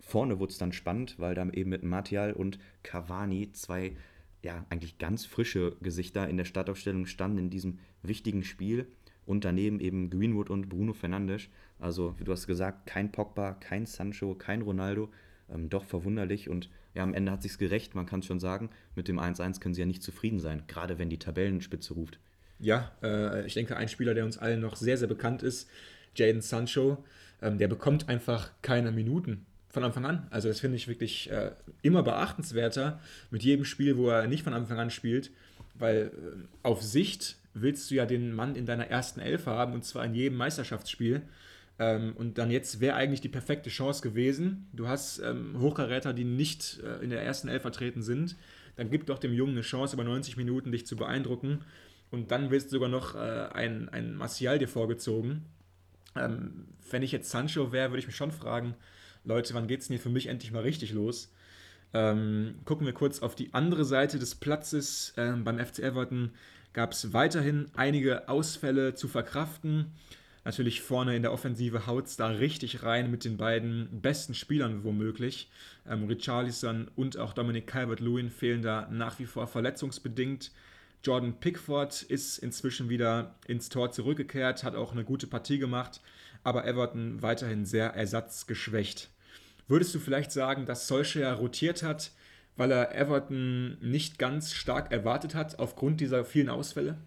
Vorne 0.00 0.38
wurde 0.38 0.52
es 0.52 0.58
dann 0.58 0.72
spannend, 0.72 1.14
weil 1.18 1.34
dann 1.34 1.52
eben 1.52 1.70
mit 1.70 1.82
Martial 1.82 2.32
und 2.32 2.58
Cavani 2.82 3.52
zwei 3.52 3.96
ja, 4.42 4.64
eigentlich 4.70 4.98
ganz 4.98 5.26
frische 5.26 5.76
Gesichter 5.80 6.28
in 6.28 6.36
der 6.36 6.44
Startaufstellung 6.44 7.06
standen 7.06 7.38
in 7.38 7.50
diesem 7.50 7.78
wichtigen 8.02 8.44
Spiel 8.44 8.86
und 9.24 9.44
daneben 9.44 9.80
eben 9.80 10.08
Greenwood 10.08 10.50
und 10.50 10.68
Bruno 10.68 10.92
Fernandes. 10.92 11.48
Also, 11.78 12.14
wie 12.18 12.24
du 12.24 12.32
hast 12.32 12.46
gesagt, 12.46 12.86
kein 12.86 13.12
Pogba, 13.12 13.54
kein 13.54 13.86
Sancho, 13.86 14.34
kein 14.34 14.62
Ronaldo. 14.62 15.10
Ähm, 15.52 15.68
doch 15.68 15.84
verwunderlich 15.84 16.48
und 16.48 16.68
ja, 16.94 17.02
am 17.02 17.14
Ende 17.14 17.30
hat 17.30 17.42
sich's 17.42 17.58
gerecht, 17.58 17.94
man 17.94 18.06
kann 18.06 18.22
schon 18.22 18.40
sagen. 18.40 18.70
Mit 18.94 19.06
dem 19.06 19.20
1-1 19.20 19.60
können 19.60 19.74
sie 19.74 19.82
ja 19.82 19.86
nicht 19.86 20.02
zufrieden 20.02 20.40
sein, 20.40 20.62
gerade 20.66 20.98
wenn 20.98 21.10
die 21.10 21.18
Tabellenspitze 21.18 21.94
ruft. 21.94 22.18
Ja, 22.58 22.90
äh, 23.02 23.46
ich 23.46 23.54
denke, 23.54 23.76
ein 23.76 23.88
Spieler, 23.88 24.14
der 24.14 24.24
uns 24.24 24.38
allen 24.38 24.60
noch 24.60 24.76
sehr, 24.76 24.96
sehr 24.96 25.08
bekannt 25.08 25.42
ist, 25.42 25.68
Jaden 26.14 26.40
Sancho, 26.40 27.04
ähm, 27.42 27.58
der 27.58 27.68
bekommt 27.68 28.08
einfach 28.08 28.50
keine 28.62 28.92
Minuten 28.92 29.44
von 29.68 29.84
Anfang 29.84 30.06
an. 30.06 30.26
Also 30.30 30.48
das 30.48 30.60
finde 30.60 30.76
ich 30.76 30.88
wirklich 30.88 31.30
äh, 31.30 31.50
immer 31.82 32.02
beachtenswerter 32.02 32.98
mit 33.30 33.42
jedem 33.42 33.66
Spiel, 33.66 33.98
wo 33.98 34.08
er 34.08 34.26
nicht 34.26 34.42
von 34.42 34.54
Anfang 34.54 34.78
an 34.78 34.90
spielt, 34.90 35.30
weil 35.74 36.06
äh, 36.06 36.66
auf 36.66 36.82
Sicht 36.82 37.36
willst 37.52 37.90
du 37.90 37.96
ja 37.96 38.06
den 38.06 38.32
Mann 38.32 38.56
in 38.56 38.64
deiner 38.64 38.88
ersten 38.88 39.20
Elf 39.20 39.44
haben 39.44 39.74
und 39.74 39.84
zwar 39.84 40.04
in 40.06 40.14
jedem 40.14 40.38
Meisterschaftsspiel. 40.38 41.22
Ähm, 41.78 42.14
und 42.16 42.38
dann 42.38 42.50
jetzt 42.50 42.80
wäre 42.80 42.96
eigentlich 42.96 43.20
die 43.20 43.28
perfekte 43.28 43.70
Chance 43.70 44.02
gewesen. 44.02 44.68
Du 44.72 44.88
hast 44.88 45.18
ähm, 45.18 45.58
Hochkaräter, 45.60 46.12
die 46.12 46.24
nicht 46.24 46.80
äh, 46.82 47.02
in 47.02 47.10
der 47.10 47.22
ersten 47.22 47.48
Elf 47.48 47.62
vertreten 47.62 48.02
sind. 48.02 48.36
Dann 48.76 48.90
gib 48.90 49.06
doch 49.06 49.18
dem 49.18 49.32
Jungen 49.32 49.52
eine 49.52 49.62
Chance, 49.62 49.94
über 49.94 50.04
90 50.04 50.36
Minuten 50.36 50.72
dich 50.72 50.86
zu 50.86 50.96
beeindrucken. 50.96 51.64
Und 52.10 52.30
dann 52.30 52.50
wirst 52.50 52.68
du 52.68 52.76
sogar 52.76 52.88
noch 52.88 53.14
äh, 53.14 53.48
ein, 53.52 53.88
ein 53.88 54.14
Martial 54.16 54.58
dir 54.58 54.68
vorgezogen. 54.68 55.44
Ähm, 56.14 56.66
wenn 56.90 57.02
ich 57.02 57.12
jetzt 57.12 57.30
Sancho 57.30 57.72
wäre, 57.72 57.90
würde 57.90 58.00
ich 58.00 58.06
mich 58.06 58.16
schon 58.16 58.32
fragen, 58.32 58.74
Leute, 59.24 59.54
wann 59.54 59.66
geht 59.66 59.80
es 59.80 59.88
denn 59.88 59.96
hier 59.96 60.02
für 60.02 60.08
mich 60.08 60.28
endlich 60.28 60.52
mal 60.52 60.62
richtig 60.62 60.92
los? 60.92 61.32
Ähm, 61.92 62.56
gucken 62.64 62.86
wir 62.86 62.92
kurz 62.94 63.20
auf 63.20 63.34
die 63.34 63.52
andere 63.54 63.84
Seite 63.84 64.18
des 64.18 64.34
Platzes. 64.34 65.14
Ähm, 65.16 65.44
beim 65.44 65.58
FC 65.58 65.80
Everton 65.80 66.30
gab 66.72 66.92
es 66.92 67.12
weiterhin 67.12 67.66
einige 67.74 68.28
Ausfälle 68.28 68.94
zu 68.94 69.08
verkraften. 69.08 69.92
Natürlich 70.46 70.80
vorne 70.80 71.16
in 71.16 71.22
der 71.22 71.32
Offensive 71.32 71.88
haut 71.88 72.06
es 72.06 72.16
da 72.16 72.28
richtig 72.28 72.84
rein 72.84 73.10
mit 73.10 73.24
den 73.24 73.36
beiden 73.36 73.88
besten 74.00 74.32
Spielern 74.32 74.84
womöglich. 74.84 75.50
Ähm, 75.90 76.04
Richarlison 76.04 76.86
und 76.94 77.18
auch 77.18 77.32
Dominic 77.32 77.66
Calvert-Lewin 77.66 78.30
fehlen 78.30 78.62
da 78.62 78.86
nach 78.88 79.18
wie 79.18 79.24
vor 79.24 79.48
verletzungsbedingt. 79.48 80.52
Jordan 81.02 81.40
Pickford 81.40 82.02
ist 82.02 82.38
inzwischen 82.38 82.88
wieder 82.88 83.34
ins 83.48 83.70
Tor 83.70 83.90
zurückgekehrt, 83.90 84.62
hat 84.62 84.76
auch 84.76 84.92
eine 84.92 85.02
gute 85.02 85.26
Partie 85.26 85.58
gemacht, 85.58 86.00
aber 86.44 86.64
Everton 86.64 87.22
weiterhin 87.22 87.64
sehr 87.64 87.94
ersatzgeschwächt. 87.94 89.10
Würdest 89.66 89.96
du 89.96 89.98
vielleicht 89.98 90.30
sagen, 90.30 90.64
dass 90.64 90.86
Solskjaer 90.86 91.34
rotiert 91.34 91.82
hat, 91.82 92.12
weil 92.54 92.70
er 92.70 92.94
Everton 92.94 93.78
nicht 93.80 94.20
ganz 94.20 94.52
stark 94.52 94.92
erwartet 94.92 95.34
hat 95.34 95.58
aufgrund 95.58 96.00
dieser 96.00 96.24
vielen 96.24 96.50
Ausfälle? 96.50 96.98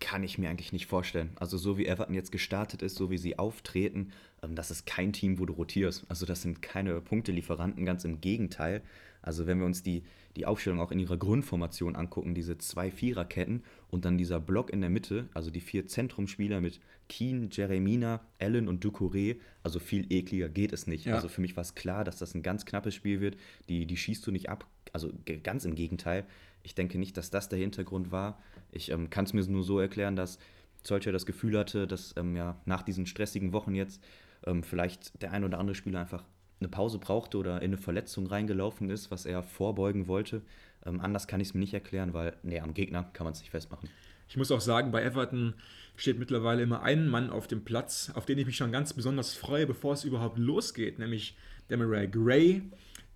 Kann 0.00 0.22
ich 0.22 0.38
mir 0.38 0.48
eigentlich 0.48 0.72
nicht 0.72 0.86
vorstellen. 0.86 1.30
Also 1.36 1.58
so 1.58 1.76
wie 1.76 1.86
Everton 1.86 2.14
jetzt 2.14 2.32
gestartet 2.32 2.82
ist, 2.82 2.94
so 2.94 3.10
wie 3.10 3.18
sie 3.18 3.38
auftreten, 3.38 4.12
ähm, 4.42 4.54
das 4.54 4.70
ist 4.70 4.86
kein 4.86 5.12
Team, 5.12 5.38
wo 5.38 5.46
du 5.46 5.52
rotierst. 5.52 6.06
Also 6.08 6.24
das 6.24 6.42
sind 6.42 6.62
keine 6.62 7.00
Punktelieferanten, 7.00 7.84
ganz 7.84 8.04
im 8.04 8.20
Gegenteil. 8.20 8.82
Also 9.22 9.46
wenn 9.46 9.58
wir 9.58 9.66
uns 9.66 9.82
die, 9.82 10.04
die 10.36 10.46
Aufstellung 10.46 10.80
auch 10.80 10.92
in 10.92 11.00
ihrer 11.00 11.16
Grundformation 11.16 11.96
angucken, 11.96 12.34
diese 12.34 12.56
zwei 12.58 12.90
Viererketten 12.90 13.64
und 13.90 14.04
dann 14.04 14.16
dieser 14.16 14.40
Block 14.40 14.70
in 14.70 14.80
der 14.80 14.90
Mitte, 14.90 15.28
also 15.34 15.50
die 15.50 15.60
vier 15.60 15.86
Zentrumspieler 15.86 16.60
mit 16.60 16.80
Keen, 17.08 17.50
Jeremina, 17.50 18.20
Allen 18.38 18.68
und 18.68 18.84
Ducouré, 18.84 19.36
also 19.62 19.80
viel 19.80 20.06
ekliger 20.12 20.48
geht 20.48 20.72
es 20.72 20.86
nicht. 20.86 21.06
Ja. 21.06 21.16
Also 21.16 21.28
für 21.28 21.40
mich 21.40 21.56
war 21.56 21.62
es 21.62 21.74
klar, 21.74 22.04
dass 22.04 22.18
das 22.18 22.34
ein 22.34 22.42
ganz 22.42 22.64
knappes 22.64 22.94
Spiel 22.94 23.20
wird. 23.20 23.36
Die, 23.68 23.86
die 23.86 23.96
schießt 23.96 24.26
du 24.26 24.30
nicht 24.30 24.48
ab, 24.48 24.66
also 24.92 25.10
ganz 25.42 25.64
im 25.64 25.74
Gegenteil. 25.74 26.24
Ich 26.62 26.74
denke 26.74 26.98
nicht, 26.98 27.16
dass 27.16 27.30
das 27.30 27.48
der 27.48 27.58
Hintergrund 27.58 28.12
war. 28.12 28.40
Ich 28.70 28.90
ähm, 28.90 29.10
kann 29.10 29.24
es 29.24 29.32
mir 29.32 29.44
nur 29.46 29.62
so 29.62 29.80
erklären, 29.80 30.16
dass 30.16 30.38
Solskjaer 30.84 31.12
das 31.12 31.26
Gefühl 31.26 31.58
hatte, 31.58 31.86
dass 31.86 32.14
ähm, 32.16 32.36
ja, 32.36 32.60
nach 32.64 32.82
diesen 32.82 33.06
stressigen 33.06 33.52
Wochen 33.52 33.74
jetzt 33.74 34.02
ähm, 34.46 34.62
vielleicht 34.62 35.20
der 35.22 35.32
ein 35.32 35.44
oder 35.44 35.58
andere 35.58 35.74
Spieler 35.74 36.00
einfach 36.00 36.24
eine 36.60 36.68
Pause 36.68 36.98
brauchte 36.98 37.38
oder 37.38 37.62
in 37.62 37.70
eine 37.70 37.78
Verletzung 37.78 38.26
reingelaufen 38.26 38.90
ist, 38.90 39.10
was 39.10 39.26
er 39.26 39.42
vorbeugen 39.42 40.08
wollte. 40.08 40.42
Ähm, 40.84 41.00
anders 41.00 41.26
kann 41.26 41.40
ich 41.40 41.48
es 41.48 41.54
mir 41.54 41.60
nicht 41.60 41.74
erklären, 41.74 42.14
weil 42.14 42.36
nee, 42.42 42.60
am 42.60 42.74
Gegner 42.74 43.04
kann 43.12 43.24
man 43.24 43.32
es 43.32 43.40
nicht 43.40 43.50
festmachen. 43.50 43.88
Ich 44.28 44.36
muss 44.36 44.50
auch 44.50 44.60
sagen, 44.60 44.90
bei 44.90 45.02
Everton 45.02 45.54
steht 45.96 46.18
mittlerweile 46.18 46.62
immer 46.62 46.82
ein 46.82 47.08
Mann 47.08 47.30
auf 47.30 47.46
dem 47.46 47.64
Platz, 47.64 48.12
auf 48.14 48.26
den 48.26 48.38
ich 48.38 48.46
mich 48.46 48.56
schon 48.56 48.72
ganz 48.72 48.92
besonders 48.92 49.34
freue, 49.34 49.66
bevor 49.66 49.94
es 49.94 50.04
überhaupt 50.04 50.38
losgeht, 50.38 50.98
nämlich 50.98 51.36
Demarai 51.70 52.06
Gray. 52.06 52.62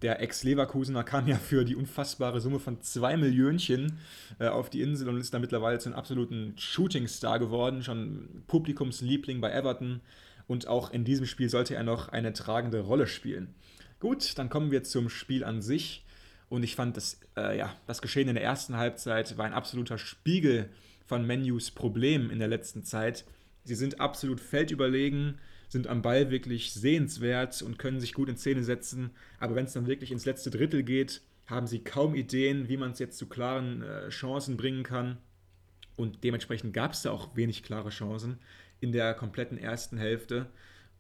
Der 0.03 0.21
Ex-Leverkusener 0.21 1.05
kam 1.05 1.29
ja 1.29 1.37
für 1.37 1.65
die 1.65 1.77
unfassbare 1.77 2.41
Summe 2.41 2.59
von 2.59 2.81
2 2.81 3.17
Millionchen 3.17 3.99
äh, 4.41 4.49
auf 4.49 4.69
die 4.69 4.83
Insel 4.83 5.09
und 5.09 5.17
ist 5.17 5.33
da 5.33 5.39
mittlerweile 5.39 5.79
zu 5.79 5.89
einem 5.89 5.99
absoluten 5.99 6.55
Shootingstar 6.59 7.39
geworden, 7.39 7.85
schon 7.85 8.43
Publikumsliebling 8.49 9.41
bei 9.41 9.53
Everton 9.53 10.01
und 10.49 10.67
auch 10.67 10.91
in 10.91 11.05
diesem 11.05 11.27
Spiel 11.27 11.49
sollte 11.49 11.77
er 11.77 11.85
noch 11.85 12.09
eine 12.09 12.33
tragende 12.33 12.81
Rolle 12.81 13.07
spielen. 13.07 13.55
Gut, 14.01 14.37
dann 14.39 14.49
kommen 14.49 14.73
wir 14.73 14.83
zum 14.83 15.09
Spiel 15.09 15.45
an 15.45 15.63
sich 15.63 16.05
und 16.49 16.65
ich 16.65 16.75
fand, 16.75 16.97
das, 16.97 17.21
äh, 17.37 17.57
ja, 17.57 17.73
das 17.87 18.03
Geschehen 18.03 18.29
in 18.29 18.35
der 18.35 18.45
ersten 18.45 18.77
Halbzeit 18.77 19.39
war 19.39 19.47
ein 19.47 19.53
absoluter 19.53 19.99
Spiegel 19.99 20.69
von 21.07 21.25
Menus 21.25 21.71
Problem 21.71 22.29
in 22.31 22.41
der 22.41 22.49
letzten 22.49 22.83
Zeit. 22.83 23.25
Sie 23.65 23.77
sind 23.77 24.01
absolut 24.01 24.41
feldüberlegen, 24.41 25.39
sind 25.73 25.87
am 25.87 26.03
Ball 26.03 26.31
wirklich 26.31 26.75
sehenswert 26.75 27.63
und 27.63 27.79
können 27.79 27.99
sich 27.99 28.13
gut 28.13 28.29
in 28.29 28.37
Szene 28.37 28.63
setzen, 28.63 29.11
aber 29.41 29.55
wenn 29.55 29.65
es 29.65 29.73
dann 29.73 29.87
wirklich 29.87 30.13
ins 30.13 30.27
letzte 30.27 30.51
Drittel 30.51 30.83
geht, 30.83 31.23
haben 31.47 31.67
sie 31.67 31.83
kaum 31.83 32.15
Ideen, 32.15 32.69
wie 32.69 32.77
man 32.77 32.91
es 32.91 32.99
jetzt 32.99 33.17
zu 33.17 33.27
klaren 33.27 33.83
äh, 33.83 34.11
Chancen 34.11 34.59
bringen 34.59 34.83
kann. 34.83 35.17
Und 35.97 36.25
dementsprechend 36.25 36.75
gab 36.75 36.93
es 36.93 37.03
da 37.03 37.11
auch 37.11 37.37
wenig 37.37 37.63
klare 37.63 37.89
Chancen 37.89 38.39
in 38.81 38.93
der 38.93 39.15
kompletten 39.15 39.57
ersten 39.57 39.97
Hälfte. 39.97 40.47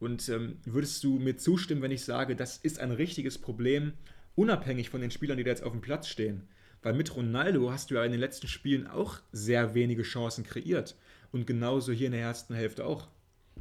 Und 0.00 0.26
ähm, 0.30 0.56
würdest 0.64 1.04
du 1.04 1.18
mir 1.18 1.36
zustimmen, 1.36 1.82
wenn 1.82 1.90
ich 1.90 2.04
sage, 2.04 2.34
das 2.34 2.56
ist 2.56 2.80
ein 2.80 2.92
richtiges 2.92 3.38
Problem, 3.38 3.92
unabhängig 4.34 4.88
von 4.88 5.02
den 5.02 5.10
Spielern, 5.10 5.36
die 5.36 5.44
da 5.44 5.50
jetzt 5.50 5.64
auf 5.64 5.72
dem 5.72 5.82
Platz 5.82 6.08
stehen? 6.08 6.48
Weil 6.82 6.94
mit 6.94 7.14
Ronaldo 7.14 7.70
hast 7.70 7.90
du 7.90 7.96
ja 7.96 8.04
in 8.04 8.12
den 8.12 8.20
letzten 8.20 8.48
Spielen 8.48 8.86
auch 8.86 9.20
sehr 9.32 9.74
wenige 9.74 10.02
Chancen 10.02 10.44
kreiert. 10.44 10.96
Und 11.30 11.46
genauso 11.46 11.92
hier 11.92 12.06
in 12.06 12.12
der 12.12 12.22
ersten 12.22 12.54
Hälfte 12.54 12.86
auch. 12.86 13.08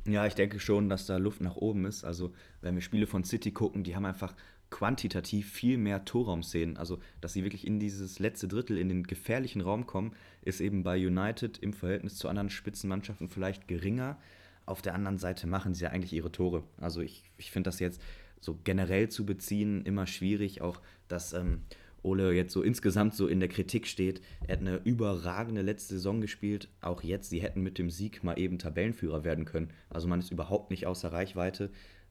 Ja, 0.08 0.25
ich 0.25 0.36
denke 0.36 0.60
schon, 0.60 0.89
dass 0.89 1.06
da 1.06 1.17
Luft 1.17 1.41
nach 1.41 1.56
oben 1.56 1.86
ist. 1.86 2.04
Also, 2.04 2.34
wenn 2.62 2.75
wir 2.75 2.82
Spiele 2.82 3.08
von 3.08 3.23
City 3.23 3.51
gucken, 3.51 3.84
die 3.84 3.95
haben 3.95 4.06
einfach 4.06 4.36
quantitativ 4.69 5.51
viel 5.51 5.77
mehr 5.77 6.06
Torraumszenen. 6.06 6.77
Also, 6.77 6.99
dass 7.19 7.34
sie 7.34 7.43
wirklich 7.43 7.67
in 7.67 7.80
dieses 7.80 8.19
letzte 8.19 8.47
Drittel, 8.47 8.77
in 8.77 8.89
den 8.89 9.04
gefährlichen 9.04 9.62
Raum 9.62 9.86
kommen, 9.86 10.15
ist 10.41 10.62
eben 10.62 10.84
bei 10.84 10.95
United 10.97 11.60
im 11.60 11.73
Verhältnis 11.73 12.15
zu 12.15 12.30
anderen 12.30 12.49
Spitzenmannschaften 12.49 13.30
vielleicht 13.30 13.67
geringer. 13.67 14.17
Auf 14.65 14.82
der 14.82 14.95
anderen 14.95 15.17
Seite 15.17 15.45
machen 15.45 15.73
sie 15.73 15.84
ja 15.84 15.91
eigentlich 15.91 16.13
ihre 16.13 16.32
Tore. 16.32 16.63
Also, 16.77 17.01
ich, 17.01 17.23
ich 17.38 17.51
finde 17.51 17.67
das 17.67 17.80
jetzt 17.80 18.01
so 18.39 18.58
generell 18.63 19.10
zu 19.10 19.25
beziehen 19.25 19.86
immer 19.86 20.08
schwierig. 20.08 20.62
Auch, 20.62 20.82
dass 21.08 21.34
ähm, 21.34 21.62
Ole 22.03 22.33
jetzt 22.33 22.53
so 22.53 22.63
insgesamt 22.63 23.15
so 23.15 23.27
in 23.27 23.39
der 23.39 23.49
Kritik 23.49 23.87
steht. 23.87 24.21
Er 24.47 24.53
hat 24.53 24.61
eine 24.61 24.81
überragende 24.83 25.61
letzte 25.61 25.95
Saison 25.95 26.21
gespielt. 26.21 26.67
Auch 26.81 27.03
jetzt, 27.03 27.29
sie 27.29 27.41
hätten 27.41 27.61
mit 27.61 27.77
dem 27.77 27.89
Sieg 27.89 28.23
mal 28.23 28.39
eben 28.39 28.57
Tabellenführer 28.57 29.23
werden 29.23 29.45
können. 29.45 29.69
Also 29.89 30.07
man 30.07 30.19
ist 30.19 30.31
überhaupt 30.31 30.71
nicht 30.71 30.87
außer 30.87 31.11
Reichweite. 31.11 31.69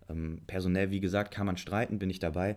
Ähm, 0.09 0.43
personell, 0.47 0.91
wie 0.91 1.01
gesagt, 1.01 1.33
kann 1.35 1.47
man 1.47 1.57
streiten, 1.57 1.99
bin 1.99 2.11
ich 2.11 2.19
dabei. 2.19 2.57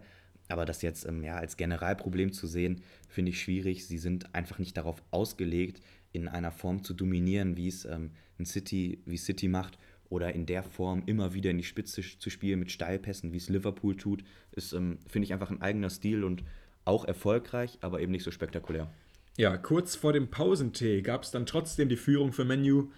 Aber 0.49 0.65
das 0.65 0.81
jetzt 0.81 1.05
ähm, 1.05 1.23
ja, 1.23 1.37
als 1.37 1.57
Generalproblem 1.57 2.33
zu 2.33 2.47
sehen, 2.47 2.81
finde 3.07 3.31
ich 3.31 3.41
schwierig. 3.41 3.87
Sie 3.87 3.97
sind 3.97 4.35
einfach 4.35 4.59
nicht 4.59 4.77
darauf 4.77 5.01
ausgelegt, 5.11 5.81
in 6.11 6.27
einer 6.27 6.51
Form 6.51 6.83
zu 6.83 6.93
dominieren, 6.93 7.57
wie 7.57 7.67
es 7.67 7.85
ähm, 7.85 8.11
ein 8.37 8.45
City, 8.45 9.01
wie 9.05 9.17
City 9.17 9.47
macht 9.47 9.79
oder 10.09 10.33
in 10.33 10.45
der 10.45 10.61
Form 10.61 11.03
immer 11.07 11.33
wieder 11.33 11.49
in 11.49 11.57
die 11.57 11.63
Spitze 11.63 12.01
zu 12.01 12.29
spielen 12.29 12.59
mit 12.59 12.71
Steilpässen, 12.71 13.33
wie 13.33 13.37
es 13.37 13.49
Liverpool 13.49 13.95
tut, 13.95 14.23
ist, 14.51 14.73
ähm, 14.73 14.99
finde 15.07 15.25
ich, 15.25 15.33
einfach 15.33 15.49
ein 15.49 15.61
eigener 15.61 15.89
Stil 15.89 16.23
und 16.23 16.43
auch 16.85 17.05
erfolgreich, 17.05 17.77
aber 17.81 18.01
eben 18.01 18.11
nicht 18.11 18.23
so 18.23 18.31
spektakulär. 18.31 18.89
Ja, 19.37 19.57
kurz 19.57 19.95
vor 19.95 20.13
dem 20.13 20.29
Pausentee 20.29 21.01
gab 21.01 21.23
es 21.23 21.31
dann 21.31 21.45
trotzdem 21.45 21.89
die 21.89 21.97
Führung 21.97 22.33
für 22.33 22.45
Menu 22.45 22.91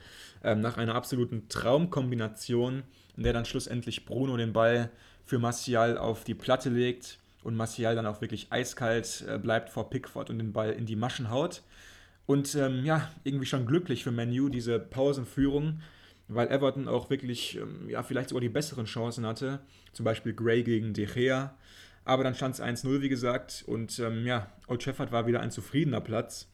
ähm, 0.43 0.59
nach 0.59 0.77
einer 0.77 0.95
absoluten 0.95 1.47
Traumkombination, 1.47 2.83
in 3.15 3.23
der 3.23 3.33
dann 3.33 3.45
schlussendlich 3.45 4.05
Bruno 4.05 4.35
den 4.35 4.51
Ball 4.51 4.89
für 5.23 5.39
Martial 5.39 5.97
auf 5.97 6.23
die 6.23 6.35
Platte 6.35 6.69
legt 6.69 7.19
und 7.43 7.55
Martial 7.55 7.95
dann 7.95 8.05
auch 8.05 8.21
wirklich 8.21 8.47
eiskalt 8.49 9.23
äh, 9.27 9.37
bleibt 9.37 9.69
vor 9.69 9.89
Pickford 9.89 10.29
und 10.29 10.39
den 10.39 10.51
Ball 10.51 10.71
in 10.71 10.85
die 10.85 10.95
Maschen 10.95 11.29
haut. 11.29 11.63
Und 12.25 12.55
ähm, 12.55 12.83
ja, 12.85 13.09
irgendwie 13.23 13.45
schon 13.45 13.65
glücklich 13.65 14.03
für 14.03 14.11
Menu 14.11 14.49
diese 14.49 14.79
Pausenführung, 14.79 15.81
weil 16.27 16.47
Everton 16.49 16.87
auch 16.87 17.09
wirklich, 17.09 17.57
ähm, 17.57 17.87
ja, 17.87 18.03
vielleicht 18.03 18.29
sogar 18.29 18.41
die 18.41 18.49
besseren 18.49 18.85
Chancen 18.85 19.25
hatte. 19.25 19.59
Zum 19.93 20.03
Beispiel 20.03 20.33
Gray 20.33 20.63
gegen 20.63 20.93
De 20.93 21.05
Gea. 21.05 21.55
Aber 22.05 22.23
dann 22.23 22.35
stand 22.35 22.55
es 22.55 22.61
1-0, 22.61 23.01
wie 23.01 23.09
gesagt. 23.09 23.63
Und 23.67 23.99
ähm, 23.99 24.25
ja, 24.25 24.51
Old 24.67 24.83
Trafford 24.83 25.11
war 25.11 25.27
wieder 25.27 25.41
ein 25.41 25.51
zufriedener 25.51 26.01
Platz. 26.01 26.47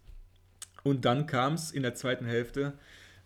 Und 0.83 1.05
dann 1.05 1.27
kam 1.27 1.53
es 1.53 1.71
in 1.71 1.83
der 1.83 1.93
zweiten 1.93 2.25
Hälfte, 2.25 2.73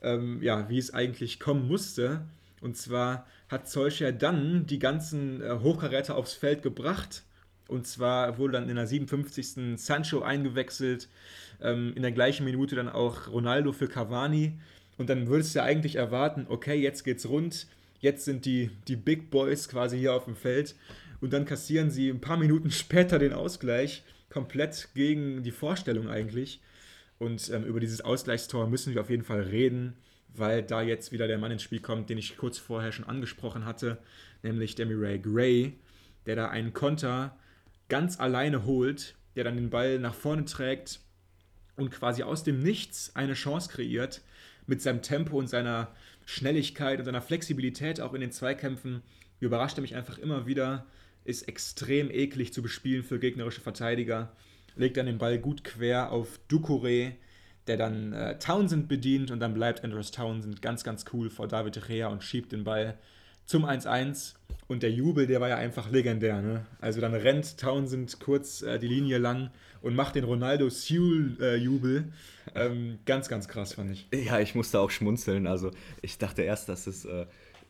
ähm, 0.01 0.41
ja, 0.41 0.67
wie 0.67 0.79
es 0.79 0.93
eigentlich 0.93 1.39
kommen 1.39 1.67
musste. 1.67 2.21
Und 2.61 2.75
zwar 2.75 3.27
hat 3.47 3.69
Solskjaer 3.69 4.11
dann 4.11 4.65
die 4.65 4.79
ganzen 4.79 5.41
äh, 5.41 5.59
Hochkaräter 5.61 6.15
aufs 6.15 6.33
Feld 6.33 6.63
gebracht. 6.63 7.23
Und 7.67 7.87
zwar 7.87 8.37
wurde 8.37 8.53
dann 8.53 8.69
in 8.69 8.75
der 8.75 8.87
57. 8.87 9.79
Sancho 9.79 10.21
eingewechselt. 10.21 11.07
Ähm, 11.61 11.93
in 11.95 12.01
der 12.01 12.11
gleichen 12.11 12.43
Minute 12.43 12.75
dann 12.75 12.89
auch 12.89 13.27
Ronaldo 13.27 13.71
für 13.71 13.87
Cavani. 13.87 14.59
Und 14.97 15.09
dann 15.09 15.27
würdest 15.27 15.53
du 15.53 15.59
ja 15.59 15.65
eigentlich 15.65 15.95
erwarten, 15.95 16.47
okay, 16.49 16.75
jetzt 16.75 17.03
geht's 17.03 17.29
rund. 17.29 17.67
Jetzt 17.99 18.25
sind 18.25 18.45
die, 18.45 18.71
die 18.87 18.95
Big 18.95 19.29
Boys 19.29 19.69
quasi 19.69 19.97
hier 19.97 20.13
auf 20.13 20.25
dem 20.25 20.35
Feld 20.35 20.75
und 21.21 21.33
dann 21.33 21.45
kassieren 21.45 21.89
sie 21.89 22.09
ein 22.09 22.21
paar 22.21 22.37
Minuten 22.37 22.71
später 22.71 23.19
den 23.19 23.33
Ausgleich, 23.33 24.03
komplett 24.29 24.89
gegen 24.93 25.43
die 25.43 25.51
Vorstellung 25.51 26.09
eigentlich. 26.09 26.61
Und 27.17 27.49
ähm, 27.49 27.63
über 27.63 27.79
dieses 27.79 28.01
Ausgleichstor 28.01 28.67
müssen 28.67 28.93
wir 28.93 29.01
auf 29.01 29.09
jeden 29.09 29.23
Fall 29.23 29.41
reden, 29.41 29.93
weil 30.33 30.63
da 30.63 30.81
jetzt 30.81 31.11
wieder 31.11 31.27
der 31.27 31.37
Mann 31.37 31.51
ins 31.51 31.63
Spiel 31.63 31.79
kommt, 31.79 32.09
den 32.09 32.17
ich 32.17 32.37
kurz 32.37 32.57
vorher 32.57 32.91
schon 32.91 33.05
angesprochen 33.05 33.65
hatte, 33.65 33.97
nämlich 34.43 34.75
Demiray 34.75 35.19
Gray, 35.19 35.73
der 36.25 36.35
da 36.35 36.49
einen 36.49 36.73
Konter 36.73 37.37
ganz 37.87 38.19
alleine 38.19 38.65
holt, 38.65 39.15
der 39.35 39.43
dann 39.43 39.55
den 39.55 39.69
Ball 39.69 39.99
nach 39.99 40.13
vorne 40.13 40.45
trägt 40.45 40.99
und 41.75 41.91
quasi 41.91 42.23
aus 42.23 42.43
dem 42.43 42.61
Nichts 42.61 43.15
eine 43.15 43.33
Chance 43.33 43.69
kreiert 43.69 44.21
mit 44.67 44.81
seinem 44.81 45.01
Tempo 45.01 45.37
und 45.37 45.47
seiner 45.47 45.93
Schnelligkeit 46.25 46.99
und 46.99 47.05
seiner 47.05 47.21
Flexibilität 47.21 48.01
auch 48.01 48.13
in 48.13 48.21
den 48.21 48.31
Zweikämpfen 48.31 49.01
überrascht 49.39 49.77
er 49.77 49.81
mich 49.81 49.95
einfach 49.95 50.17
immer 50.17 50.45
wieder 50.45 50.85
ist 51.25 51.47
extrem 51.47 52.11
eklig 52.11 52.53
zu 52.53 52.61
bespielen 52.61 53.03
für 53.03 53.19
gegnerische 53.19 53.61
Verteidiger. 53.61 54.31
Legt 54.75 54.95
dann 54.95 55.07
den 55.07 55.17
Ball 55.17 55.39
gut 55.39 55.63
quer 55.63 56.11
auf 56.11 56.39
Ducouré, 56.49 57.13
der 57.67 57.77
dann 57.77 58.13
äh, 58.13 58.37
Townsend 58.37 58.87
bedient 58.87 59.31
und 59.31 59.39
dann 59.39 59.53
bleibt 59.53 59.83
Andrews 59.83 60.11
Townsend 60.11 60.61
ganz, 60.61 60.83
ganz 60.83 61.05
cool 61.11 61.29
vor 61.29 61.47
David 61.47 61.81
Gea 61.87 62.07
und 62.07 62.23
schiebt 62.23 62.51
den 62.51 62.63
Ball 62.63 62.97
zum 63.45 63.65
1-1. 63.65 64.35
Und 64.67 64.81
der 64.81 64.91
Jubel, 64.91 65.27
der 65.27 65.41
war 65.41 65.49
ja 65.49 65.57
einfach 65.57 65.91
legendär. 65.91 66.41
Ne? 66.41 66.65
Also 66.81 66.99
dann 66.99 67.13
rennt 67.13 67.57
Townsend 67.59 68.19
kurz 68.19 68.63
äh, 68.63 68.79
die 68.79 68.87
Linie 68.87 69.19
lang 69.19 69.51
und 69.81 69.95
macht 69.95 70.15
den 70.15 70.23
Ronaldo 70.23 70.69
Sewell-Jubel. 70.69 72.05
Äh, 72.55 72.65
ähm, 72.65 72.97
ganz, 73.05 73.29
ganz 73.29 73.47
krass, 73.47 73.73
fand 73.73 73.91
ich. 73.91 74.07
Ja, 74.11 74.39
ich 74.39 74.55
musste 74.55 74.79
auch 74.79 74.89
schmunzeln. 74.89 75.45
Also 75.45 75.69
ich 76.01 76.17
dachte 76.17 76.41
erst, 76.41 76.67
dass 76.67 76.87
es 76.87 77.05
äh, 77.05 77.27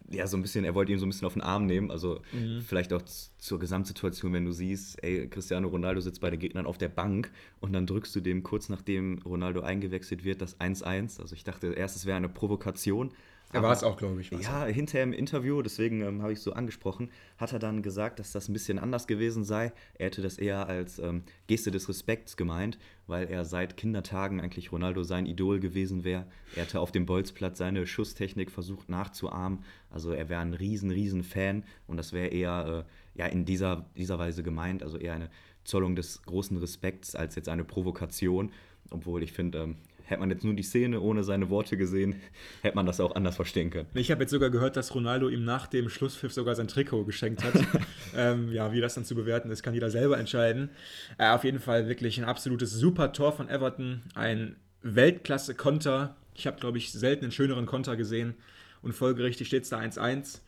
ja, 0.09 0.27
so 0.27 0.37
ein 0.37 0.41
bisschen, 0.41 0.65
er 0.65 0.75
wollte 0.75 0.91
ihn 0.91 0.99
so 0.99 1.05
ein 1.05 1.09
bisschen 1.09 1.25
auf 1.25 1.33
den 1.33 1.41
Arm 1.41 1.65
nehmen. 1.65 1.91
Also 1.91 2.21
mhm. 2.31 2.61
vielleicht 2.61 2.93
auch 2.93 3.01
zur 3.01 3.59
Gesamtsituation, 3.59 4.33
wenn 4.33 4.45
du 4.45 4.51
siehst, 4.51 5.03
ey, 5.03 5.27
Cristiano 5.27 5.67
Ronaldo 5.67 6.01
sitzt 6.01 6.21
bei 6.21 6.29
den 6.29 6.39
Gegnern 6.39 6.65
auf 6.65 6.77
der 6.77 6.89
Bank 6.89 7.31
und 7.59 7.73
dann 7.73 7.87
drückst 7.87 8.15
du 8.15 8.21
dem 8.21 8.43
kurz 8.43 8.69
nachdem 8.69 9.19
Ronaldo 9.25 9.61
eingewechselt 9.61 10.23
wird, 10.23 10.41
das 10.41 10.59
1-1. 10.59 11.19
Also 11.19 11.35
ich 11.35 11.43
dachte 11.43 11.73
erst, 11.73 11.95
es 11.95 12.05
wäre 12.05 12.17
eine 12.17 12.29
Provokation, 12.29 13.11
er 13.55 13.63
war 13.63 13.71
es 13.71 13.83
auch, 13.83 13.97
glaube 13.97 14.21
ich. 14.21 14.31
Ja, 14.31 14.65
hinterher 14.65 15.03
im 15.03 15.13
Interview, 15.13 15.61
deswegen 15.61 16.01
ähm, 16.01 16.21
habe 16.21 16.33
ich 16.33 16.39
es 16.39 16.43
so 16.43 16.53
angesprochen, 16.53 17.09
hat 17.37 17.53
er 17.53 17.59
dann 17.59 17.81
gesagt, 17.81 18.19
dass 18.19 18.31
das 18.31 18.49
ein 18.49 18.53
bisschen 18.53 18.79
anders 18.79 19.07
gewesen 19.07 19.43
sei. 19.43 19.71
Er 19.95 20.07
hätte 20.07 20.21
das 20.21 20.37
eher 20.37 20.67
als 20.67 20.99
ähm, 20.99 21.23
Geste 21.47 21.71
des 21.71 21.89
Respekts 21.89 22.37
gemeint, 22.37 22.77
weil 23.07 23.27
er 23.27 23.45
seit 23.45 23.77
Kindertagen 23.77 24.41
eigentlich 24.41 24.71
Ronaldo 24.71 25.03
sein 25.03 25.25
Idol 25.25 25.59
gewesen 25.59 26.03
wäre. 26.03 26.25
Er 26.55 26.63
hätte 26.63 26.79
auf 26.79 26.91
dem 26.91 27.05
Bolzplatz 27.05 27.57
seine 27.57 27.87
Schusstechnik 27.87 28.51
versucht 28.51 28.89
nachzuahmen. 28.89 29.63
Also 29.89 30.11
er 30.11 30.29
wäre 30.29 30.41
ein 30.41 30.53
riesen, 30.53 30.91
riesen 30.91 31.23
Fan 31.23 31.63
und 31.87 31.97
das 31.97 32.13
wäre 32.13 32.27
eher 32.27 32.85
äh, 32.85 33.19
ja, 33.19 33.27
in 33.27 33.45
dieser, 33.45 33.85
dieser 33.95 34.19
Weise 34.19 34.43
gemeint, 34.43 34.83
also 34.83 34.97
eher 34.97 35.13
eine 35.13 35.29
Zollung 35.63 35.95
des 35.95 36.21
großen 36.23 36.57
Respekts 36.57 37.15
als 37.15 37.35
jetzt 37.35 37.49
eine 37.49 37.63
Provokation. 37.63 38.51
Obwohl 38.91 39.23
ich 39.23 39.33
finde, 39.33 39.63
ähm, 39.63 39.75
hätte 40.05 40.19
man 40.19 40.29
jetzt 40.29 40.43
nur 40.43 40.53
die 40.53 40.63
Szene 40.63 40.99
ohne 40.99 41.23
seine 41.23 41.49
Worte 41.49 41.77
gesehen, 41.77 42.15
hätte 42.61 42.75
man 42.75 42.85
das 42.85 42.99
auch 42.99 43.15
anders 43.15 43.35
verstehen 43.35 43.69
können. 43.69 43.87
Ich 43.93 44.11
habe 44.11 44.21
jetzt 44.21 44.31
sogar 44.31 44.49
gehört, 44.49 44.77
dass 44.77 44.93
Ronaldo 44.95 45.29
ihm 45.29 45.43
nach 45.43 45.67
dem 45.67 45.89
Schlusspfiff 45.89 46.31
sogar 46.31 46.55
sein 46.55 46.67
Trikot 46.67 47.05
geschenkt 47.05 47.43
hat. 47.43 47.53
ähm, 48.15 48.51
ja, 48.51 48.71
wie 48.71 48.81
das 48.81 48.95
dann 48.95 49.05
zu 49.05 49.15
bewerten 49.15 49.49
ist, 49.49 49.63
kann 49.63 49.73
jeder 49.73 49.89
selber 49.89 50.17
entscheiden. 50.17 50.69
Äh, 51.17 51.29
auf 51.29 51.43
jeden 51.43 51.59
Fall 51.59 51.87
wirklich 51.87 52.17
ein 52.17 52.25
absolutes 52.25 52.71
super 52.71 53.11
Tor 53.11 53.33
von 53.33 53.49
Everton. 53.49 54.01
Ein 54.13 54.55
Weltklasse-Konter. 54.81 56.15
Ich 56.33 56.47
habe, 56.47 56.59
glaube 56.59 56.77
ich, 56.77 56.91
selten 56.91 57.25
einen 57.25 57.31
schöneren 57.31 57.65
Konter 57.65 57.95
gesehen. 57.95 58.35
Und 58.81 58.93
folgerichtig 58.93 59.47
steht 59.47 59.63
es 59.63 59.69
da 59.69 59.79
1-1. 59.79 60.41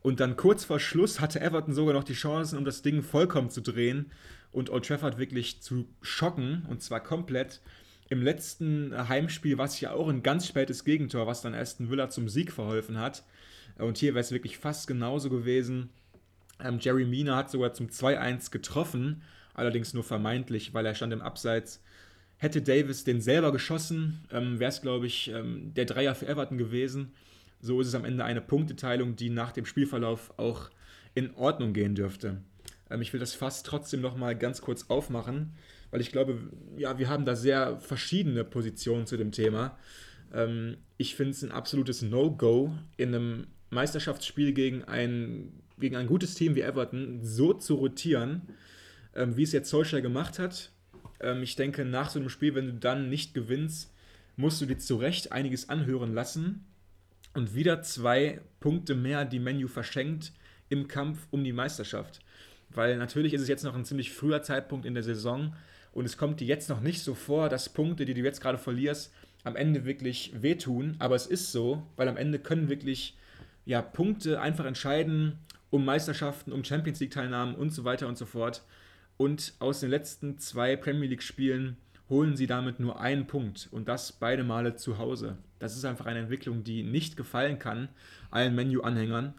Und 0.00 0.18
dann 0.18 0.36
kurz 0.36 0.64
vor 0.64 0.80
Schluss 0.80 1.20
hatte 1.20 1.40
Everton 1.40 1.74
sogar 1.74 1.94
noch 1.94 2.04
die 2.04 2.14
Chancen, 2.14 2.58
um 2.58 2.64
das 2.64 2.82
Ding 2.82 3.02
vollkommen 3.02 3.50
zu 3.50 3.60
drehen 3.60 4.10
und 4.50 4.70
Old 4.70 4.86
Trafford 4.86 5.18
wirklich 5.18 5.60
zu 5.62 5.88
schocken, 6.02 6.66
und 6.68 6.82
zwar 6.82 7.00
komplett. 7.00 7.60
Im 8.12 8.20
letzten 8.20 8.92
Heimspiel 9.08 9.56
war 9.56 9.64
es 9.64 9.80
ja 9.80 9.92
auch 9.92 10.06
ein 10.08 10.22
ganz 10.22 10.46
spätes 10.46 10.84
Gegentor, 10.84 11.26
was 11.26 11.40
dann 11.40 11.54
Aston 11.54 11.88
Villa 11.88 12.10
zum 12.10 12.28
Sieg 12.28 12.52
verholfen 12.52 12.98
hat. 12.98 13.24
Und 13.78 13.96
hier 13.96 14.12
wäre 14.12 14.20
es 14.20 14.32
wirklich 14.32 14.58
fast 14.58 14.86
genauso 14.86 15.30
gewesen. 15.30 15.88
Ähm, 16.62 16.76
Jerry 16.78 17.06
Mina 17.06 17.36
hat 17.36 17.50
sogar 17.50 17.72
zum 17.72 17.86
2-1 17.86 18.50
getroffen, 18.50 19.22
allerdings 19.54 19.94
nur 19.94 20.04
vermeintlich, 20.04 20.74
weil 20.74 20.84
er 20.84 20.94
stand 20.94 21.14
im 21.14 21.22
Abseits. 21.22 21.82
Hätte 22.36 22.60
Davis 22.60 23.04
den 23.04 23.22
selber 23.22 23.50
geschossen, 23.50 24.20
ähm, 24.30 24.60
wäre 24.60 24.68
es, 24.68 24.82
glaube 24.82 25.06
ich, 25.06 25.30
ähm, 25.30 25.72
der 25.72 25.86
Dreier 25.86 26.14
für 26.14 26.28
Everton 26.28 26.58
gewesen. 26.58 27.14
So 27.62 27.80
ist 27.80 27.88
es 27.88 27.94
am 27.94 28.04
Ende 28.04 28.26
eine 28.26 28.42
Punkteteilung, 28.42 29.16
die 29.16 29.30
nach 29.30 29.52
dem 29.52 29.64
Spielverlauf 29.64 30.34
auch 30.36 30.68
in 31.14 31.34
Ordnung 31.34 31.72
gehen 31.72 31.94
dürfte. 31.94 32.42
Ähm, 32.90 33.00
ich 33.00 33.14
will 33.14 33.20
das 33.20 33.32
fast 33.32 33.64
trotzdem 33.64 34.02
noch 34.02 34.18
mal 34.18 34.36
ganz 34.36 34.60
kurz 34.60 34.90
aufmachen 34.90 35.54
weil 35.92 36.00
ich 36.00 36.10
glaube, 36.10 36.38
ja, 36.76 36.98
wir 36.98 37.08
haben 37.08 37.24
da 37.24 37.36
sehr 37.36 37.78
verschiedene 37.78 38.42
Positionen 38.42 39.06
zu 39.06 39.16
dem 39.16 39.30
Thema. 39.30 39.78
Ähm, 40.32 40.78
ich 40.96 41.14
finde 41.14 41.32
es 41.32 41.42
ein 41.44 41.52
absolutes 41.52 42.02
No-Go, 42.02 42.72
in 42.96 43.14
einem 43.14 43.46
Meisterschaftsspiel 43.70 44.52
gegen 44.54 44.82
ein, 44.84 45.52
gegen 45.78 45.96
ein 45.96 46.06
gutes 46.06 46.34
Team 46.34 46.56
wie 46.56 46.62
Everton 46.62 47.20
so 47.22 47.52
zu 47.52 47.74
rotieren, 47.74 48.42
ähm, 49.14 49.36
wie 49.36 49.42
es 49.42 49.52
jetzt 49.52 49.68
Solskjaer 49.68 50.00
gemacht 50.00 50.38
hat. 50.38 50.70
Ähm, 51.20 51.42
ich 51.42 51.56
denke, 51.56 51.84
nach 51.84 52.08
so 52.08 52.18
einem 52.18 52.30
Spiel, 52.30 52.54
wenn 52.54 52.66
du 52.66 52.74
dann 52.74 53.10
nicht 53.10 53.34
gewinnst, 53.34 53.92
musst 54.36 54.62
du 54.62 54.66
dir 54.66 54.78
zu 54.78 54.96
Recht 54.96 55.30
einiges 55.30 55.68
anhören 55.68 56.14
lassen 56.14 56.64
und 57.34 57.54
wieder 57.54 57.82
zwei 57.82 58.40
Punkte 58.60 58.94
mehr, 58.94 59.26
die 59.26 59.40
Menu 59.40 59.68
verschenkt 59.68 60.32
im 60.70 60.88
Kampf 60.88 61.26
um 61.30 61.44
die 61.44 61.52
Meisterschaft. 61.52 62.20
Weil 62.70 62.96
natürlich 62.96 63.34
ist 63.34 63.42
es 63.42 63.48
jetzt 63.48 63.64
noch 63.64 63.74
ein 63.74 63.84
ziemlich 63.84 64.10
früher 64.10 64.42
Zeitpunkt 64.42 64.86
in 64.86 64.94
der 64.94 65.02
Saison 65.02 65.54
und 65.92 66.04
es 66.06 66.16
kommt 66.16 66.40
dir 66.40 66.46
jetzt 66.46 66.68
noch 66.68 66.80
nicht 66.80 67.02
so 67.02 67.14
vor, 67.14 67.48
dass 67.48 67.68
Punkte, 67.68 68.04
die 68.04 68.14
du 68.14 68.20
jetzt 68.22 68.40
gerade 68.40 68.58
verlierst, 68.58 69.12
am 69.44 69.56
Ende 69.56 69.84
wirklich 69.84 70.32
wehtun. 70.34 70.96
Aber 70.98 71.14
es 71.14 71.26
ist 71.26 71.52
so, 71.52 71.86
weil 71.96 72.08
am 72.08 72.16
Ende 72.16 72.38
können 72.38 72.68
wirklich 72.68 73.16
ja, 73.64 73.82
Punkte 73.82 74.40
einfach 74.40 74.64
entscheiden 74.64 75.38
um 75.70 75.86
Meisterschaften, 75.86 76.52
um 76.52 76.64
Champions 76.64 77.00
League-Teilnahmen 77.00 77.54
und 77.54 77.70
so 77.70 77.84
weiter 77.84 78.06
und 78.06 78.18
so 78.18 78.26
fort. 78.26 78.62
Und 79.16 79.54
aus 79.58 79.80
den 79.80 79.88
letzten 79.88 80.38
zwei 80.38 80.76
Premier 80.76 81.08
League-Spielen 81.08 81.76
holen 82.10 82.36
sie 82.36 82.46
damit 82.46 82.78
nur 82.78 83.00
einen 83.00 83.26
Punkt 83.26 83.68
und 83.70 83.88
das 83.88 84.12
beide 84.12 84.44
Male 84.44 84.76
zu 84.76 84.98
Hause. 84.98 85.38
Das 85.58 85.74
ist 85.74 85.86
einfach 85.86 86.04
eine 86.04 86.18
Entwicklung, 86.18 86.62
die 86.62 86.82
nicht 86.82 87.16
gefallen 87.16 87.58
kann 87.58 87.88
allen 88.30 88.54
Menu-Anhängern. 88.54 89.32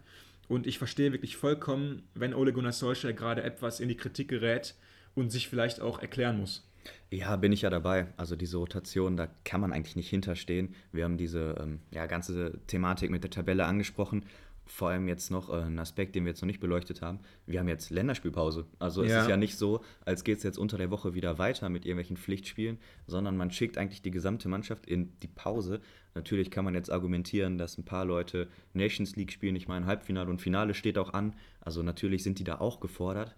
Und 0.48 0.66
ich 0.66 0.78
verstehe 0.78 1.12
wirklich 1.12 1.36
vollkommen, 1.36 2.02
wenn 2.14 2.34
Ole 2.34 2.52
Gunnar 2.52 2.72
Solskjaer 2.72 3.12
gerade 3.12 3.42
etwas 3.42 3.78
in 3.78 3.88
die 3.88 3.96
Kritik 3.96 4.28
gerät 4.28 4.74
und 5.14 5.30
sich 5.30 5.48
vielleicht 5.48 5.80
auch 5.80 5.98
erklären 6.00 6.38
muss. 6.38 6.68
Ja, 7.10 7.36
bin 7.36 7.52
ich 7.52 7.62
ja 7.62 7.70
dabei. 7.70 8.08
Also 8.16 8.36
diese 8.36 8.58
Rotation, 8.58 9.16
da 9.16 9.28
kann 9.44 9.60
man 9.60 9.72
eigentlich 9.72 9.96
nicht 9.96 10.10
hinterstehen. 10.10 10.74
Wir 10.92 11.04
haben 11.04 11.16
diese 11.16 11.56
ähm, 11.60 11.80
ja, 11.90 12.06
ganze 12.06 12.60
Thematik 12.66 13.10
mit 13.10 13.22
der 13.22 13.30
Tabelle 13.30 13.64
angesprochen 13.64 14.24
vor 14.66 14.88
allem 14.90 15.08
jetzt 15.08 15.30
noch 15.30 15.50
äh, 15.50 15.62
ein 15.62 15.78
Aspekt, 15.78 16.14
den 16.14 16.24
wir 16.24 16.30
jetzt 16.30 16.40
noch 16.40 16.46
nicht 16.46 16.60
beleuchtet 16.60 17.02
haben. 17.02 17.20
Wir 17.46 17.60
haben 17.60 17.68
jetzt 17.68 17.90
Länderspielpause. 17.90 18.66
Also 18.78 19.02
es 19.02 19.10
ja. 19.10 19.22
ist 19.22 19.28
ja 19.28 19.36
nicht 19.36 19.56
so, 19.56 19.82
als 20.04 20.24
geht 20.24 20.38
es 20.38 20.42
jetzt 20.42 20.58
unter 20.58 20.78
der 20.78 20.90
Woche 20.90 21.14
wieder 21.14 21.38
weiter 21.38 21.68
mit 21.68 21.84
irgendwelchen 21.84 22.16
Pflichtspielen, 22.16 22.78
sondern 23.06 23.36
man 23.36 23.50
schickt 23.50 23.78
eigentlich 23.78 24.02
die 24.02 24.10
gesamte 24.10 24.48
Mannschaft 24.48 24.86
in 24.86 25.12
die 25.20 25.28
Pause. 25.28 25.80
Natürlich 26.14 26.50
kann 26.50 26.64
man 26.64 26.74
jetzt 26.74 26.90
argumentieren, 26.90 27.58
dass 27.58 27.76
ein 27.76 27.84
paar 27.84 28.04
Leute 28.04 28.48
Nations 28.72 29.16
League 29.16 29.32
spielen. 29.32 29.56
Ich 29.56 29.68
meine, 29.68 29.86
Halbfinale 29.86 30.30
und 30.30 30.40
Finale 30.40 30.74
steht 30.74 30.98
auch 30.98 31.12
an. 31.12 31.34
Also 31.60 31.82
natürlich 31.82 32.22
sind 32.22 32.38
die 32.38 32.44
da 32.44 32.58
auch 32.58 32.80
gefordert. 32.80 33.34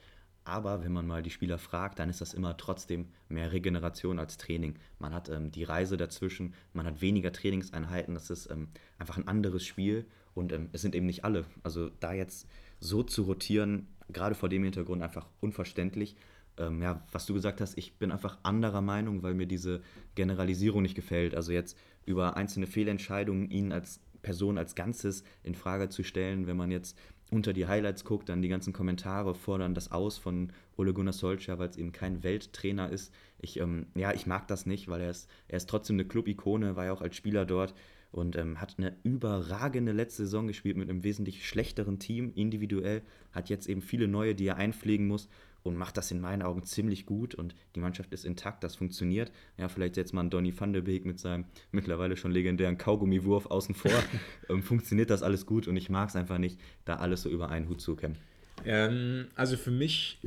Aber 0.46 0.84
wenn 0.84 0.92
man 0.92 1.08
mal 1.08 1.24
die 1.24 1.30
Spieler 1.30 1.58
fragt, 1.58 1.98
dann 1.98 2.08
ist 2.08 2.20
das 2.20 2.32
immer 2.32 2.56
trotzdem 2.56 3.08
mehr 3.28 3.50
Regeneration 3.50 4.20
als 4.20 4.36
Training. 4.36 4.78
Man 5.00 5.12
hat 5.12 5.28
ähm, 5.28 5.50
die 5.50 5.64
Reise 5.64 5.96
dazwischen, 5.96 6.54
man 6.72 6.86
hat 6.86 7.00
weniger 7.00 7.32
Trainingseinheiten, 7.32 8.14
das 8.14 8.30
ist 8.30 8.48
ähm, 8.48 8.68
einfach 8.96 9.16
ein 9.16 9.26
anderes 9.26 9.64
Spiel 9.64 10.06
und 10.34 10.52
ähm, 10.52 10.68
es 10.72 10.82
sind 10.82 10.94
eben 10.94 11.06
nicht 11.06 11.24
alle. 11.24 11.46
Also 11.64 11.90
da 11.98 12.12
jetzt 12.12 12.48
so 12.78 13.02
zu 13.02 13.22
rotieren, 13.22 13.88
gerade 14.08 14.36
vor 14.36 14.48
dem 14.48 14.62
Hintergrund 14.62 15.02
einfach 15.02 15.26
unverständlich. 15.40 16.14
Ähm, 16.58 16.80
ja, 16.80 17.04
was 17.10 17.26
du 17.26 17.34
gesagt 17.34 17.60
hast, 17.60 17.76
ich 17.76 17.98
bin 17.98 18.12
einfach 18.12 18.38
anderer 18.44 18.82
Meinung, 18.82 19.24
weil 19.24 19.34
mir 19.34 19.48
diese 19.48 19.82
Generalisierung 20.14 20.82
nicht 20.82 20.94
gefällt. 20.94 21.34
Also 21.34 21.50
jetzt 21.50 21.76
über 22.04 22.36
einzelne 22.36 22.68
Fehlentscheidungen 22.68 23.50
ihn 23.50 23.72
als 23.72 24.00
Person 24.22 24.58
als 24.58 24.76
Ganzes 24.76 25.24
in 25.42 25.56
Frage 25.56 25.88
zu 25.88 26.04
stellen, 26.04 26.46
wenn 26.46 26.56
man 26.56 26.70
jetzt 26.70 26.96
unter 27.30 27.52
die 27.52 27.66
Highlights 27.66 28.04
guckt, 28.04 28.28
dann 28.28 28.42
die 28.42 28.48
ganzen 28.48 28.72
Kommentare 28.72 29.34
fordern 29.34 29.74
das 29.74 29.90
aus 29.90 30.16
von 30.16 30.52
Ole 30.76 30.94
Gunnar 30.94 31.12
Solskjaer, 31.12 31.58
weil 31.58 31.68
es 31.68 31.76
eben 31.76 31.92
kein 31.92 32.22
Welttrainer 32.22 32.90
ist. 32.90 33.12
Ich, 33.38 33.58
ähm, 33.58 33.86
ja, 33.94 34.12
ich 34.12 34.26
mag 34.26 34.46
das 34.48 34.66
nicht, 34.66 34.88
weil 34.88 35.00
er 35.00 35.10
ist, 35.10 35.28
er 35.48 35.56
ist 35.56 35.68
trotzdem 35.68 35.96
eine 35.96 36.04
Club-Ikone, 36.04 36.76
war 36.76 36.84
ja 36.84 36.92
auch 36.92 37.02
als 37.02 37.16
Spieler 37.16 37.44
dort 37.44 37.74
und 38.12 38.36
ähm, 38.36 38.60
hat 38.60 38.76
eine 38.78 38.96
überragende 39.02 39.92
letzte 39.92 40.22
Saison 40.22 40.46
gespielt 40.46 40.76
mit 40.76 40.88
einem 40.88 41.02
wesentlich 41.02 41.46
schlechteren 41.46 41.98
Team 41.98 42.32
individuell, 42.34 43.02
hat 43.32 43.48
jetzt 43.48 43.68
eben 43.68 43.82
viele 43.82 44.06
neue, 44.06 44.34
die 44.34 44.46
er 44.46 44.56
einpflegen 44.56 45.08
muss 45.08 45.28
und 45.66 45.76
macht 45.76 45.96
das 45.96 46.10
in 46.10 46.20
meinen 46.20 46.42
Augen 46.42 46.64
ziemlich 46.64 47.06
gut 47.06 47.34
und 47.34 47.54
die 47.74 47.80
Mannschaft 47.80 48.12
ist 48.12 48.24
intakt, 48.24 48.64
das 48.64 48.76
funktioniert. 48.76 49.32
Ja, 49.58 49.68
vielleicht 49.68 49.96
jetzt 49.96 50.12
mal 50.12 50.22
ein 50.22 50.30
Donny 50.30 50.58
van 50.58 50.72
der 50.72 50.82
Beek 50.82 51.04
mit 51.04 51.18
seinem 51.18 51.44
mittlerweile 51.72 52.16
schon 52.16 52.32
legendären 52.32 52.78
Kaugummiwurf 52.78 53.46
außen 53.46 53.74
vor. 53.74 53.92
ähm, 54.48 54.62
funktioniert 54.62 55.10
das 55.10 55.22
alles 55.22 55.46
gut 55.46 55.68
und 55.68 55.76
ich 55.76 55.90
mag 55.90 56.08
es 56.08 56.16
einfach 56.16 56.38
nicht, 56.38 56.60
da 56.84 56.96
alles 56.96 57.22
so 57.22 57.28
über 57.28 57.50
einen 57.50 57.68
Hut 57.68 57.80
zu 57.80 57.96
kämmen. 57.96 58.16
Ähm, 58.64 59.26
also 59.34 59.56
für 59.56 59.70
mich 59.70 60.18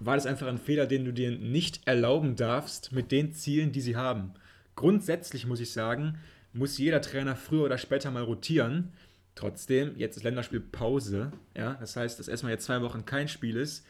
war 0.00 0.16
das 0.16 0.26
einfach 0.26 0.46
ein 0.46 0.58
Fehler, 0.58 0.86
den 0.86 1.04
du 1.04 1.12
dir 1.12 1.30
nicht 1.30 1.86
erlauben 1.86 2.36
darfst 2.36 2.92
mit 2.92 3.10
den 3.12 3.32
Zielen, 3.32 3.72
die 3.72 3.80
sie 3.80 3.96
haben. 3.96 4.32
Grundsätzlich 4.76 5.46
muss 5.46 5.60
ich 5.60 5.72
sagen, 5.72 6.18
muss 6.52 6.78
jeder 6.78 7.00
Trainer 7.00 7.36
früher 7.36 7.64
oder 7.64 7.78
später 7.78 8.10
mal 8.10 8.22
rotieren. 8.22 8.92
Trotzdem, 9.34 9.92
jetzt 9.96 10.16
ist 10.16 10.24
Länderspielpause. 10.24 11.32
Ja? 11.56 11.74
Das 11.74 11.96
heißt, 11.96 12.18
dass 12.18 12.28
erstmal 12.28 12.52
jetzt 12.52 12.64
zwei 12.64 12.80
Wochen 12.82 13.04
kein 13.04 13.28
Spiel 13.28 13.56
ist. 13.56 13.86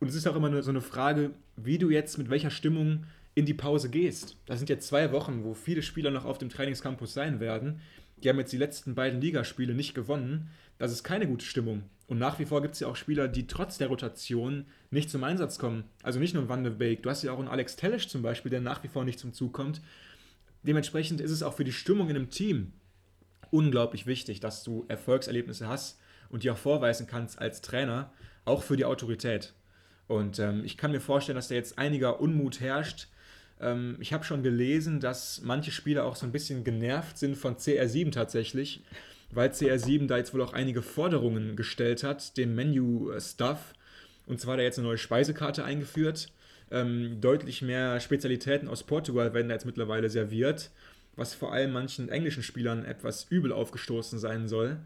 Und 0.00 0.08
es 0.08 0.14
ist 0.14 0.26
auch 0.26 0.34
immer 0.34 0.62
so 0.62 0.70
eine 0.70 0.80
Frage, 0.80 1.30
wie 1.56 1.78
du 1.78 1.90
jetzt 1.90 2.18
mit 2.18 2.30
welcher 2.30 2.50
Stimmung 2.50 3.04
in 3.34 3.46
die 3.46 3.54
Pause 3.54 3.90
gehst. 3.90 4.36
Das 4.46 4.58
sind 4.58 4.68
jetzt 4.68 4.88
zwei 4.88 5.12
Wochen, 5.12 5.44
wo 5.44 5.54
viele 5.54 5.82
Spieler 5.82 6.10
noch 6.10 6.24
auf 6.24 6.38
dem 6.38 6.48
Trainingscampus 6.48 7.14
sein 7.14 7.38
werden. 7.38 7.80
Die 8.22 8.28
haben 8.28 8.38
jetzt 8.38 8.52
die 8.52 8.58
letzten 8.58 8.94
beiden 8.94 9.20
Ligaspiele 9.20 9.74
nicht 9.74 9.94
gewonnen. 9.94 10.50
Das 10.78 10.90
ist 10.90 11.04
keine 11.04 11.26
gute 11.26 11.44
Stimmung. 11.44 11.84
Und 12.06 12.18
nach 12.18 12.38
wie 12.38 12.46
vor 12.46 12.60
gibt 12.60 12.74
es 12.74 12.80
ja 12.80 12.88
auch 12.88 12.96
Spieler, 12.96 13.28
die 13.28 13.46
trotz 13.46 13.78
der 13.78 13.88
Rotation 13.88 14.64
nicht 14.90 15.10
zum 15.10 15.22
Einsatz 15.22 15.58
kommen. 15.58 15.84
Also 16.02 16.18
nicht 16.18 16.34
nur 16.34 16.48
Van 16.48 16.64
de 16.64 16.72
Beek. 16.72 17.02
Du 17.02 17.10
hast 17.10 17.22
ja 17.22 17.32
auch 17.32 17.38
einen 17.38 17.48
Alex 17.48 17.76
Tellisch 17.76 18.08
zum 18.08 18.22
Beispiel, 18.22 18.50
der 18.50 18.60
nach 18.60 18.82
wie 18.82 18.88
vor 18.88 19.04
nicht 19.04 19.20
zum 19.20 19.32
Zug 19.32 19.52
kommt. 19.52 19.80
Dementsprechend 20.62 21.20
ist 21.20 21.30
es 21.30 21.42
auch 21.42 21.54
für 21.54 21.64
die 21.64 21.72
Stimmung 21.72 22.10
in 22.10 22.16
einem 22.16 22.30
Team 22.30 22.72
unglaublich 23.50 24.06
wichtig, 24.06 24.40
dass 24.40 24.64
du 24.64 24.84
Erfolgserlebnisse 24.88 25.68
hast 25.68 25.98
und 26.30 26.42
die 26.42 26.50
auch 26.50 26.56
vorweisen 26.56 27.06
kannst 27.06 27.38
als 27.38 27.60
Trainer, 27.60 28.12
auch 28.44 28.62
für 28.62 28.76
die 28.76 28.84
Autorität. 28.84 29.54
Und 30.10 30.40
ähm, 30.40 30.64
ich 30.64 30.76
kann 30.76 30.90
mir 30.90 31.00
vorstellen, 31.00 31.36
dass 31.36 31.46
da 31.46 31.54
jetzt 31.54 31.78
einiger 31.78 32.20
Unmut 32.20 32.58
herrscht. 32.58 33.06
Ähm, 33.60 33.96
ich 34.00 34.12
habe 34.12 34.24
schon 34.24 34.42
gelesen, 34.42 34.98
dass 34.98 35.40
manche 35.44 35.70
Spieler 35.70 36.04
auch 36.04 36.16
so 36.16 36.26
ein 36.26 36.32
bisschen 36.32 36.64
genervt 36.64 37.16
sind 37.16 37.36
von 37.36 37.54
CR7 37.54 38.10
tatsächlich, 38.10 38.82
weil 39.30 39.50
CR7 39.50 40.08
da 40.08 40.16
jetzt 40.16 40.34
wohl 40.34 40.42
auch 40.42 40.52
einige 40.52 40.82
Forderungen 40.82 41.54
gestellt 41.54 42.02
hat, 42.02 42.36
dem 42.36 42.56
Menu-Stuff. 42.56 43.74
Und 44.26 44.40
zwar 44.40 44.58
er 44.58 44.64
jetzt 44.64 44.80
eine 44.80 44.88
neue 44.88 44.98
Speisekarte 44.98 45.62
eingeführt. 45.62 46.32
Ähm, 46.72 47.20
deutlich 47.20 47.62
mehr 47.62 48.00
Spezialitäten 48.00 48.66
aus 48.66 48.82
Portugal 48.82 49.32
werden 49.32 49.46
da 49.46 49.54
jetzt 49.54 49.66
mittlerweile 49.66 50.10
serviert, 50.10 50.72
was 51.14 51.34
vor 51.34 51.52
allem 51.52 51.70
manchen 51.70 52.08
englischen 52.08 52.42
Spielern 52.42 52.84
etwas 52.84 53.28
übel 53.30 53.52
aufgestoßen 53.52 54.18
sein 54.18 54.48
soll. 54.48 54.78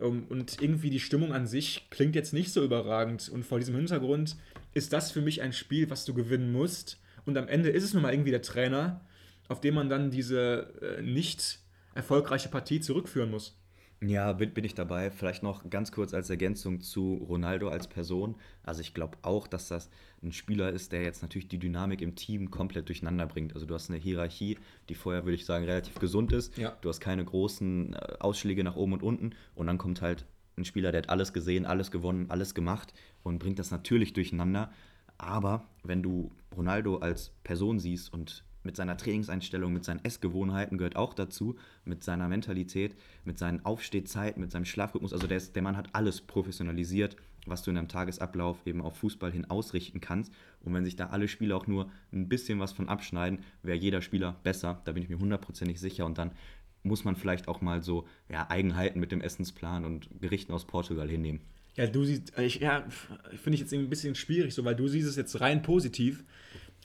Und 0.00 0.62
irgendwie 0.62 0.90
die 0.90 1.00
Stimmung 1.00 1.32
an 1.32 1.46
sich 1.46 1.88
klingt 1.90 2.14
jetzt 2.14 2.32
nicht 2.32 2.52
so 2.52 2.64
überragend. 2.64 3.28
Und 3.28 3.44
vor 3.44 3.58
diesem 3.58 3.76
Hintergrund 3.76 4.36
ist 4.72 4.92
das 4.92 5.12
für 5.12 5.20
mich 5.20 5.42
ein 5.42 5.52
Spiel, 5.52 5.90
was 5.90 6.04
du 6.04 6.14
gewinnen 6.14 6.52
musst. 6.52 6.98
Und 7.26 7.36
am 7.36 7.48
Ende 7.48 7.68
ist 7.68 7.84
es 7.84 7.92
nun 7.92 8.02
mal 8.02 8.12
irgendwie 8.12 8.30
der 8.30 8.42
Trainer, 8.42 9.04
auf 9.48 9.60
den 9.60 9.74
man 9.74 9.88
dann 9.88 10.10
diese 10.10 10.72
äh, 10.80 11.02
nicht 11.02 11.58
erfolgreiche 11.94 12.48
Partie 12.48 12.80
zurückführen 12.80 13.30
muss. 13.30 13.59
Ja, 14.02 14.32
bin, 14.32 14.54
bin 14.54 14.64
ich 14.64 14.74
dabei. 14.74 15.10
Vielleicht 15.10 15.42
noch 15.42 15.68
ganz 15.68 15.92
kurz 15.92 16.14
als 16.14 16.30
Ergänzung 16.30 16.80
zu 16.80 17.14
Ronaldo 17.28 17.68
als 17.68 17.86
Person. 17.86 18.34
Also 18.62 18.80
ich 18.80 18.94
glaube 18.94 19.18
auch, 19.22 19.46
dass 19.46 19.68
das 19.68 19.90
ein 20.22 20.32
Spieler 20.32 20.70
ist, 20.70 20.92
der 20.92 21.02
jetzt 21.02 21.20
natürlich 21.20 21.48
die 21.48 21.58
Dynamik 21.58 22.00
im 22.00 22.14
Team 22.14 22.50
komplett 22.50 22.88
durcheinander 22.88 23.26
bringt. 23.26 23.54
Also 23.54 23.66
du 23.66 23.74
hast 23.74 23.90
eine 23.90 23.98
Hierarchie, 23.98 24.58
die 24.88 24.94
vorher, 24.94 25.24
würde 25.24 25.34
ich 25.34 25.44
sagen, 25.44 25.66
relativ 25.66 25.96
gesund 25.96 26.32
ist. 26.32 26.56
Ja. 26.56 26.76
Du 26.80 26.88
hast 26.88 27.00
keine 27.00 27.24
großen 27.24 27.92
äh, 27.92 28.16
Ausschläge 28.20 28.64
nach 28.64 28.76
oben 28.76 28.94
und 28.94 29.02
unten. 29.02 29.34
Und 29.54 29.66
dann 29.66 29.76
kommt 29.76 30.00
halt 30.00 30.24
ein 30.56 30.64
Spieler, 30.64 30.92
der 30.92 31.02
hat 31.02 31.10
alles 31.10 31.34
gesehen, 31.34 31.66
alles 31.66 31.90
gewonnen, 31.90 32.30
alles 32.30 32.54
gemacht 32.54 32.94
und 33.22 33.38
bringt 33.38 33.58
das 33.58 33.70
natürlich 33.70 34.14
durcheinander. 34.14 34.72
Aber 35.18 35.66
wenn 35.82 36.02
du 36.02 36.32
Ronaldo 36.56 36.96
als 36.98 37.32
Person 37.44 37.78
siehst 37.78 38.12
und 38.12 38.44
mit 38.62 38.76
seiner 38.76 38.96
Trainingseinstellung, 38.96 39.72
mit 39.72 39.84
seinen 39.84 40.04
Essgewohnheiten 40.04 40.78
gehört 40.78 40.96
auch 40.96 41.14
dazu, 41.14 41.56
mit 41.84 42.04
seiner 42.04 42.28
Mentalität, 42.28 42.94
mit 43.24 43.38
seinen 43.38 43.64
Aufstehzeiten, 43.64 44.40
mit 44.40 44.50
seinem 44.50 44.64
Schlafrhythmus. 44.64 45.12
Also 45.12 45.26
der, 45.26 45.38
ist, 45.38 45.56
der 45.56 45.62
Mann 45.62 45.76
hat 45.76 45.88
alles 45.92 46.20
professionalisiert, 46.20 47.16
was 47.46 47.62
du 47.62 47.70
in 47.70 47.78
einem 47.78 47.88
Tagesablauf 47.88 48.58
eben 48.66 48.82
auf 48.82 48.96
Fußball 48.98 49.32
hin 49.32 49.48
ausrichten 49.50 50.00
kannst. 50.00 50.32
Und 50.62 50.74
wenn 50.74 50.84
sich 50.84 50.96
da 50.96 51.06
alle 51.06 51.28
Spieler 51.28 51.56
auch 51.56 51.66
nur 51.66 51.90
ein 52.12 52.28
bisschen 52.28 52.60
was 52.60 52.72
von 52.72 52.88
abschneiden, 52.88 53.40
wäre 53.62 53.78
jeder 53.78 54.02
Spieler 54.02 54.36
besser. 54.42 54.82
Da 54.84 54.92
bin 54.92 55.02
ich 55.02 55.08
mir 55.08 55.18
hundertprozentig 55.18 55.80
sicher. 55.80 56.04
Und 56.04 56.18
dann 56.18 56.32
muss 56.82 57.04
man 57.04 57.16
vielleicht 57.16 57.48
auch 57.48 57.60
mal 57.60 57.82
so 57.82 58.06
ja, 58.28 58.48
Eigenheiten 58.50 59.00
mit 59.00 59.12
dem 59.12 59.20
Essensplan 59.20 59.84
und 59.84 60.08
Gerichten 60.20 60.52
aus 60.52 60.66
Portugal 60.66 61.08
hinnehmen. 61.08 61.40
Ja, 61.76 61.86
du 61.86 62.04
siehst, 62.04 62.36
ich, 62.38 62.60
ja, 62.60 62.84
finde 63.42 63.54
ich 63.54 63.60
jetzt 63.60 63.72
ein 63.72 63.88
bisschen 63.88 64.14
schwierig 64.14 64.54
so, 64.54 64.64
weil 64.64 64.74
du 64.74 64.88
siehst 64.88 65.08
es 65.08 65.16
jetzt 65.16 65.40
rein 65.40 65.62
positiv. 65.62 66.24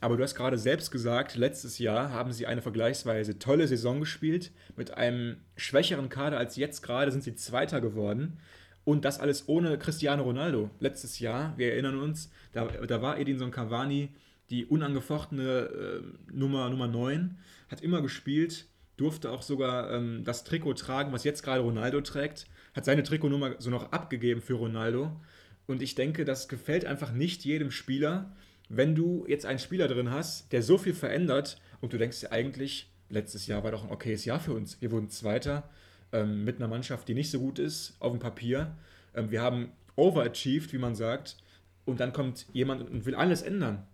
Aber 0.02 0.18
du 0.18 0.24
hast 0.24 0.36
gerade 0.36 0.58
selbst 0.58 0.92
gesagt, 0.92 1.36
letztes 1.36 1.80
Jahr 1.80 2.12
haben 2.12 2.32
sie 2.32 2.46
eine 2.46 2.62
vergleichsweise 2.62 3.40
tolle 3.40 3.68
Saison 3.68 4.00
gespielt. 4.00 4.52
Mit 4.76 4.92
einem 4.92 5.38
schwächeren 5.56 6.10
Kader 6.10 6.38
als 6.38 6.58
jetzt 6.58 6.82
gerade 6.82 7.12
sind 7.12 7.24
sie 7.24 7.36
Zweiter 7.36 7.82
geworden. 7.82 8.38
Und 8.84 9.06
das 9.06 9.20
alles 9.20 9.48
ohne 9.48 9.80
Cristiano 9.80 10.24
Ronaldo. 10.24 10.70
Letztes 10.80 11.20
Jahr, 11.20 11.58
wir 11.58 11.72
erinnern 11.72 12.00
uns, 12.00 12.30
da, 12.52 12.66
da 12.66 13.02
war 13.02 13.18
Edinson 13.18 13.52
Cavani 13.52 14.10
die 14.50 14.66
unangefochtene 14.66 15.44
äh, 15.44 16.02
Nummer, 16.32 16.70
Nummer 16.70 16.88
9, 16.88 17.38
hat 17.70 17.82
immer 17.82 18.02
gespielt, 18.02 18.68
durfte 18.98 19.32
auch 19.32 19.42
sogar 19.42 19.92
ähm, 19.92 20.24
das 20.24 20.44
Trikot 20.44 20.76
tragen, 20.76 21.12
was 21.12 21.24
jetzt 21.24 21.44
gerade 21.44 21.62
Ronaldo 21.62 22.02
trägt, 22.02 22.48
hat 22.74 22.86
seine 22.86 23.04
Trikotnummer 23.04 23.56
so 23.60 23.70
noch 23.70 23.92
abgegeben 23.92 24.42
für 24.42 24.54
Ronaldo. 24.54 25.20
Und 25.68 25.82
ich 25.82 25.96
denke, 25.96 26.26
das 26.26 26.48
gefällt 26.48 26.86
einfach 26.86 27.12
nicht 27.12 27.44
jedem 27.44 27.72
Spieler 27.72 28.36
wenn 28.70 28.96
du 28.96 29.26
jetzt 29.28 29.46
einen 29.46 29.60
Spieler 29.60 29.88
drin 29.88 30.12
hast, 30.12 30.52
der 30.52 30.62
so 30.62 30.78
viel 30.78 30.94
verändert 30.94 31.60
und 31.82 31.94
du 31.94 31.98
denkst 31.98 32.22
dir 32.22 32.32
eigentlich, 32.32 32.92
letztes 33.10 33.48
Jahr 33.48 33.64
war 33.64 33.72
doch 33.72 33.84
ein 33.84 33.92
okayes 33.92 34.26
Jahr 34.26 34.40
für 34.40 34.54
uns. 34.54 34.82
Wir 34.82 34.92
wurden 34.92 35.10
Zweiter 35.10 35.70
ähm, 36.12 36.44
mit 36.44 36.58
einer 36.58 36.68
Mannschaft, 36.68 37.08
die 37.08 37.14
nicht 37.14 37.32
so 37.32 37.40
gut 37.40 37.60
ist, 37.60 37.96
auf 38.00 38.12
dem 38.12 38.20
Papier. 38.20 38.76
Ähm, 39.14 39.32
wir 39.32 39.42
haben 39.42 39.72
overachieved, 39.96 40.74
wie 40.74 40.78
man 40.78 40.96
sagt, 40.96 41.38
und 41.86 42.00
dann 42.00 42.14
kommt 42.14 42.48
jemand 42.54 42.90
und 42.90 43.06
will 43.06 43.16
alles 43.16 43.42
ändern. 43.42 43.86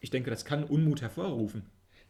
Ich 0.00 0.10
denke, 0.10 0.30
das 0.30 0.44
kann 0.44 0.64
Unmut 0.64 1.00
hervorrufen. 1.00 1.66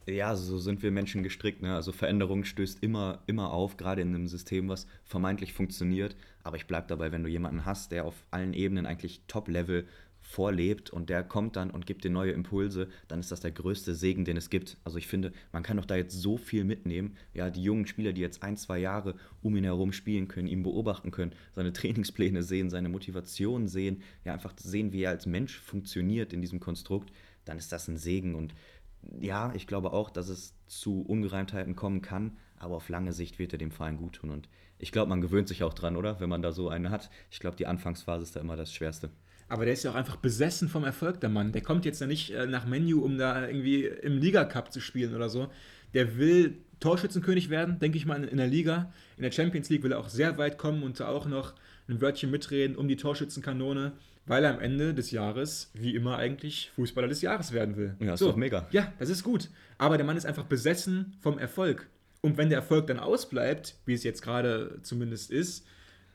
Ja, 0.09 0.35
so 0.37 0.57
sind 0.57 0.83
wir 0.83 0.91
Menschen 0.91 1.21
gestrickt. 1.21 1.61
Ne? 1.61 1.75
Also 1.75 1.91
Veränderung 1.91 2.45
stößt 2.45 2.81
immer, 2.81 3.23
immer 3.27 3.51
auf, 3.51 3.75
gerade 3.75 4.01
in 4.01 4.15
einem 4.15 4.27
System, 4.27 4.69
was 4.69 4.87
vermeintlich 5.03 5.51
funktioniert. 5.51 6.15
Aber 6.43 6.55
ich 6.55 6.65
bleibe 6.65 6.87
dabei, 6.87 7.11
wenn 7.11 7.23
du 7.23 7.29
jemanden 7.29 7.65
hast, 7.65 7.91
der 7.91 8.05
auf 8.05 8.15
allen 8.31 8.53
Ebenen 8.53 8.85
eigentlich 8.85 9.21
Top-Level 9.27 9.85
vorlebt 10.27 10.89
und 10.89 11.09
der 11.09 11.23
kommt 11.23 11.55
dann 11.55 11.71
und 11.71 11.85
gibt 11.85 12.03
dir 12.03 12.11
neue 12.11 12.33
Impulse, 12.33 12.89
dann 13.07 13.21
ist 13.21 13.31
das 13.31 13.39
der 13.39 13.51
größte 13.51 13.95
Segen, 13.95 14.25
den 14.25 14.35
es 14.35 14.49
gibt. 14.49 14.75
Also 14.83 14.97
ich 14.97 15.07
finde, 15.07 15.31
man 15.53 15.63
kann 15.63 15.77
doch 15.77 15.85
da 15.85 15.95
jetzt 15.95 16.19
so 16.19 16.35
viel 16.35 16.65
mitnehmen. 16.65 17.15
Ja, 17.33 17.49
die 17.49 17.63
jungen 17.63 17.87
Spieler, 17.87 18.11
die 18.11 18.19
jetzt 18.19 18.43
ein, 18.43 18.57
zwei 18.57 18.77
Jahre 18.77 19.15
um 19.41 19.55
ihn 19.55 19.63
herum 19.63 19.93
spielen 19.93 20.27
können, 20.27 20.49
ihn 20.49 20.63
beobachten 20.63 21.11
können, 21.11 21.31
seine 21.53 21.71
Trainingspläne 21.73 22.43
sehen, 22.43 22.69
seine 22.69 22.89
Motivation 22.89 23.69
sehen, 23.69 24.01
ja, 24.25 24.33
einfach 24.33 24.53
sehen, 24.59 24.91
wie 24.91 25.03
er 25.03 25.11
als 25.11 25.27
Mensch 25.27 25.57
funktioniert 25.57 26.33
in 26.33 26.41
diesem 26.41 26.59
Konstrukt, 26.59 27.13
dann 27.45 27.57
ist 27.57 27.71
das 27.71 27.87
ein 27.87 27.95
Segen 27.95 28.35
und 28.35 28.53
ja, 29.21 29.53
ich 29.55 29.65
glaube 29.65 29.93
auch, 29.93 30.09
dass 30.09 30.27
es 30.27 30.55
zu 30.67 31.03
Ungereimtheiten 31.03 31.77
kommen 31.77 32.01
kann, 32.01 32.35
aber 32.57 32.75
auf 32.75 32.89
lange 32.89 33.13
Sicht 33.13 33.39
wird 33.39 33.53
er 33.53 33.59
dem 33.59 33.71
Verein 33.71 33.95
gut 33.95 34.15
tun. 34.17 34.31
Und 34.31 34.49
ich 34.77 34.91
glaube, 34.91 35.07
man 35.07 35.21
gewöhnt 35.21 35.47
sich 35.47 35.63
auch 35.63 35.73
dran, 35.73 35.95
oder? 35.95 36.19
Wenn 36.19 36.27
man 36.27 36.41
da 36.41 36.51
so 36.51 36.67
eine 36.67 36.89
hat. 36.89 37.09
Ich 37.31 37.39
glaube, 37.39 37.55
die 37.55 37.67
Anfangsphase 37.67 38.23
ist 38.23 38.35
da 38.35 38.41
immer 38.41 38.57
das 38.57 38.73
Schwerste. 38.73 39.09
Aber 39.49 39.65
der 39.65 39.73
ist 39.73 39.83
ja 39.83 39.91
auch 39.91 39.95
einfach 39.95 40.17
besessen 40.17 40.67
vom 40.67 40.83
Erfolg, 40.83 41.21
der 41.21 41.29
Mann. 41.29 41.51
Der 41.51 41.61
kommt 41.61 41.85
jetzt 41.85 42.01
ja 42.01 42.07
nicht 42.07 42.31
äh, 42.31 42.47
nach 42.47 42.65
Menu, 42.65 43.01
um 43.01 43.17
da 43.17 43.47
irgendwie 43.47 43.85
im 43.85 44.17
Liga-Cup 44.17 44.71
zu 44.73 44.81
spielen 44.81 45.15
oder 45.15 45.29
so. 45.29 45.49
Der 45.93 46.17
will 46.17 46.57
Torschützenkönig 46.79 47.49
werden, 47.49 47.79
denke 47.79 47.97
ich 47.97 48.05
mal, 48.05 48.23
in 48.23 48.37
der 48.37 48.47
Liga. 48.47 48.91
In 49.15 49.23
der 49.23 49.31
Champions 49.31 49.69
League 49.69 49.83
will 49.83 49.93
er 49.93 49.99
auch 49.99 50.09
sehr 50.09 50.37
weit 50.37 50.57
kommen 50.57 50.83
und 50.83 50.99
da 50.99 51.07
auch 51.07 51.25
noch 51.25 51.53
ein 51.87 52.01
Wörtchen 52.01 52.29
mitreden 52.29 52.75
um 52.75 52.87
die 52.87 52.97
Torschützenkanone, 52.97 53.93
weil 54.25 54.43
er 54.43 54.53
am 54.53 54.59
Ende 54.59 54.93
des 54.93 55.11
Jahres, 55.11 55.71
wie 55.73 55.95
immer 55.95 56.17
eigentlich, 56.17 56.71
Fußballer 56.75 57.07
des 57.07 57.21
Jahres 57.21 57.53
werden 57.53 57.77
will. 57.77 57.95
Ja, 57.99 58.13
ist 58.13 58.19
so. 58.19 58.27
doch 58.27 58.35
mega. 58.35 58.67
Ja, 58.71 58.91
das 58.99 59.09
ist 59.09 59.23
gut. 59.23 59.49
Aber 59.77 59.97
der 59.97 60.05
Mann 60.05 60.17
ist 60.17 60.25
einfach 60.25 60.43
besessen 60.43 61.15
vom 61.21 61.39
Erfolg. 61.39 61.87
Und 62.21 62.37
wenn 62.37 62.49
der 62.49 62.59
Erfolg 62.59 62.87
dann 62.87 62.99
ausbleibt, 62.99 63.75
wie 63.85 63.93
es 63.93 64.03
jetzt 64.03 64.21
gerade 64.21 64.79
zumindest 64.81 65.31
ist, 65.31 65.65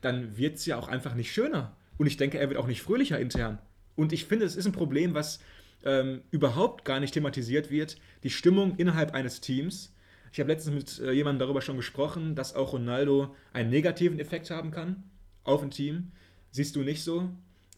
dann 0.01 0.37
wird 0.37 0.57
es 0.57 0.65
ja 0.65 0.77
auch 0.77 0.87
einfach 0.87 1.15
nicht 1.15 1.31
schöner. 1.31 1.75
Und 1.97 2.07
ich 2.07 2.17
denke, 2.17 2.39
er 2.39 2.49
wird 2.49 2.59
auch 2.59 2.67
nicht 2.67 2.81
fröhlicher 2.81 3.19
intern. 3.19 3.59
Und 3.95 4.13
ich 4.13 4.25
finde, 4.25 4.45
es 4.45 4.55
ist 4.55 4.65
ein 4.65 4.71
Problem, 4.71 5.13
was 5.13 5.39
ähm, 5.83 6.21
überhaupt 6.31 6.85
gar 6.85 6.99
nicht 6.99 7.13
thematisiert 7.13 7.69
wird. 7.69 7.97
Die 8.23 8.29
Stimmung 8.29 8.75
innerhalb 8.77 9.13
eines 9.13 9.41
Teams. 9.41 9.93
Ich 10.31 10.39
habe 10.39 10.51
letztens 10.51 10.75
mit 10.75 11.07
äh, 11.07 11.11
jemandem 11.11 11.39
darüber 11.39 11.61
schon 11.61 11.77
gesprochen, 11.77 12.35
dass 12.35 12.55
auch 12.55 12.73
Ronaldo 12.73 13.35
einen 13.51 13.69
negativen 13.69 14.19
Effekt 14.19 14.49
haben 14.49 14.71
kann 14.71 15.03
auf 15.43 15.61
ein 15.61 15.71
Team. 15.71 16.11
Siehst 16.51 16.75
du 16.75 16.81
nicht 16.81 17.03
so? 17.03 17.29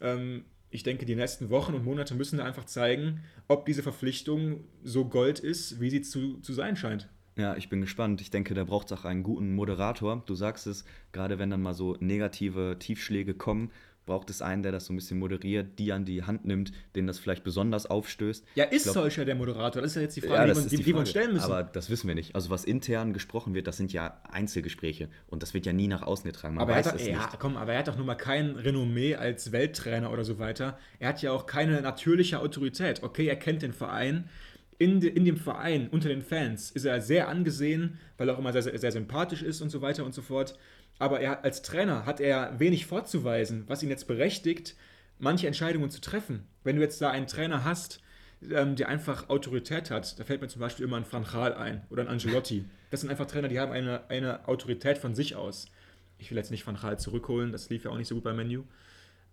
Ähm, 0.02 0.46
ich 0.70 0.84
denke, 0.84 1.06
die 1.06 1.16
nächsten 1.16 1.50
Wochen 1.50 1.74
und 1.74 1.86
Monate 1.86 2.16
müssen 2.16 2.38
da 2.38 2.46
einfach 2.46 2.66
zeigen, 2.66 3.22
ob 3.48 3.66
diese 3.66 3.84
Verpflichtung 3.84 4.66
so 4.84 5.06
Gold 5.06 5.40
ist, 5.40 5.80
wie 5.80 5.90
sie 5.90 6.02
zu, 6.02 6.40
zu 6.40 6.54
sein 6.54 6.76
scheint. 6.76 7.10
Ja, 7.38 7.56
ich 7.58 7.70
bin 7.70 7.82
gespannt. 7.82 8.22
Ich 8.22 8.32
denke, 8.32 8.54
da 8.54 8.64
braucht 8.64 8.92
es 8.92 8.98
auch 8.98 9.06
einen 9.06 9.24
guten 9.24 9.54
Moderator. 9.56 10.24
Du 10.26 10.36
sagst 10.36 10.68
es, 10.68 10.86
gerade 11.12 11.38
wenn 11.38 11.50
dann 11.50 11.62
mal 11.62 11.74
so 11.74 11.98
negative 12.00 12.78
Tiefschläge 12.80 13.34
kommen, 13.34 13.72
braucht 14.06 14.30
es 14.30 14.42
einen, 14.42 14.64
der 14.64 14.72
das 14.72 14.86
so 14.86 14.94
ein 14.94 14.96
bisschen 14.96 15.18
moderiert, 15.20 15.80
die 15.80 15.92
an 15.92 16.06
die 16.06 16.24
Hand 16.24 16.46
nimmt, 16.46 16.72
den 16.96 17.08
das 17.08 17.18
vielleicht 17.18 17.44
besonders 17.44 17.86
aufstößt. 17.88 18.46
Ja, 18.56 18.66
ist 18.66 18.84
glaub, 18.84 18.94
Solskjaer 18.94 19.26
der 19.26 19.36
Moderator? 19.36 19.82
Das 19.82 19.92
ist 19.92 19.96
ja 19.96 20.02
jetzt 20.04 20.16
die 20.16 20.22
Frage, 20.22 20.48
ja, 20.48 20.54
die, 20.54 20.60
man, 20.60 20.70
die, 20.70 20.78
die, 20.78 20.86
wir 20.86 20.98
uns 20.98 21.10
stellen 21.10 21.34
müssen. 21.34 21.46
Aber 21.46 21.64
das 21.64 21.90
wissen 21.90 22.08
wir 22.08 22.16
nicht. 22.16 22.36
Also 22.36 22.50
was 22.50 22.66
intern 22.66 23.14
gesprochen 23.14 23.56
wird, 23.56 23.68
das 23.68 23.78
sind 23.78 23.92
ja 23.94 24.22
Einzelgespräche 24.30 25.10
und 25.28 25.42
das 25.42 25.54
wird 25.54 25.66
ja 25.66 25.74
nie 25.74 25.88
nach 25.88 26.04
außen 26.04 26.26
getragen. 26.26 26.56
Man 26.56 26.64
aber 26.64 26.74
weiß 26.74 26.86
er 26.86 26.92
hat, 26.92 27.02
es 27.02 27.08
ja, 27.08 27.18
nicht. 27.18 27.40
Komm, 27.40 27.58
aber 27.58 27.74
er 27.74 27.80
hat 27.80 27.88
doch 27.88 27.98
nun 27.98 28.06
mal 28.06 28.16
kein 28.16 28.56
Renommee 28.56 29.16
als 29.16 29.52
Welttrainer 29.52 30.12
oder 30.12 30.24
so 30.24 30.38
weiter. 30.38 30.78
Er 31.00 31.10
hat 31.10 31.22
ja 31.22 31.32
auch 31.32 31.46
keine 31.46 31.82
natürliche 31.82 32.40
Autorität. 32.40 33.02
Okay, 33.04 33.28
er 33.28 33.36
kennt 33.36 33.62
den 33.62 33.74
Verein. 33.74 34.30
In, 34.78 35.00
de, 35.00 35.10
in 35.10 35.24
dem 35.24 35.38
Verein, 35.38 35.88
unter 35.90 36.10
den 36.10 36.22
Fans, 36.22 36.70
ist 36.70 36.84
er 36.84 37.00
sehr 37.00 37.30
angesehen, 37.30 37.98
weil 38.18 38.28
er 38.28 38.36
auch 38.36 38.40
immer 38.40 38.52
sehr, 38.52 38.64
sehr, 38.64 38.78
sehr 38.78 38.92
sympathisch 38.92 39.42
ist 39.42 39.62
und 39.62 39.70
so 39.70 39.82
weiter 39.82 40.04
und 40.04 40.14
so 40.14 40.22
fort 40.22 40.58
aber 41.00 41.20
er, 41.20 41.44
als 41.44 41.62
Trainer 41.62 42.06
hat 42.06 42.20
er 42.20 42.60
wenig 42.60 42.86
vorzuweisen, 42.86 43.64
was 43.68 43.84
ihn 43.84 43.90
jetzt 43.90 44.08
berechtigt, 44.08 44.76
manche 45.20 45.48
Entscheidungen 45.48 45.90
zu 45.90 46.02
treffen. 46.02 46.48
Wenn 46.64 46.78
du 46.78 46.82
jetzt 46.82 47.02
da 47.02 47.10
einen 47.12 47.28
Trainer 47.28 47.64
hast, 47.64 48.02
ähm, 48.50 48.76
der 48.76 48.90
einfach 48.90 49.30
Autorität 49.30 49.92
hat, 49.92 50.20
da 50.20 50.24
fällt 50.24 50.42
mir 50.42 50.48
zum 50.48 50.62
Beispiel 50.62 50.86
immer 50.86 50.98
ein 50.98 51.06
Franchal 51.06 51.54
ein 51.54 51.84
oder 51.90 52.04
ein 52.04 52.08
Angelotti. 52.08 52.66
Das 52.92 53.02
sind 53.02 53.10
einfach 53.10 53.28
Trainer, 53.28 53.48
die 53.48 53.60
haben 53.60 53.72
eine, 53.72 54.10
eine 54.10 54.48
Autorität 54.48 54.98
von 54.98 55.16
sich 55.16 55.36
aus. 55.36 55.68
Ich 56.18 56.32
will 56.32 56.38
jetzt 56.38 56.52
nicht 56.52 56.64
Franchal 56.64 56.98
zurückholen, 57.00 57.52
das 57.52 57.70
lief 57.70 57.84
ja 57.84 57.92
auch 57.92 57.98
nicht 57.98 58.08
so 58.08 58.16
gut 58.16 58.24
beim 58.24 58.38
Menu. 58.38 58.64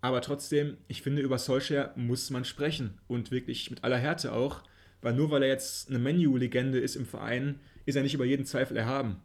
Aber 0.01 0.21
trotzdem, 0.21 0.79
ich 0.89 1.03
finde, 1.03 1.23
über 1.23 1.39
Solskjaer 1.39 1.93
muss 1.95 2.31
man 2.31 2.45
sprechen 2.45 2.99
und 3.07 3.31
wirklich 3.31 3.71
mit 3.71 3.85
aller 3.85 3.99
Härte 3.99 4.33
auch, 4.33 4.63
weil 5.01 5.15
nur 5.15 5.31
weil 5.31 5.43
er 5.43 5.49
jetzt 5.49 5.89
eine 5.89 6.01
Menu-Legende 6.01 6.81
ist 6.81 6.97
im 6.97 7.07
Verein, 7.07 7.61
ist 7.87 7.95
er 7.95 8.03
nicht 8.03 8.15
über 8.15 8.25
jeden 8.25 8.45
Zweifel 8.45 8.77
erhaben. 8.77 9.21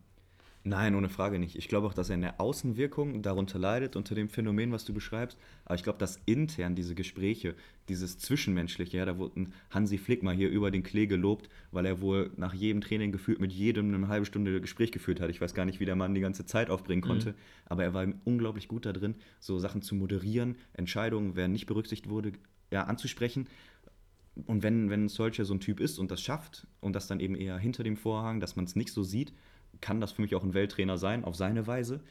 Nein, 0.68 0.96
ohne 0.96 1.08
Frage 1.08 1.40
nicht. 1.40 1.56
Ich 1.56 1.70
glaube 1.70 1.88
auch, 1.88 1.94
dass 1.94 2.10
er 2.10 2.16
in 2.16 2.22
der 2.22 2.42
Außenwirkung 2.42 3.22
darunter 3.22 3.58
leidet, 3.58 3.96
unter 3.96 4.16
dem 4.16 4.28
Phänomen, 4.28 4.74
was 4.74 4.84
du 4.84 4.94
beschreibst. 4.94 5.38
Aber 5.64 5.76
ich 5.76 5.84
glaube, 5.84 5.98
dass 5.98 6.20
intern 6.26 6.76
diese 6.76 6.94
Gespräche, 6.94 7.56
dieses 7.88 8.20
Zwischenmenschliche, 8.20 8.98
ja, 8.98 9.06
da 9.06 9.18
wurde 9.18 9.48
Hansi 9.70 9.98
Flick 9.98 10.24
mal 10.24 10.36
hier 10.36 10.50
über 10.50 10.70
den 10.70 10.84
Klee 10.84 11.08
gelobt, 11.08 11.48
weil 11.72 11.86
er 11.86 12.02
wohl 12.02 12.32
nach 12.36 12.54
jedem 12.54 12.82
Training 12.82 13.14
gefühlt 13.14 13.40
mit 13.40 13.54
jedem 13.54 13.94
eine 13.94 14.10
halbe 14.10 14.26
Stunde 14.26 14.60
Gespräch 14.60 14.92
geführt 14.92 15.22
hat. 15.22 15.30
Ich 15.30 15.40
weiß 15.40 15.54
gar 15.54 15.64
nicht, 15.64 15.80
wie 15.80 15.86
der 15.86 15.96
Mann 15.96 16.14
die 16.14 16.20
ganze 16.20 16.46
Zeit 16.46 16.70
aufbringen 16.70 17.02
mhm. 17.02 17.08
konnte, 17.08 17.30
mhm. 17.30 17.36
aber 17.68 17.84
er 17.86 17.94
war 17.94 18.06
unglaublich 18.26 18.68
gut 18.68 18.86
da 18.86 18.92
drin, 18.92 19.16
so 19.40 19.60
Sachen 19.60 19.82
zu 19.82 19.96
moderieren, 19.96 20.58
Entscheidungen, 20.74 21.38
wer 21.38 21.48
nicht 21.48 21.68
berücksichtigt 21.68 22.10
wurde, 22.10 22.34
ja, 22.72 22.84
anzusprechen. 22.84 23.48
Und 24.46 24.64
wenn, 24.64 24.90
wenn 24.90 25.08
Solskjaer 25.08 25.46
so 25.46 25.54
ein 25.54 25.62
Typ 25.62 25.80
ist 25.80 25.98
und 25.98 26.12
das 26.12 26.22
schafft 26.22 26.68
und 26.82 26.94
das 26.94 27.08
dann 27.08 27.22
eben 27.22 27.36
eher 27.36 27.58
hinter 27.58 27.84
dem 27.84 27.96
Vorhang, 27.96 28.42
dass 28.42 28.58
man 28.58 28.66
es 28.66 28.76
nicht 28.76 28.92
so 28.92 29.02
sieht, 29.02 29.32
kann 29.82 30.02
das 30.02 30.12
für 30.12 30.22
mich 30.22 30.36
auch 30.36 30.44
ein 30.44 30.54
Welttrainer 30.54 30.98
sein, 30.98 31.24
auf 31.24 31.36
seine 31.36 31.68
Weise. 31.68 32.02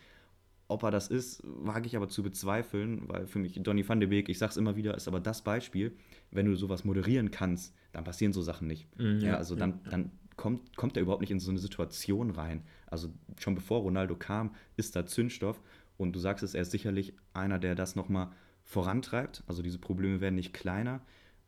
Ob 0.69 0.83
er 0.83 0.91
das 0.91 1.09
ist, 1.09 1.43
wage 1.45 1.87
ich 1.87 1.97
aber 1.97 2.09
zu 2.09 2.23
bezweifeln, 2.23 3.09
weil 3.09 3.27
für 3.27 3.39
mich 3.39 3.55
Donny 3.63 3.89
van 3.89 4.01
de 4.01 4.09
Beek, 4.09 4.29
ich 4.29 4.39
sag's 4.39 4.57
immer 4.57 4.75
wieder, 4.75 4.97
ist 4.97 5.07
aber 5.07 5.21
das 5.21 5.43
Beispiel, 5.43 5.97
wenn 6.33 6.47
du 6.47 6.57
sowas 6.57 6.85
moderieren 6.85 7.31
kannst, 7.31 7.73
dann 7.93 8.03
passieren 8.05 8.33
so 8.33 8.43
Sachen 8.43 8.67
nicht. 8.67 8.89
Mhm, 8.99 9.21
ja, 9.21 9.37
also 9.37 9.55
dann, 9.55 9.81
dann 9.89 10.11
kommt, 10.37 10.77
kommt 10.77 10.97
er 10.97 11.03
überhaupt 11.03 11.21
nicht 11.21 11.31
in 11.31 11.39
so 11.39 11.51
eine 11.51 11.61
Situation 11.61 12.31
rein. 12.31 12.63
Also 12.87 13.13
schon 13.39 13.55
bevor 13.55 13.81
Ronaldo 13.81 14.17
kam, 14.17 14.55
ist 14.77 14.97
da 14.97 15.07
Zündstoff 15.07 15.63
und 15.97 16.15
du 16.15 16.19
sagst 16.19 16.43
es, 16.43 16.55
er 16.55 16.63
ist 16.63 16.73
sicherlich 16.73 17.15
einer, 17.33 17.59
der 17.59 17.75
das 17.75 17.95
nochmal 17.97 18.31
vorantreibt. 18.65 19.45
Also 19.47 19.63
diese 19.63 19.79
Probleme 19.79 20.21
werden 20.21 20.35
nicht 20.35 20.53
kleiner 20.53 21.01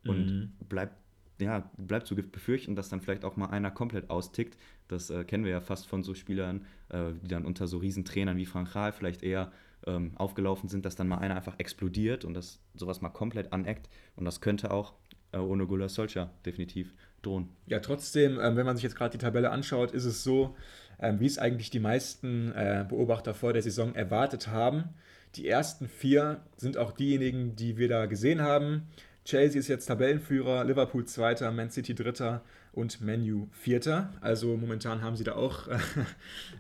und 0.05 0.27
mhm. 0.27 0.53
bleibt 0.69 0.97
ja, 1.41 1.71
bleibt 1.77 2.07
zu 2.07 2.17
befürchten, 2.17 2.75
dass 2.75 2.89
dann 2.89 3.01
vielleicht 3.01 3.25
auch 3.25 3.37
mal 3.37 3.47
einer 3.47 3.71
komplett 3.71 4.11
austickt. 4.11 4.57
Das 4.89 5.11
äh, 5.11 5.25
kennen 5.25 5.45
wir 5.45 5.53
ja 5.53 5.61
fast 5.61 5.87
von 5.87 6.03
so 6.03 6.15
Spielern, 6.15 6.65
äh, 6.89 7.13
die 7.23 7.29
dann 7.29 7.45
unter 7.45 7.67
so 7.67 7.79
Riesentrainern 7.79 8.37
wie 8.37 8.47
Frank 8.47 8.75
Rahl 8.75 8.93
vielleicht 8.93 9.23
eher 9.23 9.53
ähm, 9.87 10.13
aufgelaufen 10.17 10.69
sind, 10.69 10.85
dass 10.85 10.97
dann 10.97 11.09
mal 11.09 11.19
einer 11.19 11.37
einfach 11.37 11.59
explodiert 11.59 12.25
und 12.25 12.35
das 12.35 12.61
sowas 12.75 13.01
mal 13.01 13.11
komplett 13.11 13.53
aneckt. 13.53 13.89
Und 14.17 14.25
das 14.25 14.41
könnte 14.41 14.71
auch 14.71 14.95
äh, 15.33 15.39
ohne 15.39 15.67
Gula 15.67 15.89
Solskjaer 15.89 16.31
definitiv 16.45 16.95
drohen. 17.23 17.49
Ja, 17.67 17.81
trotzdem, 17.81 18.39
ähm, 18.41 18.57
wenn 18.57 18.67
man 18.67 18.77
sich 18.77 18.83
jetzt 18.83 18.97
gerade 18.97 19.13
die 19.13 19.23
Tabelle 19.23 19.51
anschaut, 19.51 19.93
ist 19.93 20.05
es 20.05 20.25
so, 20.25 20.57
ähm, 21.01 21.21
wie 21.21 21.27
es 21.27 21.39
eigentlich 21.39 21.71
die 21.71 21.81
meisten 21.81 22.53
äh, 22.53 22.85
Beobachter 22.89 23.35
vor 23.35 23.53
der 23.53 23.63
Saison 23.63 23.95
erwartet 23.95 24.49
haben. 24.49 24.85
Die 25.35 25.47
ersten 25.47 25.89
vier 25.89 26.43
sind 26.57 26.79
auch 26.79 26.93
diejenigen, 26.93 27.55
die 27.55 27.77
wir 27.77 27.89
da 27.89 28.07
gesehen 28.07 28.41
haben. 28.41 28.89
Chelsea 29.29 29.61
ist 29.61 29.69
jetzt 29.69 29.85
Tabellenführer, 29.85 30.65
Liverpool 30.65 31.05
Zweiter, 31.05 31.53
Man 31.53 31.71
City 31.71 31.95
Dritter 31.95 32.43
und 32.73 33.03
Manu 33.03 33.49
Vierter. 33.53 34.11
Also 34.23 34.57
momentan 34.57 35.03
haben 35.03 35.17
sie 35.17 35.25
da 35.25 35.35
auch 35.35 35.69
äh, 35.69 35.77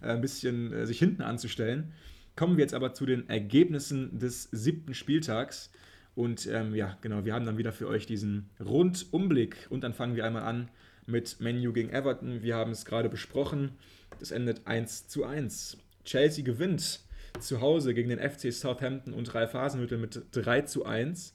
ein 0.02 0.20
bisschen 0.20 0.74
äh, 0.74 0.84
sich 0.84 0.98
hinten 0.98 1.22
anzustellen. 1.22 1.94
Kommen 2.36 2.58
wir 2.58 2.62
jetzt 2.64 2.74
aber 2.74 2.92
zu 2.92 3.06
den 3.06 3.26
Ergebnissen 3.30 4.18
des 4.18 4.50
siebten 4.52 4.92
Spieltags. 4.92 5.70
Und 6.14 6.46
ähm, 6.46 6.74
ja, 6.74 6.98
genau, 7.00 7.24
wir 7.24 7.32
haben 7.32 7.46
dann 7.46 7.56
wieder 7.56 7.72
für 7.72 7.88
euch 7.88 8.04
diesen 8.04 8.50
Rundumblick. 8.60 9.66
Und 9.70 9.82
dann 9.82 9.94
fangen 9.94 10.14
wir 10.14 10.26
einmal 10.26 10.42
an 10.42 10.68
mit 11.06 11.40
Menu 11.40 11.72
gegen 11.72 11.88
Everton. 11.88 12.42
Wir 12.42 12.56
haben 12.56 12.72
es 12.72 12.84
gerade 12.84 13.08
besprochen. 13.08 13.78
Das 14.20 14.30
endet 14.30 14.66
1 14.66 15.08
zu 15.08 15.24
1. 15.24 15.78
Chelsea 16.04 16.44
gewinnt 16.44 17.00
zu 17.40 17.62
Hause 17.62 17.94
gegen 17.94 18.10
den 18.10 18.18
FC 18.18 18.52
Southampton 18.52 19.14
und 19.14 19.34
Ralf 19.34 19.54
Hasenhüttl 19.54 19.96
mit 19.96 20.20
3 20.32 20.62
zu 20.62 20.84
1. 20.84 21.34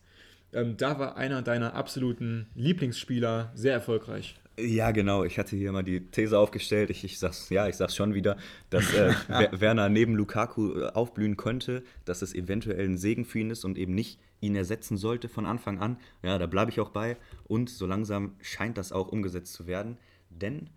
Ähm, 0.53 0.77
da 0.77 0.99
war 0.99 1.17
einer 1.17 1.41
deiner 1.41 1.73
absoluten 1.73 2.47
Lieblingsspieler 2.55 3.51
sehr 3.55 3.73
erfolgreich. 3.73 4.35
Ja, 4.59 4.91
genau. 4.91 5.23
Ich 5.23 5.39
hatte 5.39 5.55
hier 5.55 5.71
mal 5.71 5.83
die 5.83 5.99
These 6.11 6.37
aufgestellt. 6.37 6.91
Ich, 6.91 7.03
ich 7.03 7.17
sag's, 7.17 7.49
ja, 7.49 7.67
ich 7.67 7.75
sag's 7.75 7.95
schon 7.95 8.13
wieder, 8.13 8.37
dass 8.69 8.93
äh, 8.93 9.13
Werner 9.51 9.89
neben 9.89 10.15
Lukaku 10.15 10.79
äh, 10.79 10.89
aufblühen 10.89 11.37
könnte, 11.37 11.83
dass 12.05 12.21
es 12.21 12.35
eventuell 12.35 12.85
ein 12.85 12.97
Segen 12.97 13.25
für 13.25 13.39
ihn 13.39 13.49
ist 13.49 13.65
und 13.65 13.79
eben 13.79 13.95
nicht 13.95 14.19
ihn 14.41 14.55
ersetzen 14.55 14.97
sollte 14.97 15.27
von 15.27 15.47
Anfang 15.47 15.79
an. 15.79 15.97
Ja, 16.21 16.37
da 16.37 16.45
bleibe 16.45 16.69
ich 16.69 16.79
auch 16.79 16.89
bei. 16.89 17.17
Und 17.45 17.69
so 17.69 17.87
langsam 17.87 18.35
scheint 18.41 18.77
das 18.77 18.91
auch 18.91 19.07
umgesetzt 19.07 19.53
zu 19.53 19.65
werden. 19.65 19.97
Denn 20.29 20.69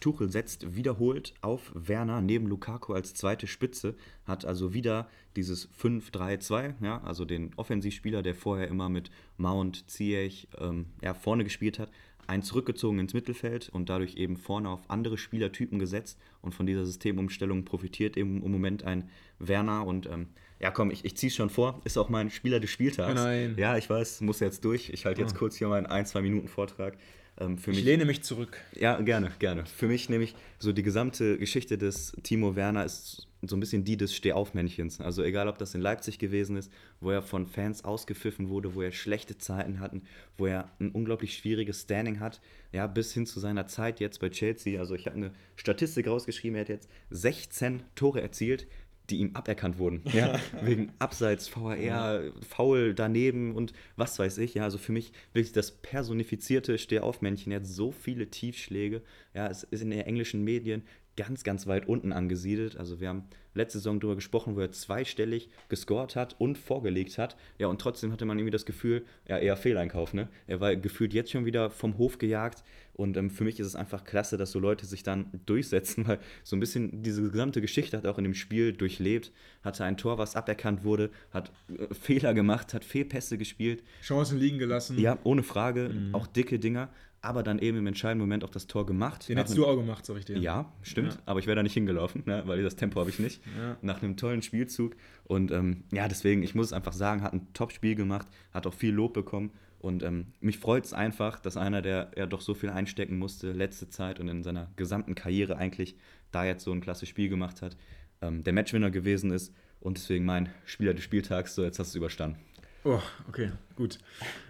Tuchel 0.00 0.30
setzt 0.30 0.76
wiederholt 0.76 1.34
auf 1.40 1.72
Werner 1.74 2.20
neben 2.20 2.46
Lukaku 2.46 2.92
als 2.92 3.14
zweite 3.14 3.46
Spitze, 3.46 3.94
hat 4.24 4.44
also 4.44 4.72
wieder 4.74 5.08
dieses 5.36 5.68
5-3-2, 5.80 6.74
ja, 6.82 7.02
also 7.02 7.24
den 7.24 7.52
Offensivspieler, 7.56 8.22
der 8.22 8.34
vorher 8.34 8.68
immer 8.68 8.88
mit 8.88 9.10
Mount, 9.36 9.90
Ziyech 9.90 10.48
ähm, 10.58 10.86
ja, 11.02 11.14
vorne 11.14 11.44
gespielt 11.44 11.78
hat, 11.78 11.90
einen 12.26 12.42
zurückgezogen 12.42 12.98
ins 12.98 13.14
Mittelfeld 13.14 13.68
und 13.68 13.88
dadurch 13.88 14.16
eben 14.16 14.36
vorne 14.36 14.68
auf 14.68 14.90
andere 14.90 15.16
Spielertypen 15.18 15.78
gesetzt 15.78 16.18
und 16.42 16.54
von 16.54 16.66
dieser 16.66 16.84
Systemumstellung 16.84 17.64
profitiert 17.64 18.16
eben 18.16 18.42
im 18.42 18.50
Moment 18.50 18.84
ein 18.84 19.08
Werner 19.38 19.86
und 19.86 20.06
ähm, 20.06 20.28
ja 20.60 20.70
komm, 20.70 20.90
ich, 20.90 21.04
ich 21.04 21.16
ziehe 21.16 21.28
es 21.28 21.36
schon 21.36 21.50
vor, 21.50 21.80
ist 21.84 21.98
auch 21.98 22.08
mein 22.08 22.30
Spieler 22.30 22.60
des 22.60 22.70
Spieltags. 22.70 23.14
Nein. 23.14 23.54
Ja, 23.58 23.76
ich 23.76 23.88
weiß, 23.88 24.22
muss 24.22 24.40
jetzt 24.40 24.64
durch, 24.64 24.90
ich 24.90 25.04
halte 25.04 25.20
jetzt 25.20 25.34
oh. 25.36 25.38
kurz 25.38 25.56
hier 25.56 25.68
meinen 25.68 25.86
ein, 25.86 26.06
zwei 26.06 26.22
Minuten 26.22 26.48
Vortrag. 26.48 26.96
Ähm, 27.38 27.56
ich 27.58 27.66
mich, 27.66 27.84
lehne 27.84 28.04
mich 28.04 28.22
zurück. 28.22 28.58
Ja, 28.74 29.00
gerne, 29.00 29.32
gerne. 29.38 29.66
Für 29.66 29.86
mich 29.86 30.08
nämlich 30.08 30.34
so 30.58 30.72
die 30.72 30.82
gesamte 30.82 31.38
Geschichte 31.38 31.78
des 31.78 32.12
Timo 32.22 32.56
Werner 32.56 32.84
ist 32.84 33.28
so 33.42 33.56
ein 33.56 33.60
bisschen 33.60 33.84
die 33.84 33.96
des 33.96 34.14
Stehaufmännchens. 34.14 35.00
Also 35.00 35.22
egal, 35.22 35.48
ob 35.48 35.58
das 35.58 35.74
in 35.74 35.80
Leipzig 35.80 36.18
gewesen 36.18 36.56
ist, 36.56 36.72
wo 37.00 37.10
er 37.10 37.22
von 37.22 37.46
Fans 37.46 37.84
ausgepfiffen 37.84 38.48
wurde, 38.48 38.74
wo 38.74 38.82
er 38.82 38.92
schlechte 38.92 39.36
Zeiten 39.38 39.80
hatten, 39.80 40.02
wo 40.36 40.46
er 40.46 40.70
ein 40.80 40.90
unglaublich 40.90 41.36
schwieriges 41.36 41.82
Standing 41.82 42.20
hat, 42.20 42.40
ja, 42.72 42.86
bis 42.86 43.12
hin 43.12 43.26
zu 43.26 43.38
seiner 43.38 43.66
Zeit 43.66 44.00
jetzt 44.00 44.20
bei 44.20 44.30
Chelsea. 44.30 44.80
Also 44.80 44.94
ich 44.94 45.06
habe 45.06 45.16
eine 45.16 45.32
Statistik 45.56 46.08
rausgeschrieben, 46.08 46.56
er 46.56 46.62
hat 46.62 46.68
jetzt 46.68 46.88
16 47.10 47.82
Tore 47.94 48.22
erzielt, 48.22 48.66
die 49.10 49.18
ihm 49.18 49.30
aberkannt 49.34 49.78
wurden. 49.78 50.02
Ja, 50.12 50.40
wegen 50.62 50.92
Abseits, 50.98 51.54
VAR, 51.54 52.22
Foul 52.48 52.94
daneben 52.94 53.54
und 53.54 53.72
was 53.96 54.18
weiß 54.18 54.38
ich. 54.38 54.54
Ja, 54.54 54.64
also 54.64 54.78
für 54.78 54.92
mich 54.92 55.12
wirklich 55.32 55.52
das 55.52 55.70
personifizierte 55.70 56.78
Stehaufmännchen. 56.78 57.52
Er 57.52 57.60
hat 57.60 57.66
so 57.66 57.92
viele 57.92 58.28
Tiefschläge. 58.28 59.02
Ja, 59.34 59.48
es 59.48 59.62
ist 59.64 59.82
in 59.82 59.90
den 59.90 60.00
englischen 60.00 60.42
Medien 60.42 60.82
ganz, 61.16 61.44
ganz 61.44 61.66
weit 61.66 61.88
unten 61.88 62.12
angesiedelt. 62.12 62.76
Also 62.76 63.00
wir 63.00 63.08
haben 63.08 63.24
letzte 63.54 63.78
Saison 63.78 63.98
darüber 63.98 64.16
gesprochen, 64.16 64.54
wo 64.54 64.60
er 64.60 64.70
zweistellig 64.70 65.48
gescored 65.68 66.14
hat 66.14 66.36
und 66.38 66.58
vorgelegt 66.58 67.18
hat. 67.18 67.36
Ja, 67.58 67.68
und 67.68 67.80
trotzdem 67.80 68.12
hatte 68.12 68.26
man 68.26 68.38
irgendwie 68.38 68.52
das 68.52 68.66
Gefühl, 68.66 69.04
ja, 69.26 69.38
eher 69.38 69.56
Fehleinkauf, 69.56 70.12
ne? 70.12 70.28
Er 70.46 70.60
war 70.60 70.76
gefühlt 70.76 71.14
jetzt 71.14 71.30
schon 71.30 71.46
wieder 71.46 71.70
vom 71.70 71.98
Hof 71.98 72.18
gejagt. 72.18 72.62
Und 72.96 73.16
ähm, 73.18 73.30
für 73.30 73.44
mich 73.44 73.60
ist 73.60 73.66
es 73.66 73.76
einfach 73.76 74.04
klasse, 74.04 74.38
dass 74.38 74.50
so 74.52 74.58
Leute 74.58 74.86
sich 74.86 75.02
dann 75.02 75.26
durchsetzen, 75.46 76.08
weil 76.08 76.18
so 76.44 76.56
ein 76.56 76.60
bisschen 76.60 77.02
diese 77.02 77.22
gesamte 77.22 77.60
Geschichte 77.60 77.96
hat 77.96 78.06
auch 78.06 78.18
in 78.18 78.24
dem 78.24 78.34
Spiel 78.34 78.72
durchlebt. 78.72 79.32
Hatte 79.62 79.84
ein 79.84 79.96
Tor, 79.96 80.18
was 80.18 80.34
aberkannt 80.34 80.82
wurde, 80.82 81.10
hat 81.30 81.52
äh, 81.68 81.94
Fehler 81.94 82.32
gemacht, 82.32 82.72
hat 82.74 82.84
Fehlpässe 82.84 83.38
gespielt. 83.38 83.82
Chancen 84.02 84.38
liegen 84.38 84.58
gelassen. 84.58 84.98
Ja, 84.98 85.18
ohne 85.24 85.42
Frage. 85.42 85.90
Mhm. 85.90 86.14
Auch 86.14 86.26
dicke 86.26 86.58
Dinger 86.58 86.90
aber 87.22 87.42
dann 87.42 87.58
eben 87.58 87.78
im 87.78 87.86
entscheidenden 87.88 88.20
Moment 88.20 88.44
auch 88.44 88.50
das 88.50 88.68
Tor 88.68 88.86
gemacht. 88.86 89.28
Den 89.28 89.36
hättest 89.36 89.58
du 89.58 89.66
auch 89.66 89.74
gemacht, 89.74 90.06
sag 90.06 90.16
ich 90.16 90.24
dir. 90.24 90.38
Ja, 90.38 90.72
stimmt, 90.82 91.14
ja. 91.14 91.20
aber 91.26 91.40
ich 91.40 91.46
wäre 91.46 91.56
da 91.56 91.62
nicht 91.64 91.74
hingelaufen, 91.74 92.22
ne, 92.24 92.44
weil 92.46 92.62
das 92.62 92.76
Tempo 92.76 93.00
habe 93.00 93.10
ich 93.10 93.18
nicht. 93.18 93.42
Ja. 93.58 93.76
Nach 93.82 94.00
einem 94.00 94.16
tollen 94.16 94.42
Spielzug 94.42 94.94
und 95.24 95.50
ähm, 95.50 95.84
ja, 95.92 96.06
deswegen, 96.06 96.42
ich 96.44 96.54
muss 96.54 96.66
es 96.66 96.72
einfach 96.72 96.92
sagen, 96.92 97.22
hat 97.22 97.32
ein 97.32 97.52
Top-Spiel 97.52 97.96
gemacht, 97.96 98.28
hat 98.52 98.66
auch 98.66 98.74
viel 98.74 98.94
Lob 98.94 99.12
bekommen 99.12 99.50
und 99.86 100.02
ähm, 100.02 100.26
mich 100.40 100.58
freut 100.58 100.84
es 100.84 100.92
einfach, 100.92 101.38
dass 101.38 101.56
einer, 101.56 101.80
der 101.80 102.10
ja 102.16 102.26
doch 102.26 102.40
so 102.40 102.54
viel 102.54 102.70
einstecken 102.70 103.18
musste, 103.18 103.52
letzte 103.52 103.88
Zeit 103.88 104.18
und 104.18 104.28
in 104.28 104.42
seiner 104.42 104.68
gesamten 104.76 105.14
Karriere 105.14 105.56
eigentlich 105.56 105.96
da 106.32 106.44
jetzt 106.44 106.64
so 106.64 106.72
ein 106.72 106.80
klasse 106.80 107.06
Spiel 107.06 107.28
gemacht 107.28 107.62
hat, 107.62 107.76
ähm, 108.20 108.42
der 108.42 108.52
Matchwinner 108.52 108.90
gewesen 108.90 109.30
ist 109.30 109.54
und 109.80 109.96
deswegen 109.96 110.24
mein 110.24 110.50
Spieler 110.64 110.92
des 110.92 111.04
Spieltags, 111.04 111.54
so 111.54 111.62
jetzt 111.62 111.78
hast 111.78 111.94
du 111.94 111.98
es 111.98 112.02
überstanden. 112.02 112.38
Oh, 112.82 113.00
okay, 113.28 113.52
gut. 113.76 113.98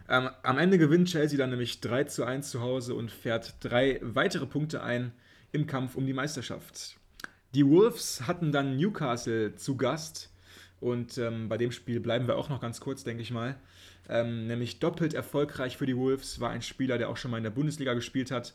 Ähm, 0.09 0.30
am 0.43 0.59
Ende 0.59 0.78
gewinnt 0.78 1.09
Chelsea 1.09 1.39
dann 1.39 1.51
nämlich 1.51 1.80
3 1.80 2.05
zu 2.05 2.24
1 2.24 2.51
zu 2.51 2.61
Hause 2.61 2.95
und 2.95 3.11
fährt 3.11 3.57
drei 3.61 4.01
weitere 4.03 4.47
Punkte 4.47 4.82
ein 4.82 5.12
im 5.53 5.66
Kampf 5.66 5.97
um 5.97 6.07
die 6.07 6.12
Meisterschaft. 6.12 6.97
Die 7.55 7.66
Wolves 7.66 8.26
hatten 8.26 8.53
dann 8.53 8.76
Newcastle 8.76 9.55
zu 9.55 9.76
Gast 9.76 10.30
und 10.80 11.18
ähm, 11.18 11.49
bei 11.49 11.57
dem 11.57 11.72
Spiel 11.72 12.01
bleiben 12.01 12.26
wir 12.26 12.37
auch 12.37 12.49
noch 12.49 12.61
ganz 12.61 12.80
kurz, 12.80 13.05
denke 13.05 13.22
ich 13.22 13.30
mal. 13.30 13.57
Ähm, 14.09 14.47
nämlich 14.47 14.79
doppelt 14.79 15.15
erfolgreich 15.15 15.77
für 15.77 15.87
die 15.87 15.97
Wolves 15.97 16.41
war 16.41 16.51
ein 16.51 16.63
Spieler, 16.63 16.99
der 16.99 17.09
auch 17.09 17.17
schon 17.17 17.31
mal 17.31 17.39
in 17.39 17.43
der 17.43 17.51
Bundesliga 17.51 17.95
gespielt 17.95 18.31
hat, 18.31 18.55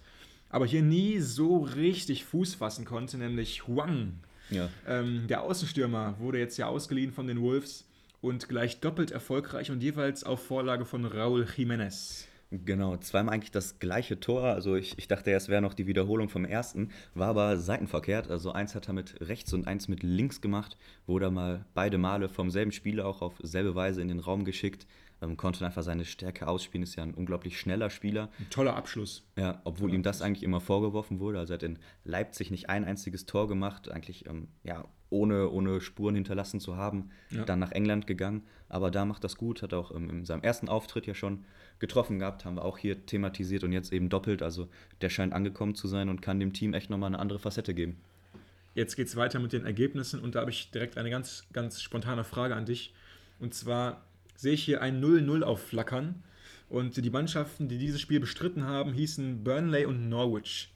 aber 0.50 0.66
hier 0.66 0.82
nie 0.82 1.20
so 1.20 1.60
richtig 1.60 2.26
Fuß 2.26 2.56
fassen 2.56 2.86
konnte, 2.86 3.18
nämlich 3.18 3.68
Huang. 3.68 4.14
Ja. 4.50 4.70
Ähm, 4.88 5.26
der 5.28 5.44
Außenstürmer 5.44 6.16
wurde 6.20 6.40
jetzt 6.40 6.58
ja 6.58 6.68
ausgeliehen 6.68 7.12
von 7.12 7.28
den 7.28 7.42
Wolves 7.42 7.86
und 8.22 8.50
gleich 8.50 8.80
doppelt 8.80 9.12
erfolgreich 9.12 9.72
und 9.72 9.82
jeweils 9.82 10.24
auf 10.24 10.46
Vorlage 10.46 10.86
von 10.86 11.06
Raúl 11.06 11.46
Jiménez. 11.46 12.26
Genau, 12.54 12.98
zweimal 12.98 13.36
eigentlich 13.36 13.52
das 13.52 13.80
gleiche 13.80 14.20
Tor. 14.20 14.44
Also 14.44 14.76
ich, 14.76 14.98
ich 14.98 15.08
dachte, 15.08 15.32
es 15.32 15.48
wäre 15.48 15.62
noch 15.62 15.74
die 15.74 15.88
Wiederholung 15.88 16.28
vom 16.28 16.44
ersten, 16.44 16.90
war 17.16 17.30
aber 17.30 17.58
seitenverkehrt. 17.58 18.30
Also 18.30 18.52
eins 18.52 18.76
hat 18.76 18.90
er 18.90 18.94
mit 18.94 19.22
rechts 19.22 19.54
und 19.54 19.68
eins 19.68 19.88
mit 19.88 20.04
links 20.04 20.42
gemacht, 20.42 20.78
wurde 21.08 21.32
mal 21.32 21.66
beide 21.74 21.98
Male 21.98 22.28
vom 22.28 22.52
selben 22.52 22.74
Spieler 22.74 23.06
auch 23.06 23.22
auf 23.22 23.36
selbe 23.42 23.74
Weise 23.74 24.02
in 24.02 24.10
den 24.10 24.20
Raum 24.20 24.44
geschickt. 24.44 24.86
Ähm, 25.22 25.38
konnte 25.38 25.64
einfach 25.66 25.84
seine 25.84 26.04
Stärke 26.06 26.48
ausspielen, 26.48 26.84
ist 26.84 26.96
ja 26.96 27.04
ein 27.04 27.14
unglaublich 27.14 27.60
schneller 27.60 27.90
Spieler. 27.90 28.30
Ein 28.40 28.50
toller 28.50 28.76
Abschluss. 28.76 29.24
Ja, 29.38 29.62
obwohl 29.64 29.90
toller 29.90 29.96
ihm 29.96 30.04
das 30.04 30.22
eigentlich 30.22 30.44
immer 30.44 30.60
vorgeworfen 30.60 31.20
wurde. 31.20 31.40
Also 31.40 31.54
er 31.54 31.56
hat 31.56 31.64
in 31.64 31.78
Leipzig 32.04 32.50
nicht 32.50 32.70
ein 32.70 32.86
einziges 32.86 33.26
Tor 33.26 33.48
gemacht, 33.48 33.92
eigentlich 33.92 34.26
ähm, 34.28 34.48
ja, 34.64 34.86
ohne, 35.12 35.50
ohne 35.50 35.82
Spuren 35.82 36.16
hinterlassen 36.16 36.60
zu 36.60 36.76
haben, 36.78 37.12
ja. 37.30 37.44
dann 37.44 37.60
nach 37.60 37.72
England 37.72 38.08
gegangen. 38.08 38.44
Aber 38.68 38.90
da 38.90 39.06
macht 39.06 39.24
das 39.24 39.38
gut, 39.38 39.62
hat 39.62 39.74
auch 39.74 39.92
in 39.92 40.26
seinem 40.26 40.42
ersten 40.42 40.70
Auftritt 40.70 41.06
ja 41.06 41.14
schon 41.14 41.46
getroffen 41.78 42.20
gehabt, 42.20 42.46
haben 42.46 42.56
wir 42.56 42.64
auch 42.64 42.78
hier 42.78 43.06
thematisiert 43.06 43.64
und 43.64 43.74
jetzt 43.74 43.92
eben 43.92 44.10
doppelt. 44.10 44.42
Also 44.42 44.70
der 45.02 45.10
scheint 45.10 45.34
angekommen 45.34 45.76
zu 45.76 45.88
sein 45.88 46.10
und 46.10 46.22
kann 46.22 46.40
dem 46.40 46.54
Team 46.54 46.74
echt 46.74 46.90
nochmal 46.90 47.08
eine 47.08 47.20
andere 47.20 47.40
Facette 47.40 47.74
geben. 47.74 47.98
Jetzt 48.74 48.96
geht 48.96 49.08
es 49.08 49.18
weiter 49.18 49.40
mit 49.40 49.52
den 49.52 49.66
Ergebnissen 49.66 50.22
und 50.22 50.36
da 50.36 50.40
habe 50.42 50.52
ich 50.52 50.72
direkt 50.72 50.98
eine 50.98 51.10
ganz, 51.10 51.46
ganz 51.52 51.82
spontane 51.82 52.24
Frage 52.24 52.56
an 52.56 52.66
dich. 52.66 52.94
Und 53.40 53.54
zwar 53.54 54.06
sehe 54.42 54.54
ich 54.54 54.64
hier 54.64 54.82
ein 54.82 55.00
0-0 55.04 55.44
aufflackern. 55.44 56.24
Und 56.68 56.98
die 56.98 57.10
Mannschaften, 57.10 57.68
die 57.68 57.78
dieses 57.78 58.02
Spiel 58.02 58.20
bestritten 58.20 58.64
haben, 58.64 58.92
hießen 58.92 59.44
Burnley 59.44 59.86
und 59.86 60.10
Norwich. 60.10 60.74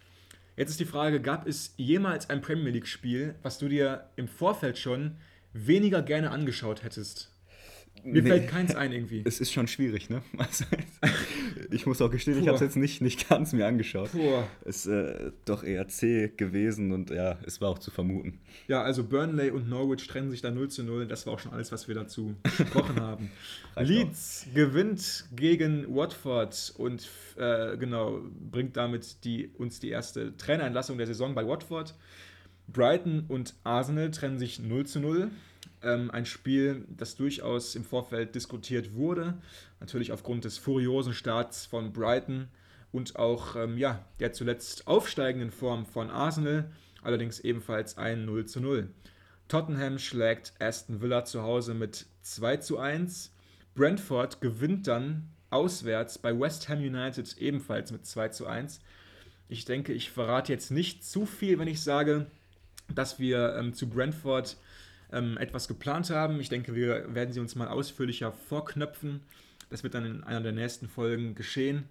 Jetzt 0.56 0.70
ist 0.70 0.80
die 0.80 0.86
Frage, 0.86 1.20
gab 1.20 1.48
es 1.48 1.74
jemals 1.76 2.30
ein 2.30 2.42
Premier 2.42 2.72
League-Spiel, 2.72 3.34
was 3.42 3.58
du 3.58 3.68
dir 3.68 4.08
im 4.18 4.28
Vorfeld 4.28 4.78
schon 4.78 5.18
weniger 5.54 6.04
gerne 6.04 6.30
angeschaut 6.30 6.84
hättest? 6.84 7.32
Mir 8.06 8.22
nee, 8.22 8.30
fällt 8.30 8.48
keins 8.48 8.76
ein 8.76 8.92
irgendwie. 8.92 9.24
Es 9.26 9.40
ist 9.40 9.52
schon 9.52 9.68
schwierig, 9.68 10.10
ne? 10.10 10.22
Also, 10.38 10.66
ich 11.72 11.88
muss 11.88 12.02
auch 12.02 12.12
gestehen, 12.12 12.36
Puh. 12.36 12.42
ich 12.42 12.48
habe 12.48 12.56
es 12.56 12.62
jetzt 12.62 12.76
nicht, 12.78 13.02
nicht 13.02 13.28
ganz 13.28 13.52
mir 13.52 13.66
angeschaut. 13.66 14.12
Puh. 14.12 14.44
Es 14.64 14.86
ist 14.86 14.92
äh, 14.92 15.32
doch 15.46 15.64
eher 15.64 15.88
zäh 15.88 16.32
gewesen 16.38 16.92
und 16.92 17.10
ja, 17.10 17.40
es 17.46 17.62
war 17.62 17.70
auch 17.70 17.80
zu 17.80 17.90
vermuten. 17.90 18.40
Ja, 18.68 18.84
also 18.84 19.04
Burnley 19.04 19.50
und 19.50 19.68
Norwich 19.70 20.08
trennen 20.08 20.30
sich 20.30 20.42
da 20.42 20.52
0 20.52 20.70
zu 20.70 20.84
0. 20.84 21.08
Das 21.08 21.26
war 21.26 21.34
auch 21.34 21.40
schon 21.40 21.52
alles, 21.52 21.72
was 21.72 21.88
wir 21.88 21.96
dazu 21.96 22.36
gesprochen 22.44 22.96
haben. 23.02 23.32
Leeds 23.76 24.46
auch. 24.50 24.56
gewinnt 24.56 25.26
gegen 25.36 25.86
Watford 25.94 26.76
und 26.78 27.10
äh, 27.38 27.76
genau, 27.78 28.22
bringt 28.52 28.78
damit 28.78 29.24
die, 29.24 29.48
uns 29.58 29.80
die 29.80 29.90
erste 29.90 30.38
Trainerentlassung 30.38 30.98
der 30.98 31.08
Saison 31.08 31.34
bei 31.34 31.48
Watford. 31.48 31.96
Brighton 32.68 33.26
und 33.28 33.56
Arsenal 33.64 34.12
trennen 34.12 34.40
sich 34.40 34.60
0 34.60 34.86
zu 34.86 35.00
0. 35.00 35.32
Ähm, 35.86 36.12
ein 36.12 36.26
Spiel, 36.26 36.86
das 36.90 37.16
durchaus 37.16 37.76
im 37.76 37.84
Vorfeld 37.84 38.36
diskutiert 38.36 38.94
wurde. 38.94 39.38
Natürlich 39.80 40.12
aufgrund 40.12 40.44
des 40.44 40.58
furiosen 40.58 41.14
Starts 41.14 41.66
von 41.66 41.94
Brighton 41.94 42.48
und 42.92 43.18
auch 43.18 43.56
ähm, 43.56 43.78
ja, 43.78 44.06
der 44.20 44.34
zuletzt 44.34 44.88
aufsteigenden 44.88 45.52
Form 45.52 45.86
von 45.86 46.10
Arsenal. 46.10 46.72
Allerdings 47.02 47.40
ebenfalls 47.40 47.98
ein 47.98 48.26
0 48.26 48.46
zu 48.46 48.60
0. 48.60 48.90
Tottenham 49.48 50.00
schlägt 50.00 50.54
Aston 50.60 51.02
Villa 51.02 51.24
zu 51.24 51.44
Hause 51.44 51.76
mit 51.76 52.08
2 52.24 52.58
zu 52.58 52.80
1. 52.80 53.32
Brentford 53.76 54.42
gewinnt 54.42 54.88
dann 54.88 55.30
auswärts 55.52 56.18
bei 56.18 56.38
West 56.38 56.68
Ham 56.70 56.80
United 56.80 57.38
ebenfalls 57.38 57.92
mit 57.92 58.06
2 58.06 58.30
zu 58.30 58.48
1. 58.48 58.80
Ich 59.48 59.66
denke, 59.66 59.94
ich 59.94 60.10
verrate 60.10 60.52
jetzt 60.52 60.72
nicht 60.72 61.06
zu 61.06 61.26
viel, 61.26 61.60
wenn 61.60 61.68
ich 61.68 61.82
sage, 61.82 62.26
dass 62.94 63.20
wir 63.20 63.56
ähm, 63.56 63.74
zu 63.74 63.88
Brentford 63.90 64.58
ähm, 65.16 65.38
etwas 65.38 65.68
geplant 65.68 66.10
haben. 66.10 66.40
Ich 66.40 66.50
denke, 66.50 66.76
wir 66.76 67.16
werden 67.16 67.34
sie 67.34 67.40
uns 67.40 67.56
mal 67.56 67.68
ausführlicher 67.68 68.32
vorknöpfen. 68.32 69.22
Das 69.70 69.84
wird 69.84 69.96
dann 69.96 70.06
in 70.06 70.24
einer 70.24 70.42
der 70.42 70.52
nächsten 70.52 70.88
Folgen 70.88 71.34
geschehen. 71.34 71.86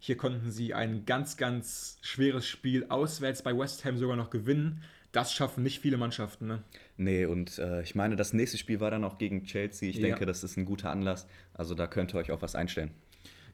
Hier 0.00 0.16
konnten 0.16 0.50
sie 0.50 0.72
ein 0.72 1.04
ganz, 1.04 1.36
ganz 1.36 1.98
schweres 2.00 2.46
Spiel 2.46 2.86
auswärts 2.88 3.42
bei 3.42 3.56
West 3.56 3.84
Ham 3.84 3.98
sogar 3.98 4.16
noch 4.16 4.30
gewinnen. 4.30 4.82
Das 5.12 5.32
schaffen 5.32 5.62
nicht 5.62 5.80
viele 5.80 5.98
Mannschaften. 5.98 6.46
Ne? 6.46 6.62
Nee, 6.96 7.26
und 7.26 7.58
äh, 7.58 7.82
ich 7.82 7.94
meine, 7.94 8.16
das 8.16 8.32
nächste 8.32 8.56
Spiel 8.56 8.80
war 8.80 8.90
dann 8.90 9.04
auch 9.04 9.18
gegen 9.18 9.44
Chelsea. 9.44 9.90
Ich 9.90 9.96
ja. 9.96 10.02
denke, 10.02 10.24
das 10.24 10.42
ist 10.42 10.56
ein 10.56 10.64
guter 10.64 10.90
Anlass. 10.90 11.26
Also 11.52 11.74
da 11.74 11.86
könnt 11.86 12.14
ihr 12.14 12.18
euch 12.18 12.30
auch 12.30 12.42
was 12.42 12.54
einstellen. 12.54 12.92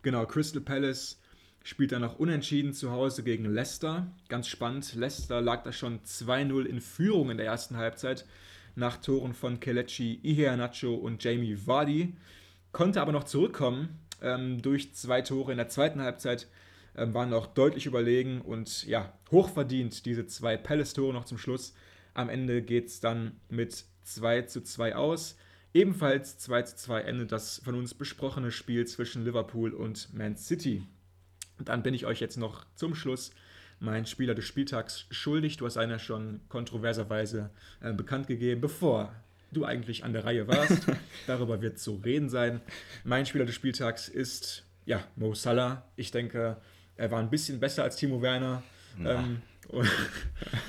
Genau, 0.03 0.25
Crystal 0.27 0.61
Palace 0.61 1.19
spielt 1.65 1.91
dann 1.91 2.03
noch 2.03 2.19
unentschieden 2.21 2.75
zu 2.75 2.93
Hause 2.93 3.25
gegen 3.25 3.47
Leicester. 3.47 4.07
Ganz 4.29 4.47
spannend. 4.47 4.95
Leicester 4.95 5.41
lag 5.41 5.65
da 5.65 5.73
schon 5.73 6.01
2-0 6.01 6.65
in 6.65 6.81
Führung 6.81 7.31
in 7.31 7.39
der 7.39 7.47
ersten 7.47 7.77
Halbzeit 7.77 8.25
nach 8.77 8.99
Toren 8.99 9.35
von 9.35 9.59
Kelechi 9.59 10.21
Iheanacho 10.23 10.95
und 10.95 11.23
Jamie 11.25 11.67
Vardy, 11.67 12.15
konnte 12.73 13.01
aber 13.01 13.13
noch 13.13 13.25
zurückkommen 13.25 13.99
ähm, 14.23 14.63
durch 14.63 14.95
zwei 14.95 15.23
Tore 15.23 15.53
in 15.53 15.59
der 15.59 15.69
zweiten 15.69 16.01
Halbzeit 16.01 16.49
äh, 16.95 17.07
waren 17.13 17.33
auch 17.33 17.47
deutlich 17.47 17.87
überlegen 17.87 18.41
und 18.41 18.85
ja, 18.87 19.13
hochverdient 19.31 20.07
diese 20.07 20.27
zwei 20.27 20.57
Palace-Tore 20.57 21.13
noch 21.13 21.25
zum 21.25 21.39
Schluss. 21.39 21.75
Am 22.15 22.29
Ende 22.29 22.63
geht 22.63 22.87
es 22.87 23.01
dann 23.01 23.41
mit 23.49 23.85
2 24.05 24.43
zu 24.43 24.63
2 24.63 24.97
aus. 24.97 25.37
Ebenfalls 25.75 26.39
2 26.39 26.63
zu 26.63 26.77
2 26.77 27.03
endet 27.03 27.33
das 27.33 27.61
von 27.63 27.75
uns 27.75 27.93
besprochene 27.93 28.51
Spiel 28.51 28.87
zwischen 28.87 29.25
Liverpool 29.25 29.75
und 29.75 30.15
Man 30.15 30.37
City. 30.37 30.87
Dann 31.59 31.83
bin 31.83 31.93
ich 31.93 32.07
euch 32.07 32.21
jetzt 32.21 32.39
noch 32.39 32.65
zum 32.75 32.95
Schluss 32.95 33.33
mein 33.81 34.07
Spieler 34.07 34.35
des 34.35 34.45
Spieltags 34.45 35.07
schuldig. 35.11 35.57
Du 35.57 35.67
hast 35.67 35.77
einer 35.77 35.99
schon 35.99 36.41
kontroverserweise 36.49 37.51
äh, 37.81 37.93
bekannt 37.93 38.27
gegeben, 38.27 38.61
bevor 38.61 39.15
du 39.53 39.65
eigentlich 39.65 40.05
an 40.05 40.13
der 40.13 40.25
Reihe 40.25 40.49
warst. 40.49 40.87
Darüber 41.27 41.61
wird 41.63 41.79
zu 41.79 41.97
reden 41.97 42.29
sein. 42.29 42.61
Mein 43.05 43.27
Spieler 43.27 43.45
des 43.45 43.55
Spieltags 43.55 44.09
ist 44.09 44.65
ja 44.85 45.05
Mo 45.17 45.35
Salah. 45.35 45.85
Ich 45.97 46.11
denke, 46.11 46.57
er 46.97 47.11
war 47.11 47.21
ein 47.21 47.31
bisschen 47.31 47.61
besser 47.61 47.83
als 47.83 47.97
Timo 47.97 48.23
Werner. 48.23 48.63
Ähm, 48.99 49.43
und, 49.69 49.91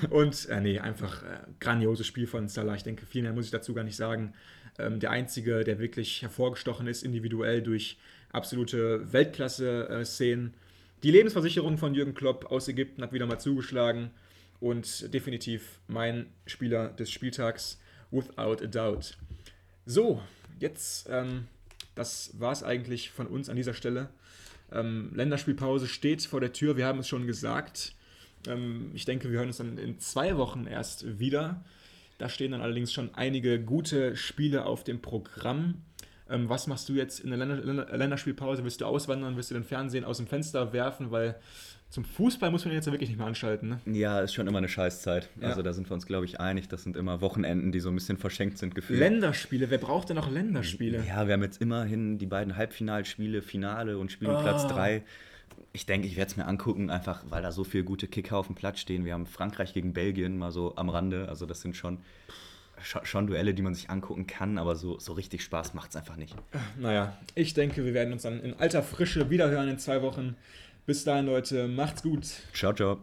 und 0.09 0.49
äh, 0.49 0.59
nee, 0.59 0.79
einfach 0.79 1.23
äh, 1.23 1.37
grandioses 1.59 2.05
Spiel 2.05 2.27
von 2.27 2.47
Salah. 2.49 2.75
Ich 2.75 2.83
denke, 2.83 3.05
viel 3.05 3.23
mehr 3.23 3.33
muss 3.33 3.45
ich 3.45 3.51
dazu 3.51 3.73
gar 3.73 3.83
nicht 3.83 3.95
sagen. 3.95 4.33
Ähm, 4.79 4.99
der 4.99 5.11
einzige, 5.11 5.63
der 5.63 5.79
wirklich 5.79 6.21
hervorgestochen 6.21 6.87
ist, 6.87 7.03
individuell 7.03 7.61
durch 7.61 7.97
absolute 8.31 9.11
Weltklasse-Szenen. 9.11 10.47
Äh, 10.47 10.66
die 11.03 11.11
Lebensversicherung 11.11 11.77
von 11.77 11.93
Jürgen 11.93 12.15
Klopp 12.15 12.51
aus 12.51 12.67
Ägypten 12.67 13.01
hat 13.03 13.13
wieder 13.13 13.25
mal 13.25 13.39
zugeschlagen 13.39 14.11
und 14.59 15.13
definitiv 15.13 15.79
mein 15.87 16.27
Spieler 16.45 16.89
des 16.89 17.11
Spieltags, 17.11 17.79
without 18.11 18.63
a 18.63 18.67
doubt. 18.67 19.17
So, 19.85 20.21
jetzt, 20.59 21.07
ähm, 21.09 21.47
das 21.95 22.39
war 22.39 22.51
es 22.51 22.63
eigentlich 22.63 23.11
von 23.11 23.27
uns 23.27 23.49
an 23.49 23.55
dieser 23.55 23.73
Stelle. 23.73 24.09
Ähm, 24.71 25.11
Länderspielpause 25.13 25.87
steht 25.87 26.23
vor 26.23 26.41
der 26.41 26.53
Tür, 26.53 26.77
wir 26.77 26.85
haben 26.85 26.99
es 26.99 27.07
schon 27.07 27.27
gesagt. 27.27 27.93
Ähm, 28.47 28.91
ich 28.93 29.05
denke, 29.05 29.31
wir 29.31 29.39
hören 29.39 29.47
uns 29.47 29.57
dann 29.57 29.77
in 29.77 29.99
zwei 29.99 30.37
Wochen 30.37 30.65
erst 30.65 31.19
wieder. 31.19 31.63
Da 32.17 32.29
stehen 32.29 32.51
dann 32.51 32.61
allerdings 32.61 32.91
schon 32.91 33.13
einige 33.13 33.61
gute 33.61 34.15
Spiele 34.15 34.65
auf 34.65 34.83
dem 34.83 35.01
Programm. 35.01 35.83
Ähm, 36.29 36.49
was 36.49 36.67
machst 36.67 36.89
du 36.89 36.93
jetzt 36.93 37.19
in 37.19 37.29
der 37.29 37.37
Länder 37.37 37.97
Länderspielpause? 37.97 38.63
Wirst 38.63 38.81
du 38.81 38.85
auswandern? 38.85 39.37
Wirst 39.37 39.51
du 39.51 39.55
den 39.55 39.63
Fernsehen 39.63 40.03
aus 40.03 40.17
dem 40.17 40.27
Fenster 40.27 40.73
werfen? 40.73 41.11
Weil 41.11 41.39
zum 41.89 42.03
Fußball 42.03 42.51
muss 42.51 42.65
man 42.65 42.73
jetzt 42.73 42.85
ja 42.85 42.91
wirklich 42.91 43.09
nicht 43.09 43.17
mehr 43.17 43.27
anschalten. 43.27 43.69
Ne? 43.69 43.97
Ja, 43.97 44.19
ist 44.19 44.33
schon 44.33 44.45
immer 44.47 44.57
eine 44.57 44.67
Scheißzeit. 44.67 45.29
Ja. 45.41 45.49
Also 45.49 45.61
da 45.61 45.71
sind 45.71 45.89
wir 45.89 45.93
uns, 45.93 46.05
glaube 46.05 46.25
ich, 46.25 46.39
einig. 46.39 46.67
Das 46.67 46.83
sind 46.83 46.97
immer 46.97 47.21
Wochenenden, 47.21 47.71
die 47.71 47.79
so 47.79 47.89
ein 47.89 47.95
bisschen 47.95 48.17
verschenkt 48.17 48.57
sind 48.57 48.75
gefühlt. 48.75 48.99
Länderspiele, 48.99 49.69
wer 49.69 49.77
braucht 49.77 50.09
denn 50.09 50.17
noch 50.17 50.29
Länderspiele? 50.29 51.03
Ja, 51.07 51.27
wir 51.27 51.33
haben 51.33 51.43
jetzt 51.43 51.61
immerhin 51.61 52.17
die 52.17 52.25
beiden 52.25 52.57
Halbfinalspiele, 52.57 53.41
Finale 53.41 53.97
und 53.97 54.11
Spielplatz 54.11 54.67
3. 54.67 55.03
Oh. 55.05 55.63
Ich 55.71 55.85
denke, 55.85 56.07
ich 56.07 56.17
werde 56.17 56.31
es 56.31 56.37
mir 56.37 56.45
angucken, 56.45 56.89
einfach 56.89 57.23
weil 57.29 57.41
da 57.41 57.51
so 57.51 57.63
viele 57.63 57.83
gute 57.83 58.07
Kicker 58.07 58.37
auf 58.37 58.47
dem 58.47 58.55
Platz 58.55 58.79
stehen. 58.79 59.05
Wir 59.05 59.13
haben 59.13 59.25
Frankreich 59.25 59.73
gegen 59.73 59.93
Belgien 59.93 60.37
mal 60.37 60.51
so 60.51 60.75
am 60.75 60.89
Rande. 60.89 61.29
Also 61.29 61.45
das 61.45 61.61
sind 61.61 61.77
schon 61.77 61.99
schon 62.81 63.27
Duelle, 63.27 63.53
die 63.53 63.61
man 63.61 63.73
sich 63.73 63.89
angucken 63.89 64.27
kann, 64.27 64.57
aber 64.57 64.75
so, 64.75 64.99
so 64.99 65.13
richtig 65.13 65.43
Spaß 65.43 65.73
macht 65.73 65.91
es 65.91 65.95
einfach 65.95 66.15
nicht. 66.15 66.35
Naja, 66.79 67.17
ich 67.35 67.53
denke, 67.53 67.85
wir 67.85 67.93
werden 67.93 68.13
uns 68.13 68.23
dann 68.23 68.39
in 68.41 68.53
alter 68.55 68.83
Frische 68.83 69.29
wiederhören 69.29 69.67
in 69.67 69.79
zwei 69.79 70.01
Wochen. 70.01 70.35
Bis 70.85 71.03
dahin, 71.03 71.25
Leute, 71.25 71.67
macht's 71.67 72.01
gut. 72.01 72.25
Ciao, 72.53 72.73
ciao. 72.73 72.97